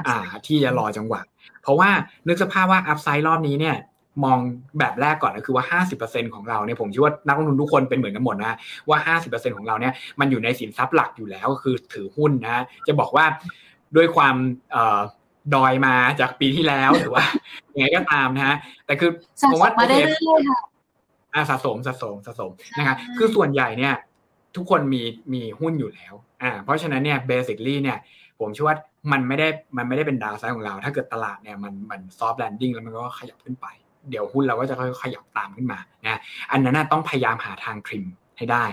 [0.09, 1.21] อ่าที่จะรอจังหวะ
[1.63, 1.91] เพราะว่า
[2.29, 3.77] นึกสภาพว่า upside รอบนี้เนี่ย
[4.25, 4.39] มอง
[4.79, 8.57] แบบแรกก่อนก็คือว่า 50%ของเราเนี่ยผมเชื่อว่านักลงทุนทุกคนเป็นเหมือนกันหมดนะ
[8.89, 13.25] ว่า 50%ของเราเนี่ยมันอยู่ในสินทรัพย์หลักอยู่แล้วก็คือถือหุ้นนะจะบอกว่า
[13.97, 14.35] ด้วยความ
[14.73, 15.01] เอ่อ
[15.55, 17.25] ดอยมาจากปีที่แล้วหรือว่า
[17.75, 20.61] ยังไงก็ตามนะฮะแต่คือสะผมสว่ามมาได้โอเคเรื่อยๆค่ะ
[21.35, 23.95] อ่าสะสมสะสมสะสมนะครับคือส่วนใหญ่เนี่ย
[24.57, 27.99] ทุกคนมีมีหุ้นอยู่แล้วอ่าเพราะฉะนั้นเนี่ย basically เนี่ย
[28.43, 28.77] ผมเชื่อว่า
[29.13, 33.67] มันไม่ได้มันไม่ได้เป็น downside ของเรา ถ้าเกิดตลาดเนี่ยมันมัน soft landing แล้วมันก็ขยับขึ้นไป
[34.11, 36.21] เดี๋ยวหุ้นเราก็จะค่อยขยับตามขึ้นมานะ
[36.53, 38.05] อันนั้นต้องพยายามหาทาง trim
[38.39, 38.65] ให้ได้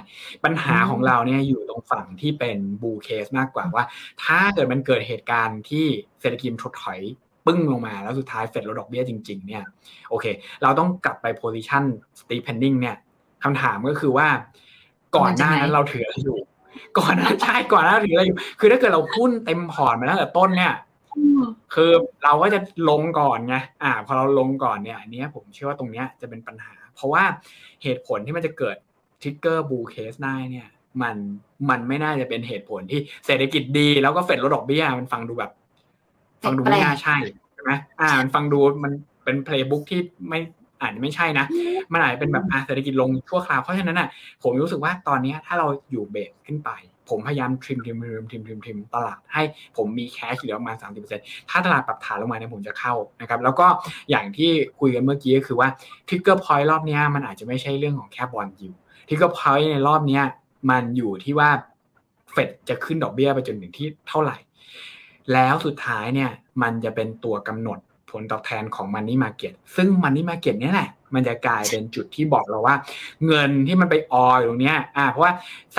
[0.44, 3.86] ปัญหาของเราเนี่ยอยู่ตรงฝั่งที่เป็น bull case มากกว่าว่า
[4.24, 5.86] ถ้าเกิดมันเกิดเหตุการณ์ที่
[6.22, 7.00] เศรษฐกิจถดถอย
[7.46, 9.64] ปึ้งลงมาแล้วสุดท้ายเฟดลดดอกเบี้ยจริง ๆ เนี่ย
[10.10, 10.26] โอเค
[10.64, 11.84] เราต้องกลับไป position
[12.20, 12.98] steepening เนี่ย
[13.44, 14.28] คำถามก็คือว่า
[15.18, 16.40] ก่อนหน้านั้นเราถืออะไรอยู่
[17.00, 20.74] ก่อนหน้าใช่ก่อนหน้าถืออะไรอยู่คือถ้าเกิดเราหุ้นเต็มพอร์ตมาตั้งแต่ต้นเนี่ย
[21.74, 21.92] คือ
[22.24, 22.60] เราก็จะ
[22.90, 27.24] ลงก่อนไงอ่า พอเราลงก่อนเนี่ยอันเนี้ยผมเชื่อว่าตรงเนี้ยจะเป็นปัญหา เพราะว่า
[27.84, 28.76] เหตุผลที่มันจะเกิด
[29.22, 30.68] trigger bull case ได้เนี่ย
[31.02, 31.16] มัน
[31.70, 35.52] มันไม่น่าจะเป็นเหตุผลที่เศรษฐกิจดี แล้วก็เฟดลดดอกเบี้ยมันฟังดูแบบ
[36.44, 37.18] ฟังดูไม่น่าใช่
[37.54, 38.92] ใช่ไหมอ่า มันฟังดูมัน
[39.24, 40.40] เป็น playbook ที่ไม่
[40.82, 41.46] อาจจะไม่ใช่นะ
[41.94, 44.08] มันอาจจะเป็นแบบอะเศรษฐกิจลงชั่วคราวเพราะฉะนั้นอะ
[44.44, 46.72] ผมรู้สึกว่าตอนเนี้ยถ้าเราอยู่ base ขึ้นไป
[47.10, 49.44] ผมพยายาม trim trim trim trim trim trim ตลาดให้
[49.78, 50.78] ผมมี cash เหลือประมาณ
[51.14, 53.68] 30%ถ้าตลาดปรับฐานลงมาเนี่ยผมจะเข้านะครับแล้วก็
[54.10, 55.70] อย่างที่คุยกันเมื่อกี้ก็คือว่า
[56.08, 60.24] trigger point รอบเนี้ยมันอาจจะไม่ใช่เรื่องของแค่บอนด์ yield trigger point ในรอบเนี้ย
[60.70, 61.50] มันอยู่ที่ว่า
[62.32, 64.38] เฟดจะขึ้นดอกเบี้ยไปจนถึงที่เท่าไหร่
[65.34, 67.80] แล้วสุดท้ายเนี่ยมันจะเป็นตัวกำหนด
[68.12, 72.76] ผลตอบแทนของ Money Market ซึ่ง Money Market เนี่ยแหละมันจะกลายเป็นจุดที่บอกเราว่า
[73.26, 75.34] เงินที่มันไปอออยู่ตรงเนี้ยอ่าเพราะว่า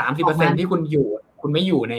[0.07, 1.09] 30%ที่คุณอยู่
[1.41, 1.95] คุณไม่อยู่ใน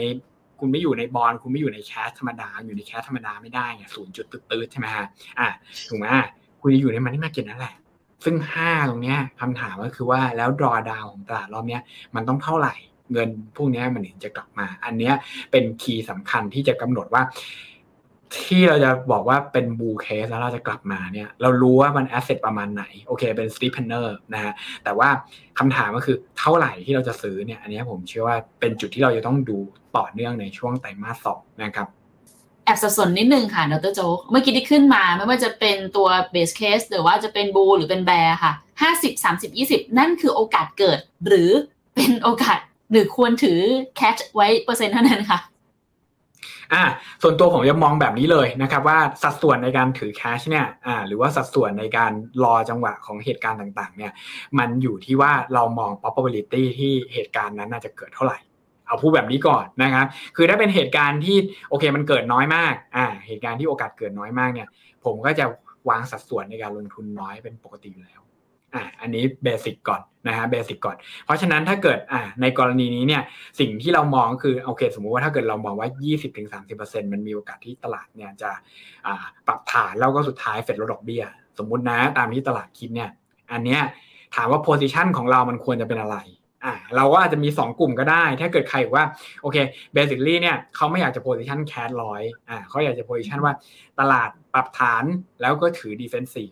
[0.60, 5.06] คุณไม่อยู่ในบอลคุณไม่อยู่ในแคสธรรมดา อยู่ในแคสธรรมดาไม่ได้ไงศูนย์จุดตืดๆใช่ไหมฮะ
[5.38, 5.48] อ่า
[5.88, 6.06] ถูกไหม
[6.60, 7.74] คุณจะอยู่ใน Money Market นั่นแหละ
[8.24, 11.82] ซึ่ง5ตรงเนี้ยคำถามก็คือว่าแล้ว draw down ของตลาดรอบเนี้ย
[12.14, 12.74] มันต้องเท่าไหร่
[13.12, 15.14] เงินพวกเนี้ยมันถึงจะกลับมา อันเนี้ย
[15.50, 17.22] เป็น key สำคัญที่จะกำหนดว่า
[18.40, 24.52] ที่เราจะบอกว่าเป็น bull case แล้วเราจะกลับมาเนี่ย เรารู้ว่ามัน asset ประมาณไหน โอเคเป็น steepener นะฮะ
[24.84, 25.08] แต่ว่า
[25.58, 29.58] คำถามก็คือเท่าไหร่ที่เราจะซื้อเนี่ย อันนี้ผมเชื่อว่าเป็นจุดที่เราจะต้องดู
[29.96, 31.88] ต่อเนื่องในช่วงไตรมาสสองนะครับ
[32.64, 38.52] แอบสับสนนิดนึงค่ะดรโจ๊กเมื่อกี้ที่ขึ้นมาไม่ว่าจะเป็นตัว base case หรือว่าจะเป็น bull หรือเป็น bear ค่ะ
[38.82, 41.50] ห้าสิบสามสิบยี่สิบนั่นคือโอกาสเกิด หรือ
[41.94, 42.58] เป็นโอกาส
[42.90, 43.60] หรือควรถือ
[43.96, 45.38] แคชไว้เปอร์เซ็นต์เท่านั้นค่ะ
[46.72, 46.84] อ่า
[47.22, 52.12] ส่วนตัวผมจะมองแบบนี้เลยนะครับว่าสัดส่วนในการถือแคชเนี่ยอ่าหรือว่าสัดส่วนในการ
[52.44, 54.12] รอจังหวะของเหตุการณ์ต่างๆเนี่ย
[54.58, 58.38] มันอยู่ที่ว่าเรามอง probability ที่เหตุการณ์นั้นน่าจะเกิดเท่าไหร่
[58.86, 60.06] เอาพูดแบบนี้ก่อนนะครับ
[60.36, 61.36] คือถ้าเป็นเหตุการณ์ที่
[61.68, 64.68] โอเคมันเกิดน้อยมาก อ่า เหตุการณ์ที่โอกาสเกิดน้อยมากเนี่ย
[65.04, 65.44] ผมก็จะ
[65.88, 68.21] วางสัดส่วนในการลงทุนน้อยเป็นปกติอยู่แล้ว
[68.74, 73.22] อ่าอันนี้ basic ก่อนนะฮะ basic ก่อน เพราะฉะนั้นถ้าเกิดอ่าในกรณีนี้เนี่ย
[73.60, 75.88] สิ่งที่เรามองคือโอเคสมมุติว่าถ้าเกิดเรามองว่า
[76.50, 78.50] 20-30%มันมีโอกาสที่ตลาดเนี่ยจะ
[79.06, 81.24] อ่าปรับฐานแล้วก็สุดท้ายเฟดลดดอกเบี้ย
[81.58, 83.10] สมมุตินะตามที่ตลาดคิดเนี่ย
[83.52, 83.80] อันเนี้ย
[84.36, 86.18] ถามว่า position ของเรามันควรจะเป็นอะไร
[86.64, 89.04] อ่าเราก็อาจจะมี 2 กลุ่มก็ได้ ถ้าเกิดใครว่า
[89.42, 89.56] โอเค
[89.94, 93.54] basically เนี่ยเขาไม่อยากจะ position cash ร้อยอ่าเขาอยากจะ position ว่า
[94.00, 95.04] ตลาดปรับฐาน
[95.40, 96.50] แล้วก็ถือ defensive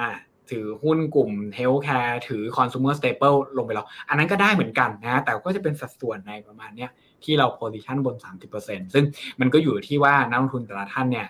[0.00, 0.08] อ่า
[0.50, 6.90] ถือหุ้นกลุ่ม healthcare ถือคอน sumer staple ลงไปแล้วอันนั้นก็ได้เหมือนกันนะแต่ก็จะเป็นสัดส่วนในประมาณเนี้ย
[7.24, 8.14] ที่เรา position บน
[8.54, 9.04] 30%ซึ่ง
[9.40, 11.28] มันก็อยู่ที่ว่านักลงทุนแต่ละท่านเนี่ย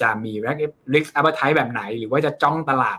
[0.00, 0.32] จะมี
[0.94, 2.98] risk appetite แบบไหน หรือว่าจะจ้องตลาด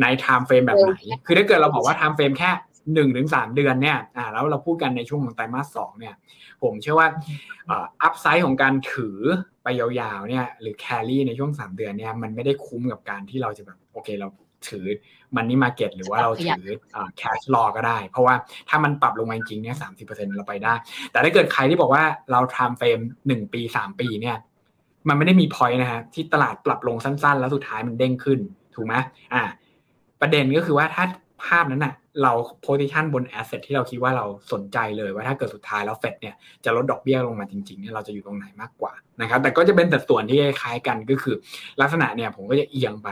[0.00, 0.94] ใน time frame แบบไหน
[1.26, 2.50] คือถ้าเกิดเราบอกว่า time frame แค่
[2.94, 6.14] หนึ่งถึงสามเดือนเนี่ยอ่าแล้วเราพูดกันในช่วงของไตรมาสสองเนี่ย
[6.62, 7.08] ผมเชื่อว่า
[7.70, 9.18] upside ของการถือ
[9.62, 14.28] ไปยาวๆเนี่ย หรือ carry ในช่วงสามเดือนเนี่ย มันไม่ได้คุ้มกับการที่เราจะแบบ โอเคเรา
[14.68, 14.86] ถือ
[15.36, 16.66] money market หรือว่าเราถือ
[17.18, 18.34] cash รอก็ได้ เพราะว่า
[18.68, 20.74] ถ้ามันปรับลงมาจริงเนี่ยสามสิบเปอร์เซ็นเราไปได้
[21.12, 24.36] แต่ถ้าเกิดใครที่บอกว่าเรา time frame หนึ่งปีสามปีเนี่ย
[25.08, 28.40] มันไม่ได้มี point นะฮะที่ตลาดปรับลงสั้น ๆ แล้วสุดท้ายมันเด้งขึ้น
[28.74, 28.94] ถูกไหม
[29.34, 29.42] อ่า
[30.20, 31.04] ประเด็นก็คือว่าถ้า
[31.44, 32.32] ภาพนั้นอะเรา
[32.62, 36.34] โพซิชันบนแอสเซทที่เราคิดว่าเราสนใจเลยว่าถ้าเกิดสุดท้ายแล้วเฟดเนี่ย
[36.64, 41.34] จะลดดอกเบี้ยลงมาจริงๆเนี่ยเราจะอยู่ตรงไหนมากกว่านะครับแต่ก็จะเป็นสัดส่วนที่คล้ายกันก็คือ
[41.80, 43.08] ลักษณะเนี่ยผมก็จะเอียงไป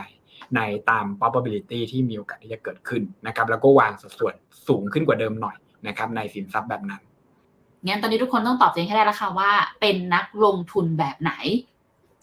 [0.57, 4.35] ในตาม probability ที่มีโอกาสที่จะเกิดขึ้นนะครับ แล้วก็วางสัดส่วน
[4.67, 7.03] สูงขึ้นกว่าเดิมหน่อยนะครับ ในสินทรัพย์แบบนั้น
[7.87, 11.33] งั้นตอนนี้ทุกคนต้องตอบเองให้ได้แล้วค่ะว่า เป็นนักลงทุนแบบไหน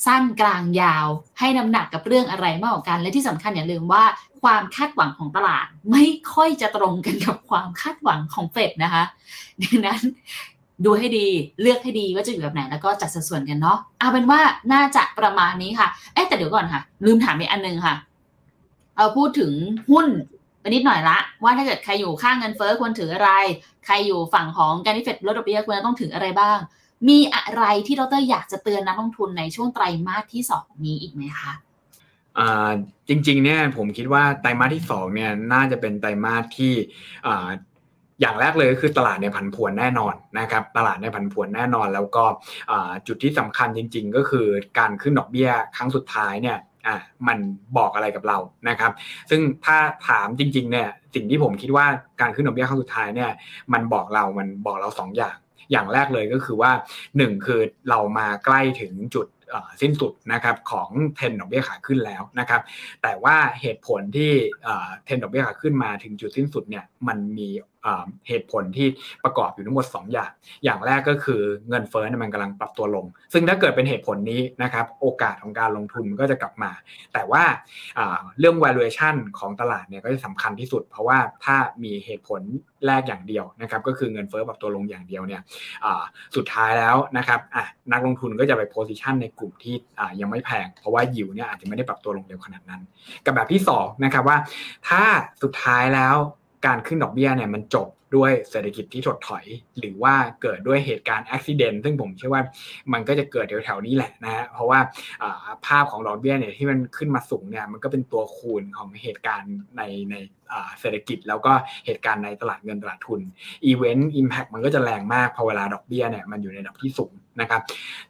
[0.06, 1.08] สั้นกลางยาว
[1.40, 4.04] ให้น้ำหนักกับเรื่องอะไรมากกว่ากัน และที่สำคัญอย่าลืมว่า
[4.42, 9.04] ความคาดหวังของตลาด ไม่ค่อยจะตรงกันกับความคาดหวังของเฟดนะคะ
[9.64, 10.02] ดังนั้น
[10.86, 11.28] ดูให้ดี
[11.62, 14.40] เลือกให้ดีว่าจะอยู่แบบไหนแล้วก็จัดสัดส่วนกันเนาะเอาเป็นว่า
[14.74, 17.96] น่าจะประมาณนี้ค่ะเอ๊แต่เดี๋ยวก่อนค่ะ ลืมถามอีกอันนึงค่ะ
[18.98, 19.52] เอาพูดถึง
[19.92, 20.08] หุ้น
[20.62, 23.32] ไปนิดหน่อยละ ว่าถ้าเกิดใครอยู่ข้างเงินเฟ้อควรถืออะไร
[23.86, 26.58] ใครอยู่ฝั่งของการที่เฟดลดดอกเบี้ยควรจะต้องถืออะไรบ้าง
[27.10, 31.54] มีอะไรที่ดรอยากจะเตือนนักลงทุนในช่วงไตรมาสที่สองนี้อีกไหมคะ
[33.08, 36.74] จริงๆเนี่ยผมคิดว่าไตรมาสที่2เนี่ยน่าจะเป็นไตรมาสที่
[38.22, 42.24] อย่างแรกเลยก็คือตลาดในผันผวนแน่นอนนะครับตลาดในผันผวนแน่นอน แล้วก็
[43.08, 44.48] จุดที่สำคัญจริง ๆ ก็คือ
[44.80, 46.58] การขึ้นดอกเบี้ยครั้งสุดท้ายเนี่ย
[46.88, 47.38] อะมัน
[47.78, 48.38] บอกอะไรกับเรา
[48.70, 48.92] นะครับ
[49.30, 49.78] ซึ่งถ้า
[50.08, 51.86] ถามจริงๆเนี่ยสิ่งที่ผมคิดว่า
[52.22, 53.32] การขึ้นดอกเบี้ยครั้งสุดท้ายเนี่ย
[53.74, 55.38] มันบอกเรา มันบอกเรา2ออย่าง
[55.72, 56.72] อย่างแรกเลยก็คือว่า
[57.08, 57.60] 1 คือ
[57.90, 59.28] เรามาใกล้ถึงจุด
[59.82, 62.62] สิ้นสุดนะครับของเทนดอกเบี้ยขาขึ้นแล้วนะครับ
[63.04, 64.32] แต่ว่าเหตุผลที่
[65.06, 67.50] เทนดอกเบี้ยขาขึ้นมาถึงจุดสิ้นสุดเนี่ยมันมี
[68.28, 68.88] เหตุผลที่
[69.24, 70.32] ประกอบอยู่ทั้งหมด 2 อย่าง
[70.64, 76.72] อย่างแรกก็คือเงินเฟ้อมันกำลังปรับตัวลง ซึ่งถ้าเกิดเป็นเหตุผลนี้นะครับโอกาสของการลงทุนก็จะกลับมา
[77.14, 77.44] แต่ว่า
[78.40, 82.42] เรื่อง valuation ของตลาดเนี่ยก็จะสำคัญที่สุด เพราะว่าถ้ามีเหตุผล
[82.88, 85.42] แรกอย่างเดียวนะครับก็คือเงินเฟ้อปรับตัวลงอย่างเดียวเนี่ย
[86.36, 87.40] สุดท้ายแล้วนะครับ
[87.92, 89.76] นักลงทุนก็จะไปโพซิชันในกลุ่มที่
[90.22, 92.82] ยังไม่แพง เพราะว่ายิวเนี่ยอาจจะไม่ได้ปรับตัวลงเร็วขนาดนั้น
[93.26, 94.38] กับแบบที่2นะครับว่า
[94.90, 95.04] ถ้า
[95.44, 96.16] สุดท้ายแล้ว
[96.66, 99.46] การขึ้นดอกเบี้ยเนี่ยมันจบ ด้วยเศรษฐกิจที่ถดถอย
[99.80, 102.44] หรือว่าเกิดด้วยเหตุการณ์อุบิเหตุซึ่งผมเชื่อว่า
[102.94, 104.80] มันก็จะเกิดแถวๆนี้แหละนะฮะเพราะว่า
[105.66, 109.82] ภาพของดอกเบี้ยเนี่ยที่มันขึ้นมาสูงเนี่ยมันก็เป็นตัวคูณของเหตุการณ์ใน
[110.12, 110.16] ใน
[110.80, 111.54] เศรษฐกิจแล้วก็
[111.86, 113.22] เหตุการณ์ในตลาดเงินตลาดทุน
[113.66, 117.62] event impact มันก็จะแรงมากพอเวลาดอกเบี้ยเนี่ยมันอยู่ในระดับที่สูงนะครับ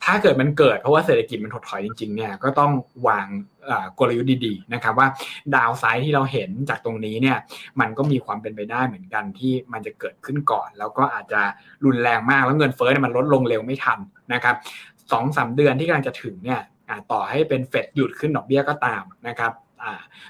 [0.04, 2.72] ถ้าเกิดมันเกิดเพราะว่าเศรษฐกิจมันถดถอยจริงๆเนี่ยก็ต้อง
[3.08, 3.28] วาง
[4.00, 5.08] กลยุทธ์ดีๆนะครับว่า
[5.56, 7.38] downside ที่เราเห็นจากตรงนี้เนี่ย
[7.80, 11.42] มันก็มีความเป็นไปได้เหมือนกันที่มันจะเกิดขึ้นก่อน แล้วก็อาจจะ
[11.86, 14.00] รุนแรงมากแล้วเงินเฟ้อเนี่ยมันลดลงเร็วไม่ทัน
[14.34, 14.56] นะครับ
[15.12, 16.62] สองสามเดือนที่กำลังจะถึงเนี่ย
[17.12, 19.54] ต่อให้เป็นเฟดหยุดขึ้นดอกเบี้ยก็ตามนะครับ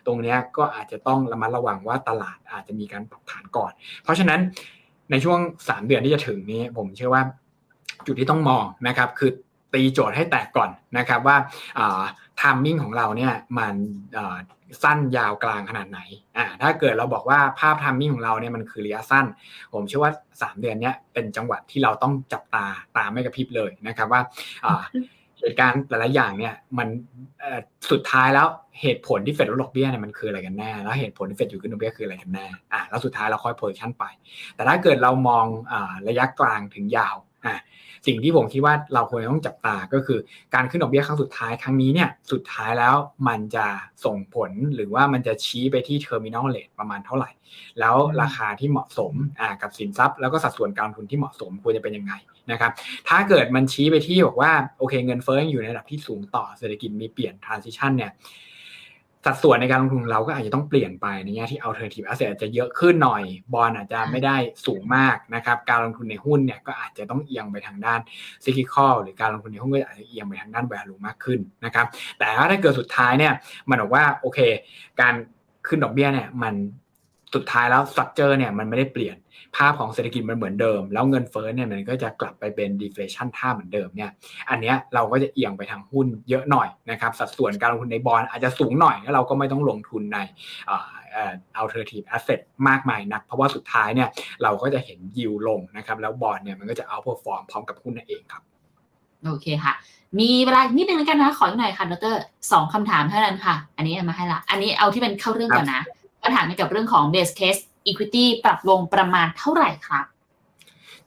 [0.05, 3.71] ตรงนี้ก็อาจจะต้องระมัดระวังว่าตลาดอาจจะมีการปรับฐานก่อน
[4.03, 4.39] เพราะฉะนั้น
[5.11, 7.23] ในช่วง 3 เดือนที่จะถึงนี้ ผมเชื่อว่า
[8.05, 9.31] จุดที่ต้องมองนะครับคือ
[9.73, 11.37] ตีโจทย์ให้แตกก่อนนะครับว่า
[12.39, 13.75] ทามมิ่งของเราเนี่ยมัน
[14.83, 15.99] สั้นยาวกลางขนาดไหน
[16.37, 19.25] อ่าถ้าเกิดเราบอกว่าภาพทามมิ่งของเราเนี่ยมันคือระยะสั้น
[19.73, 22.65] ผมเชื่อว่า 3 เดือนนี้เป็นจังหวัดที่เราต้องจับตา
[22.97, 24.21] ตาไม่กระพริบเลยนะครับว่า
[25.39, 26.87] เหตุการณ์แต่ละอย่างเนี่ยมัน
[27.91, 28.47] สุดท้ายแล้ว
[28.81, 34.05] เหตุผลที่เฟดลดดอกเบี้ยเนี่ยมันคืออะไรกันแน่ แล้วเหตุผลที่เฟดหยุดขึ้นดอกเบี้ยคืออะไรกันแน่อ่าแล้วสุดท้ายเราค่อย position ไป
[34.55, 37.15] แต่ถ้าเกิดเรามองอ่าระยะกลางถึงยาว
[37.45, 37.55] อ่า
[38.05, 40.19] สิ่งที่ผมคิดว่าเราควรต้องจับตาก็คือ
[40.55, 42.95] การขึ้นดอกเบี้ยครั้งสุดท้ายครั้งนี้เนี่ยสุดท้ายแล้ว
[43.27, 43.67] มันจะ
[44.05, 47.29] ส่งผลหรือว่ามันจะชี้ไปที่ terminal rate ประมาณเท่าไหร่
[47.79, 49.13] แล้วราคาที่เหมาะสม
[49.61, 52.13] กับสินทรัพย์ แล้วก็สัดส่วนการลงทุนที่เหมาะสมควรจะเป็นยังไง
[52.51, 52.71] นะครับ
[53.09, 58.11] ถ้าเกิดมันชี้ไปที่บอกว่าโอเคเงินเฟ้ออยู่ในระดับที่สูงต่อเศรษฐกิจมีเปลี่ยน transition เนี่ย
[59.27, 63.23] สัดส่วนในการลงทุนเราก็อาจจะต้องเปลี่ยนไปในแง่ที่ alternative asset อาจจะเยอะขึ้นหน่อย
[63.53, 67.99] บอลอาจจะไม่ได้สูงมากนะครับ การลงทุนในหุ้นเนี่ยก็อาจจะต้องเอียงไปทางด้าน
[68.43, 71.85] cyclical หรือการลงทุนในหุ้นก็อาจจะเอียงไปทางด้าน value มากขึ้นนะครับ
[72.17, 73.33] แต่ถ้าเกิดสุดท้ายเนี่ย
[73.69, 74.39] มันบอกว่าโอเค
[75.01, 75.13] การ
[75.67, 76.53] ขึ้นดอกเบี้ยเนี่ยมัน
[77.35, 79.17] สุดท้ายแล้วสตรัคเจอร์เนี่ยมันไม่ได้เปลี่ยน
[79.57, 84.11] ภาพของเศรษฐกิจมันเหมือนเดิม แล้วเงินเฟ้อเนี่ยมันก็จะกลับไปเป็นดีเฟลชันท่าเหมือนเดิมเนี่ย
[84.49, 90.17] อันเนี้ยเราก็จะเอียงไปทางหุ้นเยอะหน่อยนะครับสัดส่วนการลงทุนในบอลอาจจะสูงหน่อยแล้วเราก็ไม่ต้องลงทุนใน
[90.67, 94.09] เอ่อเอ่อ alternative asset มากมายนัก เพราะว่าสุดท้ายเนี่ย
[94.43, 98.41] เราก็จะเห็นยิวลงนะครับแล้วบอลเนี่ยมันก็จะ outperform พร้อมกับหุ้นนั่นเองครับ
[99.25, 99.73] โอเคค่ะ
[100.19, 102.15] มีเวลานิดนึงแล้วกันนะขออีกหน่อยค่ะดร
[102.51, 105.81] สองคำถามเท่านั้นค่ะ อันนี้มาให้ละ อันนี้เอาที่เป็นเข้าเรื่องก่อนนะ
[106.27, 110.05] ก็ถามเกี่ยวกับเรื่องของ base case equity ปรับลงประมาณเท่าไหร่ครับ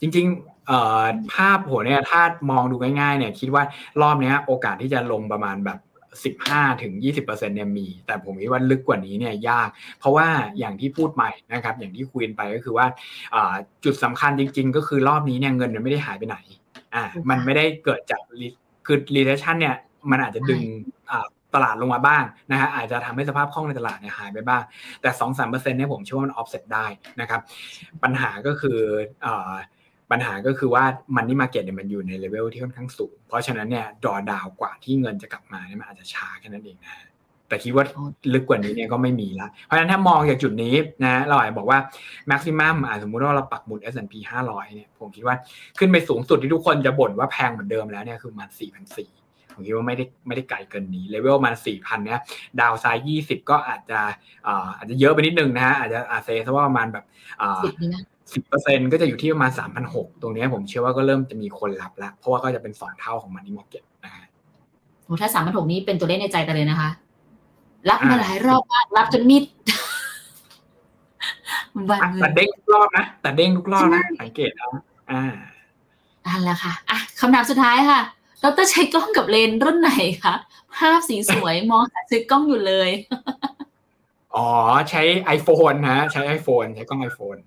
[0.00, 1.04] จริงๆเอ่อ
[1.34, 3.64] ภาพโหเนี่ยถ้ามองดูง่ายๆเนี่ยคิดว่า
[4.02, 5.78] รอบเนี้ยโอกาสที่จะลงประมาณแบบ
[6.44, 9.68] 15ถึง20%เนี่ยมี แต่ผมคิดว่าลึกกว่านี้เนี่ยยาก
[9.98, 10.26] เพราะว่า
[10.58, 12.86] อย่างที่พูดใหม่นะครับ อย่างที่คุยกันไปก็คือว่า
[13.34, 13.54] อ่า
[13.84, 16.36] จุดสำคัญจริง ๆ ก็คือรอบนี้เนี่ยเงินมันไม่ได้หายไปไหน
[16.94, 19.76] อ่ามันไม่ได้เกิดจาก re- คือ recession เนี่ย
[20.10, 20.60] มันอาจจะดึง
[21.10, 24.62] อ่า ตลาดลงมาบ้างนะฮะอาจจะทำให้สภาพคล่องในตลาดเนี่ยหายไปบ้าง
[25.02, 26.86] แต่2-3%เนี่ยผมเชื่อว่ามัน offset ได้
[27.20, 27.40] นะครับ
[28.02, 28.78] ปัญหาก็คือ
[29.26, 29.52] อ่า
[30.10, 30.84] ปัญหาก็คือว่า
[31.16, 37.06] money market เนี่ยมันอยู่ในเลเวลที่ค่อนข้างสูง เพราะฉะนั้นเนี่ยดอดาวกว่าที่เงินจะกลับมาเนี่ยมันอาจจะช้าแค่นั้นเองนะ
[37.48, 37.84] แต่คิดว่า
[38.34, 40.74] ลึกกว่านี้เนี่ยก็ไม่มีละ เพราะฉะนั้นถ้ามองจากจุดนี้
[41.04, 41.78] นะเราอาจจะบอกว่า
[42.30, 44.14] maximum อะสมมุติว่าเราปักหมุด S&P
[44.46, 45.36] 500 เนี่ยผมคิดว่า
[45.78, 49.19] ขึ้นไปสูงสุดที่ทุกคนจะบ่นว่าแพงเหมือนเดิมแล้วเนี่ยคือประมาณ4,400
[49.54, 52.20] ผมคิดว่าไม่ได้ไม่ได้ไกลเกินนี้เลเวลมัน4,000เนี่ย
[52.60, 54.00] ดาวไซด์20ก็อาจจะ
[54.46, 57.04] อ่าอาจจะเยอะไปนิดนึงนะฮะอาจจะอาจเซซะว่าประมาณแบบ
[57.40, 64.24] อ่าสิบนี่นะสิบเปอร์เซ็นก็จะอยู่ที่ประมาณสามพันหกตรงเนี้ยผมเชื่อว่าก็เริ่มจะมีคนรับแล้วเพราะว่าก็จะเป็นสองเท่าของมันนี่มาเก็ตนะฮะ
[65.04, 66.90] โหถ้าสามพันหกนี้เป็นตัวเลขในใจกันเลยนะคะ
[67.88, 69.42] รับมาหลายรอบมากรับจนมิด
[71.90, 75.22] วันอะเงิแต่นเด้งทุกรอบนะแต่เด้งทุกรอบนะสังเกตนะอ่า
[76.26, 78.00] นั่นแหละค่ะอะคำถามสุดท้ายค่ะ
[78.42, 79.92] ดรใช้กล้องกับเลนส์รุ่นไหน
[80.24, 80.34] คะ
[80.76, 82.90] ภาพสีสวยมองหาซื้อกล้องอยู่เลย
[84.36, 84.48] อ๋อ
[84.90, 85.02] ใช้
[85.36, 87.40] iPhone นะใช้ iPhone ใช้กล้อง iPhone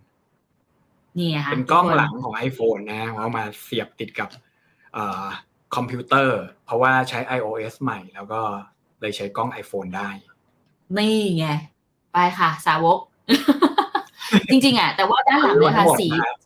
[1.20, 4.30] นี่ค่ะเป็นกล้องหลังของ iPhone นะเอามาเสียบติดกับ
[4.94, 5.24] เอ่อ
[5.76, 8.42] คอมพิวเตอร์ เพราะว่าใช้ iOS ใหม่ แล้วก็
[9.02, 10.10] เลยใช้กล้อง iPhone ได้
[10.98, 11.48] นี่ไง
[12.14, 13.00] ไปค่ะ สาวก
[14.52, 16.38] จริงๆอะ แต่ว่าด้านหลังเนี่ยค่ะหมดสีนะครับ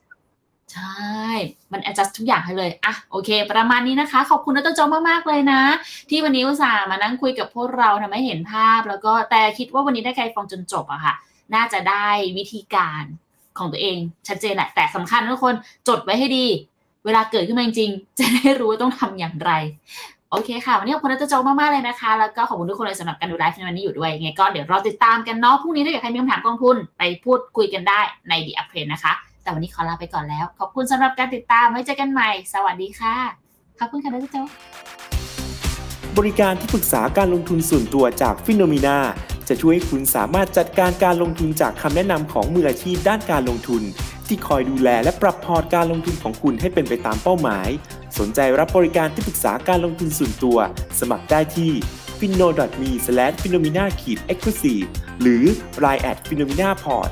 [0.73, 1.27] ใช่
[1.71, 5.61] มัน adjust ทุกอย่างให้เลย อะ โอเค ประมาณนี้นะคะ ขอบคุณดรโจมาก ๆ เลยนะ
[6.09, 11.13] ที่วันนี้อุตส่าห์มานั่งคุยกับพวกเราทำให้เห็นภาพ แล้วก็แต่คิดว่าวันนี้ได้ใครฟังจนจบอะค่ะ
[11.55, 12.07] น่าจะได้
[12.37, 13.03] วิธีการ
[13.57, 13.97] ของตัวเอง
[14.27, 15.55] ชัดเจนแหละ แต่สำคัญทุกคน
[15.87, 16.45] จดไว้ให้ดี
[17.05, 19.51] เวลาเกิดขึ้นมาจริงๆ จะได้รู้ว่าต้องทำอย่างไร
[20.31, 27.99] โอเคค่ะ วันนี้ขอบคุณดรโจมาก ๆ เลยนะคะ แล้วก็ขอบคุณทุกคนเลยสำหรับการดูไลฟ์ในวันนี้อยู่ด้วยยังไงก็เดี๋ยวรอติดตามกันเนาะ พรุ่งนี้ถ้าเกิดใครมีคำถามกองทุนไปพูดคุยกันได้
[28.29, 29.13] ใน The Up Trend นะคะ
[29.47, 33.15] แต่วันนี้ขอลาไปก่อนแล้ว ขอบคุณสำหรับการติดตามไว้เจอกันใหม่ สวัสดีค่ะ
[33.79, 34.37] ขอบคุณค่ะดรโจ
[36.17, 38.97] บริการที่ปรึกษาการลงทุนส่วนตัวจากฟิโนมีนา
[39.47, 43.81] จะช่วยให้คุณสามารถจัดการการลงทุนจากคำแนะนำของมืออาชีพด้านการลงทุน
[44.27, 47.69] ที่คอยดูแลและปรับพอร์ตการลงทุนของคุณให้เป็นไปตามเป้าหมาย
[48.19, 50.57] สนใจรับบริการที่ปรึกษาการลงทุนส่วนตัว
[50.99, 51.71] สมัครได้ที่
[52.19, 52.47] f i n o
[52.81, 52.91] m e
[53.41, 53.89] f i n o m i n a e
[54.37, 54.87] x c l u s i v e
[55.21, 55.43] หรือ
[55.83, 57.11] line at f i n o m i n a p o r t